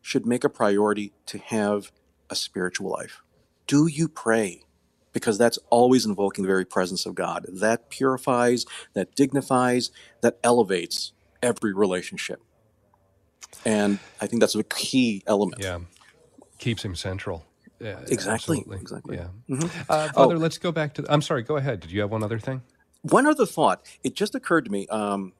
should 0.00 0.24
make 0.24 0.44
a 0.44 0.48
priority 0.48 1.12
to 1.26 1.38
have 1.38 1.90
a 2.30 2.36
spiritual 2.36 2.90
life. 2.90 3.22
Do 3.66 3.88
you 3.88 4.08
pray? 4.08 4.62
Because 5.12 5.36
that's 5.36 5.58
always 5.68 6.06
invoking 6.06 6.42
the 6.42 6.48
very 6.48 6.64
presence 6.64 7.04
of 7.04 7.14
God. 7.14 7.44
That 7.48 7.90
purifies, 7.90 8.64
that 8.94 9.14
dignifies, 9.16 9.90
that 10.20 10.38
elevates 10.42 11.12
every 11.42 11.74
relationship. 11.74 12.40
And 13.64 13.98
I 14.20 14.26
think 14.26 14.40
that's 14.40 14.54
a 14.54 14.62
key 14.62 15.22
element. 15.26 15.62
Yeah 15.62 15.80
keeps 16.62 16.84
him 16.84 16.94
central. 16.94 17.44
Yeah, 17.80 17.98
exactly. 18.06 18.58
Absolutely. 18.58 18.76
Exactly. 18.78 19.16
Yeah. 19.16 19.28
Mm-hmm. 19.50 19.80
Uh, 19.88 20.08
Father, 20.10 20.36
oh, 20.36 20.38
let's 20.38 20.58
go 20.58 20.70
back 20.70 20.94
to. 20.94 21.04
I'm 21.08 21.20
sorry. 21.20 21.42
Go 21.42 21.56
ahead. 21.56 21.80
Did 21.80 21.90
you 21.90 22.00
have 22.00 22.10
one 22.10 22.22
other 22.22 22.38
thing? 22.38 22.62
One 23.02 23.26
other 23.26 23.44
thought. 23.44 23.84
It 24.04 24.14
just 24.14 24.36
occurred 24.36 24.64
to 24.66 24.70
me. 24.70 24.86
Um, 24.86 25.32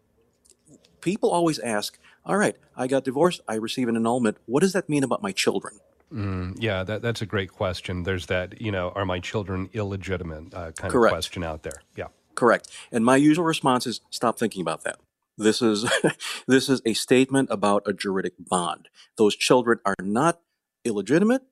people 1.01 1.31
always 1.31 1.61
ask, 1.61 1.99
"All 2.27 2.37
right, 2.37 2.57
I 2.77 2.89
got 2.89 3.05
divorced. 3.05 3.41
I 3.47 3.55
receive 3.55 3.89
an 3.89 3.95
annulment. 3.95 4.39
What 4.47 4.61
does 4.61 4.73
that 4.73 4.89
mean 4.89 5.05
about 5.05 5.23
my 5.23 5.31
children?" 5.31 5.79
Mm, 6.13 6.57
yeah, 6.59 6.83
that, 6.83 7.01
that's 7.01 7.23
a 7.23 7.27
great 7.27 7.53
question. 7.53 8.03
There's 8.03 8.27
that. 8.27 8.61
You 8.61 8.73
know, 8.73 8.91
are 8.97 9.07
my 9.07 9.21
children 9.21 9.71
illegitimate? 9.73 10.53
Uh, 10.53 10.73
kind 10.73 10.93
Correct. 10.93 11.13
of 11.13 11.17
question 11.17 11.45
out 11.45 11.63
there. 11.63 11.81
Yeah. 11.97 12.09
Correct. 12.35 12.69
And 12.91 13.05
my 13.05 13.17
usual 13.17 13.45
response 13.45 13.87
is, 13.87 14.01
"Stop 14.11 14.37
thinking 14.41 14.63
about 14.63 14.83
that." 14.83 14.99
This 15.37 15.63
is 15.63 15.91
this 16.47 16.69
is 16.69 16.83
a 16.85 16.95
statement 16.95 17.49
about 17.51 17.83
a 17.87 17.93
juridic 17.93 18.35
bond. 18.39 18.89
Those 19.17 19.37
children 19.37 19.79
are 19.85 19.95
not 20.01 20.41
illegitimate. 20.85 21.43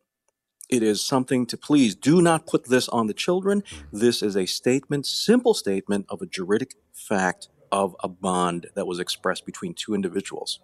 It 0.68 0.82
is 0.84 1.04
something 1.04 1.46
to 1.46 1.56
please 1.56 1.96
do 1.96 2.22
not 2.22 2.46
put 2.46 2.68
this 2.68 2.88
on 2.88 3.08
the 3.08 3.14
children. 3.14 3.64
This 3.92 4.22
is 4.22 4.36
a 4.36 4.46
statement, 4.46 5.04
simple 5.04 5.52
statement 5.52 6.06
of 6.08 6.22
a 6.22 6.26
juridic 6.26 6.74
fact 6.92 7.48
of 7.72 7.96
a 8.00 8.08
bond 8.08 8.68
that 8.74 8.86
was 8.86 9.00
expressed 9.00 9.44
between 9.44 9.74
two 9.74 9.94
individuals. 9.94 10.60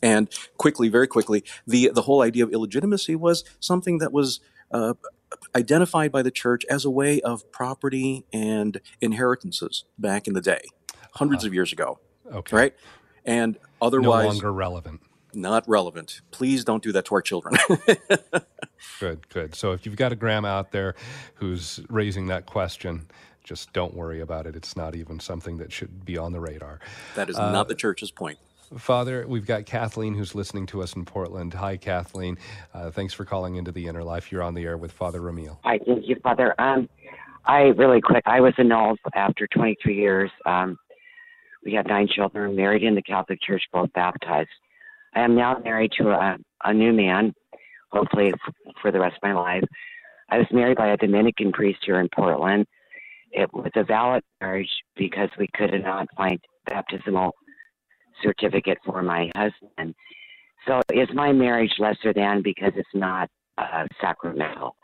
And 0.00 0.28
quickly, 0.58 0.88
very 0.88 1.08
quickly, 1.08 1.42
the, 1.66 1.90
the 1.92 2.02
whole 2.02 2.22
idea 2.22 2.44
of 2.44 2.52
illegitimacy 2.52 3.16
was 3.16 3.44
something 3.58 3.98
that 3.98 4.12
was 4.12 4.38
uh, 4.70 4.94
identified 5.56 6.12
by 6.12 6.22
the 6.22 6.30
church 6.30 6.64
as 6.70 6.84
a 6.84 6.90
way 6.90 7.20
of 7.20 7.50
property 7.50 8.26
and 8.32 8.80
inheritances 9.00 9.84
back 9.98 10.28
in 10.28 10.34
the 10.34 10.40
day, 10.40 10.62
hundreds 11.14 11.44
uh, 11.44 11.48
of 11.48 11.54
years 11.54 11.72
ago. 11.72 11.98
Okay. 12.32 12.56
Right? 12.56 12.74
And 13.24 13.56
otherwise. 13.80 14.24
No 14.24 14.28
longer 14.30 14.52
relevant. 14.52 15.00
not 15.34 15.68
relevant. 15.68 16.20
Please 16.30 16.64
don't 16.64 16.82
do 16.82 16.92
that 16.92 17.04
to 17.06 17.14
our 17.14 17.22
children. 17.22 17.56
good, 19.00 19.28
good. 19.28 19.54
So 19.54 19.72
if 19.72 19.84
you've 19.86 19.96
got 19.96 20.12
a 20.12 20.16
grandma 20.16 20.48
out 20.48 20.72
there 20.72 20.94
who's 21.34 21.80
raising 21.88 22.26
that 22.28 22.46
question, 22.46 23.06
just 23.44 23.72
don't 23.72 23.94
worry 23.94 24.20
about 24.20 24.46
it. 24.46 24.56
It's 24.56 24.76
not 24.76 24.94
even 24.94 25.20
something 25.20 25.58
that 25.58 25.72
should 25.72 26.04
be 26.04 26.16
on 26.18 26.32
the 26.32 26.40
radar. 26.40 26.80
that 27.14 27.28
is 27.30 27.36
uh, 27.36 27.50
not 27.52 27.68
the 27.68 27.74
church's 27.74 28.10
point. 28.10 28.38
Father, 28.76 29.24
we've 29.26 29.46
got 29.46 29.64
Kathleen 29.64 30.14
who's 30.14 30.34
listening 30.34 30.66
to 30.66 30.82
us 30.82 30.94
in 30.94 31.04
Portland. 31.06 31.54
Hi, 31.54 31.76
Kathleen. 31.78 32.36
Uh, 32.74 32.90
thanks 32.90 33.14
for 33.14 33.24
calling 33.24 33.56
into 33.56 33.72
the 33.72 33.86
Inner 33.86 34.04
Life. 34.04 34.30
You're 34.30 34.42
on 34.42 34.52
the 34.54 34.64
air 34.64 34.76
with 34.76 34.92
Father 34.92 35.20
Ramil. 35.20 35.56
Hi, 35.64 35.78
thank 35.86 36.06
you, 36.06 36.16
Father. 36.22 36.54
Um, 36.60 36.88
I 37.46 37.68
really 37.76 38.02
quick. 38.02 38.24
I 38.26 38.40
was 38.40 38.52
annulled 38.58 38.98
after 39.14 39.46
23 39.46 39.96
years. 39.96 40.30
Um, 40.44 40.78
we 41.64 41.72
have 41.74 41.86
nine 41.86 42.08
children, 42.08 42.56
married 42.56 42.82
in 42.82 42.94
the 42.94 43.02
Catholic 43.02 43.40
Church, 43.42 43.62
both 43.72 43.92
baptized. 43.92 44.48
I 45.14 45.20
am 45.20 45.36
now 45.36 45.58
married 45.58 45.92
to 45.98 46.10
a, 46.10 46.36
a 46.64 46.74
new 46.74 46.92
man, 46.92 47.32
hopefully 47.90 48.32
for 48.80 48.92
the 48.92 49.00
rest 49.00 49.16
of 49.16 49.22
my 49.22 49.34
life. 49.34 49.64
I 50.30 50.38
was 50.38 50.46
married 50.52 50.76
by 50.76 50.88
a 50.88 50.96
Dominican 50.96 51.52
priest 51.52 51.80
here 51.84 52.00
in 52.00 52.08
Portland. 52.14 52.66
It 53.32 53.52
was 53.52 53.70
a 53.76 53.84
valid 53.84 54.22
marriage 54.40 54.70
because 54.96 55.30
we 55.38 55.48
could 55.54 55.72
not 55.82 56.08
find 56.16 56.38
baptismal 56.66 57.32
certificate 58.22 58.78
for 58.84 59.02
my 59.02 59.30
husband. 59.34 59.94
So 60.66 60.80
is 60.92 61.08
my 61.14 61.32
marriage 61.32 61.72
lesser 61.78 62.12
than 62.12 62.42
because 62.42 62.72
it's 62.76 62.88
not 62.94 63.28
uh, 63.56 63.86
sacramental? 64.00 64.76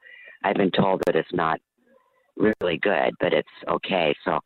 I've 0.42 0.56
been 0.56 0.70
told 0.70 1.02
that 1.06 1.16
it's 1.16 1.32
not 1.32 1.58
really 2.36 2.78
good, 2.78 3.12
but 3.20 3.32
it's 3.32 3.48
okay. 3.68 4.14
So 4.24 4.38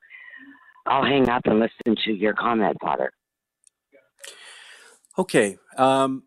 I'll 0.89 1.05
hang 1.05 1.29
up 1.29 1.43
and 1.45 1.61
listen 1.61 1.97
to 2.05 2.13
your 2.13 2.35
comment, 2.35 2.77
Father. 2.81 3.11
Okay. 5.19 5.59
Um, 5.77 6.25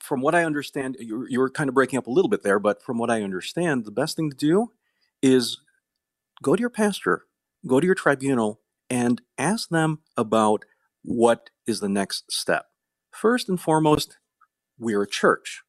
from 0.00 0.20
what 0.20 0.34
I 0.34 0.44
understand, 0.44 0.96
you, 1.00 1.26
you 1.28 1.48
kind 1.50 1.68
of 1.68 1.74
breaking 1.74 1.98
up 1.98 2.06
a 2.06 2.10
little 2.10 2.28
bit 2.28 2.42
there, 2.42 2.58
but 2.58 2.82
from 2.82 2.98
what 2.98 3.10
I 3.10 3.22
understand, 3.22 3.84
the 3.84 3.90
best 3.90 4.16
thing 4.16 4.30
to 4.30 4.36
do 4.36 4.72
is 5.22 5.58
go 6.42 6.56
to 6.56 6.60
your 6.60 6.70
pastor, 6.70 7.24
go 7.66 7.80
to 7.80 7.86
your 7.86 7.94
tribunal, 7.94 8.60
and 8.88 9.22
ask 9.38 9.68
them 9.68 10.00
about 10.16 10.64
what 11.02 11.50
is 11.66 11.80
the 11.80 11.88
next 11.88 12.30
step. 12.30 12.66
First 13.10 13.48
and 13.48 13.60
foremost, 13.60 14.18
we're 14.78 15.02
a 15.02 15.08
church. 15.08 15.62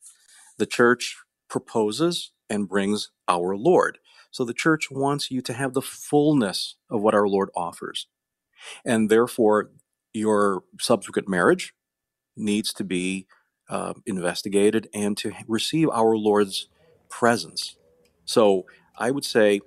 The 0.57 0.65
church 0.65 1.17
proposes 1.49 2.31
and 2.49 2.67
brings 2.69 3.09
our 3.27 3.55
Lord. 3.55 3.99
So 4.37 4.45
the 4.45 4.53
church 4.53 4.91
wants 4.91 5.31
you 5.31 5.41
to 5.41 5.53
have 5.53 5.73
the 5.73 5.81
fullness 5.81 6.75
of 6.91 7.01
what 7.01 7.15
our 7.15 7.27
Lord 7.27 7.49
offers. 7.55 8.05
And 8.85 9.09
therefore, 9.09 9.71
your 10.13 10.61
subsequent 10.79 11.27
marriage 11.27 11.73
needs 12.35 12.71
to 12.73 12.83
be 12.83 13.25
uh, 13.67 13.95
investigated 14.05 14.89
and 14.93 15.17
to 15.17 15.33
receive 15.47 15.89
our 15.89 16.15
Lord's 16.15 16.69
presence. 17.09 17.77
So 18.25 18.67
I 18.95 19.09
would 19.09 19.25
say, 19.25 19.61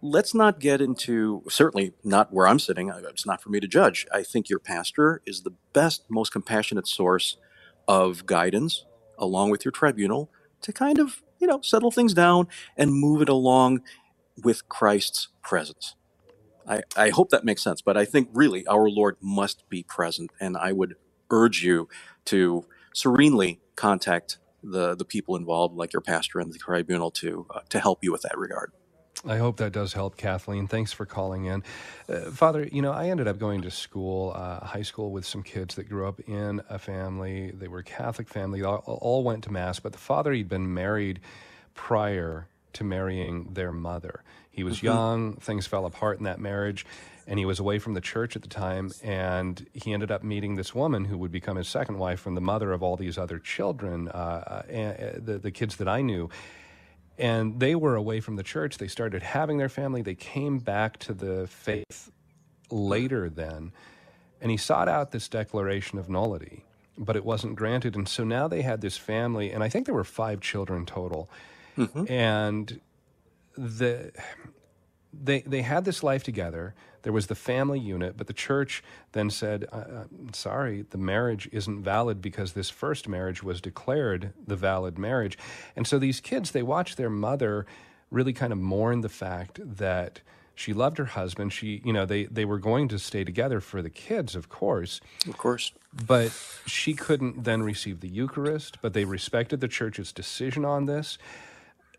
let's 0.00 0.32
not 0.32 0.60
get 0.60 0.80
into, 0.80 1.42
certainly 1.48 1.92
not 2.04 2.32
where 2.32 2.46
I'm 2.46 2.60
sitting, 2.60 2.90
it's 2.90 3.26
not 3.26 3.42
for 3.42 3.50
me 3.50 3.58
to 3.58 3.66
judge. 3.66 4.06
I 4.12 4.22
think 4.22 4.48
your 4.48 4.60
pastor 4.60 5.22
is 5.26 5.42
the 5.42 5.56
best, 5.72 6.04
most 6.08 6.30
compassionate 6.30 6.86
source 6.86 7.36
of 7.88 8.26
guidance, 8.26 8.84
along 9.18 9.50
with 9.50 9.64
your 9.64 9.72
tribunal, 9.72 10.30
to 10.62 10.72
kind 10.72 11.00
of, 11.00 11.20
you 11.40 11.48
know, 11.48 11.60
settle 11.62 11.90
things 11.90 12.14
down 12.14 12.46
and 12.76 12.94
move 12.94 13.20
it 13.20 13.28
along 13.28 13.82
with 14.42 14.68
Christ's 14.68 15.28
presence. 15.42 15.94
I, 16.66 16.82
I 16.96 17.10
hope 17.10 17.30
that 17.30 17.44
makes 17.44 17.62
sense, 17.62 17.82
but 17.82 17.96
I 17.96 18.04
think 18.04 18.28
really 18.32 18.66
our 18.66 18.88
Lord 18.88 19.16
must 19.20 19.68
be 19.68 19.82
present, 19.82 20.30
and 20.40 20.56
I 20.56 20.72
would 20.72 20.96
urge 21.30 21.62
you 21.62 21.88
to 22.26 22.66
serenely 22.94 23.60
contact 23.76 24.38
the 24.62 24.94
the 24.94 25.04
people 25.04 25.36
involved, 25.36 25.76
like 25.76 25.92
your 25.92 26.00
pastor 26.00 26.40
and 26.40 26.52
the 26.52 26.58
tribunal, 26.58 27.10
to 27.12 27.46
uh, 27.50 27.60
to 27.68 27.80
help 27.80 27.98
you 28.02 28.12
with 28.12 28.22
that 28.22 28.38
regard. 28.38 28.72
I 29.26 29.38
hope 29.38 29.56
that 29.58 29.72
does 29.72 29.92
help, 29.94 30.16
Kathleen. 30.16 30.66
Thanks 30.66 30.92
for 30.92 31.06
calling 31.06 31.46
in. 31.46 31.62
Uh, 32.08 32.30
Father, 32.30 32.68
you 32.70 32.82
know, 32.82 32.92
I 32.92 33.08
ended 33.08 33.28
up 33.28 33.38
going 33.38 33.62
to 33.62 33.70
school, 33.70 34.32
uh, 34.34 34.64
high 34.64 34.82
school, 34.82 35.12
with 35.12 35.24
some 35.24 35.42
kids 35.42 35.76
that 35.76 35.84
grew 35.84 36.06
up 36.06 36.20
in 36.28 36.60
a 36.68 36.78
family. 36.78 37.50
They 37.52 37.68
were 37.68 37.82
Catholic 37.82 38.28
family, 38.28 38.62
all, 38.62 38.78
all 38.86 39.24
went 39.24 39.44
to 39.44 39.52
Mass, 39.52 39.80
but 39.80 39.92
the 39.92 39.98
father, 39.98 40.32
he'd 40.32 40.48
been 40.48 40.72
married 40.72 41.20
prior 41.74 42.48
to 42.74 42.84
marrying 42.84 43.48
their 43.52 43.72
mother. 43.72 44.22
He 44.50 44.62
was 44.62 44.76
mm-hmm. 44.76 44.86
young, 44.86 45.32
things 45.36 45.66
fell 45.66 45.86
apart 45.86 46.18
in 46.18 46.24
that 46.24 46.38
marriage, 46.38 46.86
and 47.26 47.38
he 47.38 47.44
was 47.44 47.58
away 47.58 47.78
from 47.78 47.94
the 47.94 48.00
church 48.00 48.36
at 48.36 48.42
the 48.42 48.48
time. 48.48 48.92
And 49.02 49.66
he 49.72 49.92
ended 49.92 50.10
up 50.10 50.22
meeting 50.22 50.54
this 50.54 50.74
woman 50.74 51.06
who 51.06 51.18
would 51.18 51.32
become 51.32 51.56
his 51.56 51.68
second 51.68 51.98
wife 51.98 52.26
and 52.26 52.36
the 52.36 52.40
mother 52.40 52.72
of 52.72 52.82
all 52.82 52.96
these 52.96 53.18
other 53.18 53.38
children, 53.38 54.08
uh, 54.08 54.12
uh, 54.12 55.18
the, 55.18 55.38
the 55.38 55.50
kids 55.50 55.76
that 55.76 55.88
I 55.88 56.02
knew. 56.02 56.28
And 57.16 57.60
they 57.60 57.74
were 57.74 57.94
away 57.94 58.20
from 58.20 58.36
the 58.36 58.42
church. 58.42 58.78
They 58.78 58.88
started 58.88 59.22
having 59.22 59.58
their 59.58 59.68
family. 59.68 60.02
They 60.02 60.16
came 60.16 60.58
back 60.58 60.98
to 60.98 61.14
the 61.14 61.46
faith 61.46 62.10
later 62.70 63.30
then. 63.30 63.72
And 64.40 64.50
he 64.50 64.56
sought 64.56 64.88
out 64.88 65.12
this 65.12 65.28
declaration 65.28 65.98
of 65.98 66.08
nullity, 66.08 66.64
but 66.98 67.16
it 67.16 67.24
wasn't 67.24 67.56
granted. 67.56 67.94
And 67.94 68.08
so 68.08 68.24
now 68.24 68.48
they 68.48 68.62
had 68.62 68.80
this 68.80 68.96
family, 68.96 69.52
and 69.52 69.62
I 69.62 69.68
think 69.68 69.86
there 69.86 69.94
were 69.94 70.04
five 70.04 70.40
children 70.40 70.84
total. 70.84 71.30
Mm-hmm. 71.76 72.10
And 72.10 72.80
the 73.56 74.12
they 75.12 75.40
they 75.42 75.62
had 75.62 75.84
this 75.84 76.02
life 76.02 76.22
together. 76.22 76.74
There 77.02 77.12
was 77.12 77.26
the 77.26 77.34
family 77.34 77.78
unit, 77.78 78.16
but 78.16 78.28
the 78.28 78.32
church 78.32 78.82
then 79.12 79.28
said, 79.28 79.66
uh, 79.70 79.76
uh, 79.76 80.04
"Sorry, 80.32 80.86
the 80.88 80.98
marriage 80.98 81.48
isn't 81.52 81.82
valid 81.82 82.22
because 82.22 82.52
this 82.52 82.70
first 82.70 83.08
marriage 83.08 83.42
was 83.42 83.60
declared 83.60 84.32
the 84.46 84.56
valid 84.56 84.98
marriage." 84.98 85.38
And 85.76 85.86
so 85.86 85.98
these 85.98 86.20
kids, 86.20 86.50
they 86.50 86.62
watched 86.62 86.96
their 86.96 87.10
mother 87.10 87.66
really 88.10 88.32
kind 88.32 88.52
of 88.52 88.58
mourn 88.58 89.02
the 89.02 89.08
fact 89.08 89.60
that 89.62 90.20
she 90.54 90.72
loved 90.72 90.98
her 90.98 91.04
husband. 91.04 91.52
She, 91.52 91.82
you 91.84 91.92
know, 91.92 92.06
they 92.06 92.24
they 92.24 92.44
were 92.44 92.58
going 92.58 92.88
to 92.88 92.98
stay 92.98 93.24
together 93.24 93.60
for 93.60 93.82
the 93.82 93.90
kids, 93.90 94.34
of 94.34 94.48
course. 94.48 95.00
Of 95.28 95.36
course. 95.36 95.72
But 96.06 96.32
she 96.66 96.94
couldn't 96.94 97.44
then 97.44 97.62
receive 97.62 98.00
the 98.00 98.08
Eucharist, 98.08 98.78
but 98.80 98.94
they 98.94 99.04
respected 99.04 99.60
the 99.60 99.68
church's 99.68 100.12
decision 100.12 100.64
on 100.64 100.86
this. 100.86 101.18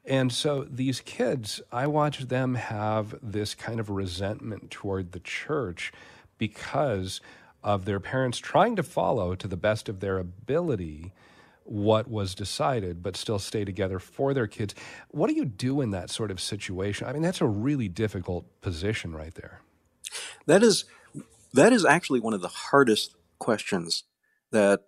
And 0.07 0.31
so 0.31 0.65
these 0.69 1.01
kids, 1.01 1.61
I 1.71 1.87
watch 1.87 2.27
them 2.27 2.55
have 2.55 3.15
this 3.21 3.55
kind 3.55 3.79
of 3.79 3.89
resentment 3.89 4.71
toward 4.71 5.11
the 5.11 5.19
church 5.19 5.91
because 6.37 7.21
of 7.63 7.85
their 7.85 7.99
parents 7.99 8.37
trying 8.37 8.75
to 8.75 8.83
follow 8.83 9.35
to 9.35 9.47
the 9.47 9.57
best 9.57 9.89
of 9.89 9.99
their 9.99 10.19
ability 10.19 11.13
what 11.63 12.07
was 12.07 12.35
decided, 12.35 13.01
but 13.01 13.17
still 13.17 13.39
stay 13.39 13.65
together 13.65 13.97
for 13.97 14.35
their 14.35 14.45
kids. 14.45 14.75
What 15.09 15.27
do 15.27 15.35
you 15.35 15.45
do 15.45 15.81
in 15.81 15.89
that 15.91 16.11
sort 16.11 16.29
of 16.29 16.39
situation? 16.39 17.07
I 17.07 17.13
mean, 17.13 17.23
that's 17.23 17.41
a 17.41 17.47
really 17.47 17.87
difficult 17.87 18.45
position 18.61 19.15
right 19.15 19.33
there. 19.33 19.61
That 20.45 20.61
is 20.61 20.85
that 21.53 21.73
is 21.73 21.85
actually 21.85 22.19
one 22.19 22.33
of 22.33 22.41
the 22.41 22.49
hardest 22.49 23.15
questions 23.39 24.03
that 24.51 24.81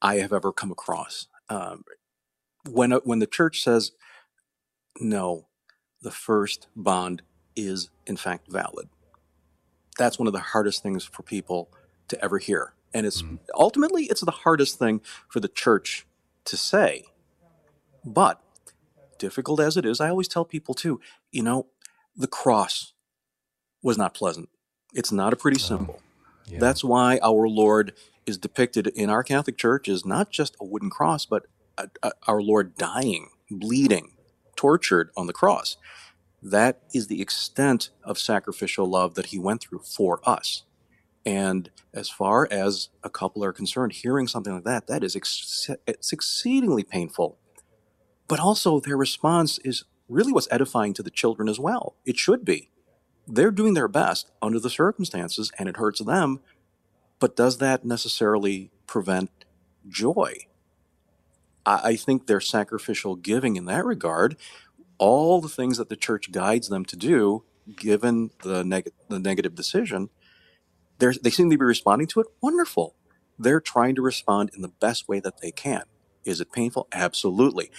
I 0.00 0.16
have 0.16 0.32
ever 0.32 0.52
come 0.52 0.70
across. 0.70 1.26
Um, 1.48 1.84
when 2.68 2.92
when 2.92 3.18
the 3.18 3.26
church 3.26 3.62
says 3.62 3.92
no, 5.00 5.46
the 6.02 6.10
first 6.10 6.68
bond 6.76 7.22
is 7.56 7.90
in 8.06 8.16
fact 8.16 8.50
valid. 8.50 8.88
That's 9.98 10.18
one 10.18 10.26
of 10.26 10.32
the 10.32 10.40
hardest 10.40 10.82
things 10.82 11.04
for 11.04 11.22
people 11.22 11.70
to 12.08 12.22
ever 12.24 12.38
hear. 12.38 12.74
And 12.92 13.06
it's 13.06 13.22
mm-hmm. 13.22 13.36
ultimately 13.54 14.04
it's 14.04 14.22
the 14.22 14.30
hardest 14.30 14.78
thing 14.78 15.00
for 15.28 15.40
the 15.40 15.48
church 15.48 16.06
to 16.46 16.56
say. 16.56 17.04
But 18.04 18.40
difficult 19.18 19.60
as 19.60 19.76
it 19.76 19.84
is, 19.84 20.00
I 20.00 20.08
always 20.08 20.28
tell 20.28 20.44
people 20.44 20.74
too, 20.74 21.00
you 21.30 21.42
know, 21.42 21.66
the 22.16 22.26
cross 22.26 22.92
was 23.82 23.98
not 23.98 24.14
pleasant. 24.14 24.48
It's 24.94 25.12
not 25.12 25.32
a 25.32 25.36
pretty 25.36 25.60
oh, 25.60 25.66
symbol. 25.66 26.02
Yeah. 26.46 26.58
That's 26.58 26.82
why 26.82 27.18
our 27.22 27.46
Lord 27.48 27.92
is 28.26 28.38
depicted 28.38 28.88
in 28.88 29.10
our 29.10 29.22
Catholic 29.22 29.56
Church 29.56 29.88
as 29.88 30.04
not 30.04 30.30
just 30.30 30.56
a 30.60 30.64
wooden 30.64 30.90
cross, 30.90 31.26
but 31.26 31.46
a, 31.78 31.88
a, 32.02 32.12
our 32.26 32.42
Lord 32.42 32.74
dying, 32.76 33.28
bleeding, 33.50 34.12
tortured 34.60 35.10
on 35.16 35.26
the 35.26 35.32
cross. 35.32 35.78
That 36.42 36.82
is 36.92 37.06
the 37.06 37.22
extent 37.22 37.88
of 38.04 38.18
sacrificial 38.18 38.86
love 38.86 39.14
that 39.14 39.26
he 39.26 39.38
went 39.38 39.62
through 39.62 39.80
for 39.80 40.20
us. 40.28 40.64
And 41.24 41.70
as 41.94 42.10
far 42.10 42.46
as 42.50 42.90
a 43.02 43.08
couple 43.08 43.42
are 43.42 43.54
concerned, 43.54 43.92
hearing 43.92 44.26
something 44.28 44.52
like 44.52 44.64
that, 44.64 44.86
that 44.86 45.02
is 45.02 45.16
ex- 45.16 45.70
it's 45.86 46.12
exceedingly 46.12 46.84
painful. 46.84 47.38
But 48.28 48.38
also, 48.38 48.80
their 48.80 48.98
response 48.98 49.58
is 49.64 49.84
really 50.10 50.32
what's 50.32 50.48
edifying 50.50 50.92
to 50.94 51.02
the 51.02 51.10
children 51.10 51.48
as 51.48 51.58
well. 51.58 51.96
It 52.04 52.18
should 52.18 52.44
be. 52.44 52.70
They're 53.26 53.50
doing 53.50 53.72
their 53.72 53.88
best 53.88 54.30
under 54.42 54.60
the 54.60 54.68
circumstances, 54.68 55.50
and 55.58 55.70
it 55.70 55.78
hurts 55.78 56.00
them. 56.00 56.40
But 57.18 57.34
does 57.34 57.58
that 57.58 57.84
necessarily 57.86 58.70
prevent 58.86 59.30
joy? 59.88 60.48
I, 61.66 61.96
think 61.96 62.26
their 62.26 62.40
sacrificial 62.40 63.16
giving 63.16 63.56
in 63.56 63.66
that 63.66 63.84
regard, 63.84 64.36
all 64.98 65.40
the 65.40 65.48
things 65.48 65.78
that 65.78 65.88
the 65.90 65.96
church 65.96 66.32
guides 66.32 66.68
them 66.68 66.84
to 66.86 66.96
do, 66.96 67.44
given 67.76 68.30
the, 68.44 68.64
neg- 68.64 68.92
the 69.08 69.18
negative 69.20 69.54
decision, 69.54 70.10
they 71.22 71.30
seem 71.30 71.50
to 71.50 71.58
be 71.58 71.64
responding 71.64 72.08
to 72.08 72.20
it. 72.20 72.28
Wonderful. 72.42 72.96
they're 73.38 73.60
trying 73.60 73.94
to 73.96 74.02
respond 74.02 74.50
in 74.54 74.62
the 74.62 74.68
best 74.68 75.08
way 75.08 75.20
that 75.20 75.40
they 75.42 75.52
can. 75.52 75.84
Is 76.24 76.40
it 76.40 76.52
painful? 76.52 76.88
Absolutely. 76.92 77.70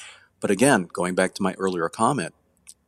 But 0.41 0.51
again, 0.51 0.89
going 0.93 1.15
back 1.15 1.35
to 1.35 1.43
my 1.43 1.53
earlier 1.55 1.89
comment, 1.89 2.35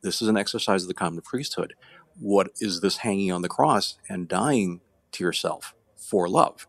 this 0.02 0.22
is 0.22 0.28
an 0.28 0.38
exercise 0.38 0.82
of 0.82 0.88
the 0.88 0.94
common 0.94 1.22
priesthood. 1.22 1.74
What 2.20 2.50
is 2.60 2.80
this 2.82 2.98
hanging 2.98 3.32
on 3.32 3.42
the 3.42 3.50
cross 3.50 3.98
and 4.08 4.28
dying 4.28 4.82
to 5.12 5.24
yourself 5.24 5.74
for 5.96 6.28
love? 6.28 6.68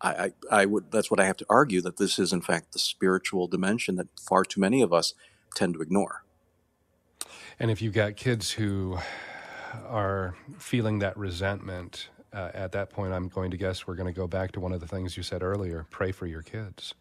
I, 0.00 0.10
I, 0.10 0.32
I 0.50 0.66
would 0.66 0.90
that's 0.90 1.10
what 1.10 1.20
I 1.20 1.24
have 1.24 1.36
to 1.38 1.46
argue 1.48 1.80
that 1.82 1.96
this 1.96 2.18
is 2.18 2.32
in 2.32 2.42
fact 2.42 2.72
the 2.72 2.78
spiritual 2.78 3.46
dimension 3.46 3.96
that 3.96 4.08
far 4.20 4.44
too 4.44 4.60
many 4.60 4.82
of 4.82 4.92
us 4.92 5.14
tend 5.54 5.74
to 5.74 5.80
ignore. 5.80 6.22
And 7.58 7.70
if 7.70 7.80
you've 7.80 7.94
got 7.94 8.16
kids 8.16 8.50
who 8.50 8.98
are 9.88 10.34
feeling 10.58 10.98
that 10.98 11.16
resentment, 11.16 12.08
uh, 12.32 12.50
at 12.52 12.72
that 12.72 12.90
point, 12.90 13.14
I'm 13.14 13.28
going 13.28 13.50
to 13.50 13.56
guess 13.56 13.86
we're 13.86 13.94
going 13.94 14.12
to 14.12 14.18
go 14.18 14.26
back 14.26 14.52
to 14.52 14.60
one 14.60 14.72
of 14.72 14.80
the 14.80 14.86
things 14.86 15.16
you 15.16 15.22
said 15.22 15.42
earlier 15.42 15.86
pray 15.90 16.12
for 16.12 16.26
your 16.26 16.42
kids. 16.42 16.94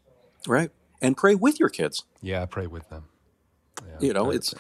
Right. 0.48 0.72
And 1.02 1.18
pray 1.18 1.36
with 1.36 1.60
your 1.60 1.70
kids. 1.70 2.06
Yeah, 2.22 2.46
pray 2.46 2.68
with 2.68 2.90
them. 2.90 3.06
Yeah, 3.86 3.98
you 4.00 4.14
know, 4.14 4.32
it's 4.32 4.56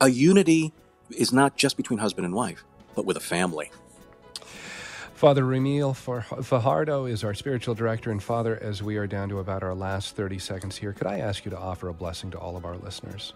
a 0.00 0.08
unity 0.08 0.72
is 1.10 1.32
not 1.32 1.56
just 1.56 1.76
between 1.76 2.00
husband 2.00 2.24
and 2.24 2.34
wife, 2.34 2.64
but 2.96 3.06
with 3.06 3.16
a 3.16 3.20
family. 3.20 3.70
Father 5.16 5.44
Ramil 5.44 5.96
Fajardo 6.44 7.06
is 7.06 7.24
our 7.24 7.32
spiritual 7.32 7.74
director. 7.74 8.10
And 8.10 8.22
Father, 8.22 8.58
as 8.62 8.82
we 8.82 8.98
are 8.98 9.06
down 9.06 9.30
to 9.30 9.38
about 9.38 9.62
our 9.62 9.74
last 9.74 10.14
30 10.14 10.38
seconds 10.38 10.76
here, 10.76 10.92
could 10.92 11.06
I 11.06 11.20
ask 11.20 11.46
you 11.46 11.50
to 11.52 11.58
offer 11.58 11.88
a 11.88 11.94
blessing 11.94 12.30
to 12.32 12.38
all 12.38 12.54
of 12.54 12.66
our 12.66 12.76
listeners? 12.76 13.32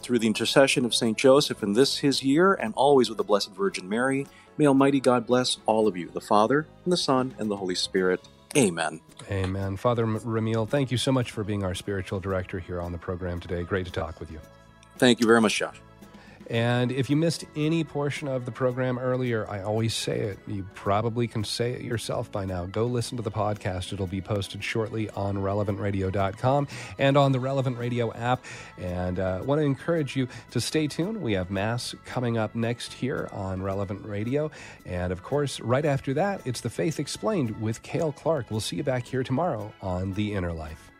Through 0.00 0.20
the 0.20 0.26
intercession 0.26 0.86
of 0.86 0.94
St. 0.94 1.18
Joseph 1.18 1.62
in 1.62 1.74
this 1.74 1.98
his 1.98 2.22
year, 2.22 2.54
and 2.54 2.72
always 2.76 3.10
with 3.10 3.18
the 3.18 3.24
Blessed 3.24 3.50
Virgin 3.54 3.86
Mary, 3.90 4.26
may 4.56 4.66
Almighty 4.66 4.98
God 5.00 5.26
bless 5.26 5.58
all 5.66 5.86
of 5.86 5.98
you, 5.98 6.08
the 6.08 6.20
Father, 6.20 6.66
and 6.84 6.92
the 6.92 6.96
Son, 6.96 7.34
and 7.38 7.50
the 7.50 7.56
Holy 7.56 7.74
Spirit. 7.74 8.26
Amen. 8.56 9.02
Amen. 9.30 9.76
Father 9.76 10.06
Ramil, 10.06 10.66
thank 10.66 10.90
you 10.90 10.96
so 10.96 11.12
much 11.12 11.30
for 11.30 11.44
being 11.44 11.62
our 11.62 11.74
spiritual 11.74 12.20
director 12.20 12.58
here 12.58 12.80
on 12.80 12.92
the 12.92 12.98
program 12.98 13.38
today. 13.38 13.64
Great 13.64 13.84
to 13.84 13.92
talk 13.92 14.18
with 14.18 14.30
you. 14.30 14.40
Thank 14.96 15.20
you 15.20 15.26
very 15.26 15.42
much, 15.42 15.58
Josh. 15.58 15.76
And 16.48 16.92
if 16.92 17.10
you 17.10 17.16
missed 17.16 17.44
any 17.56 17.82
portion 17.82 18.28
of 18.28 18.44
the 18.44 18.52
program 18.52 18.98
earlier, 18.98 19.48
I 19.48 19.62
always 19.62 19.94
say 19.94 20.20
it. 20.20 20.38
You 20.46 20.66
probably 20.74 21.26
can 21.26 21.42
say 21.42 21.72
it 21.72 21.82
yourself 21.82 22.30
by 22.30 22.44
now. 22.44 22.66
Go 22.66 22.86
listen 22.86 23.16
to 23.16 23.22
the 23.22 23.30
podcast. 23.30 23.92
It'll 23.92 24.06
be 24.06 24.20
posted 24.20 24.62
shortly 24.62 25.10
on 25.10 25.36
relevantradio.com 25.36 26.68
and 26.98 27.16
on 27.16 27.32
the 27.32 27.40
Relevant 27.40 27.78
Radio 27.78 28.12
app. 28.12 28.44
And 28.78 29.18
I 29.18 29.38
uh, 29.38 29.42
want 29.42 29.60
to 29.60 29.64
encourage 29.64 30.14
you 30.14 30.28
to 30.52 30.60
stay 30.60 30.86
tuned. 30.86 31.20
We 31.20 31.32
have 31.32 31.50
Mass 31.50 31.94
coming 32.04 32.38
up 32.38 32.54
next 32.54 32.92
here 32.92 33.28
on 33.32 33.62
Relevant 33.62 34.04
Radio. 34.04 34.50
And 34.84 35.12
of 35.12 35.22
course, 35.22 35.58
right 35.60 35.84
after 35.84 36.14
that, 36.14 36.46
it's 36.46 36.60
The 36.60 36.70
Faith 36.70 37.00
Explained 37.00 37.60
with 37.60 37.82
Cale 37.82 38.12
Clarke. 38.12 38.50
We'll 38.50 38.60
see 38.60 38.76
you 38.76 38.84
back 38.84 39.04
here 39.06 39.24
tomorrow 39.24 39.72
on 39.82 40.14
The 40.14 40.34
Inner 40.34 40.52
Life. 40.52 40.92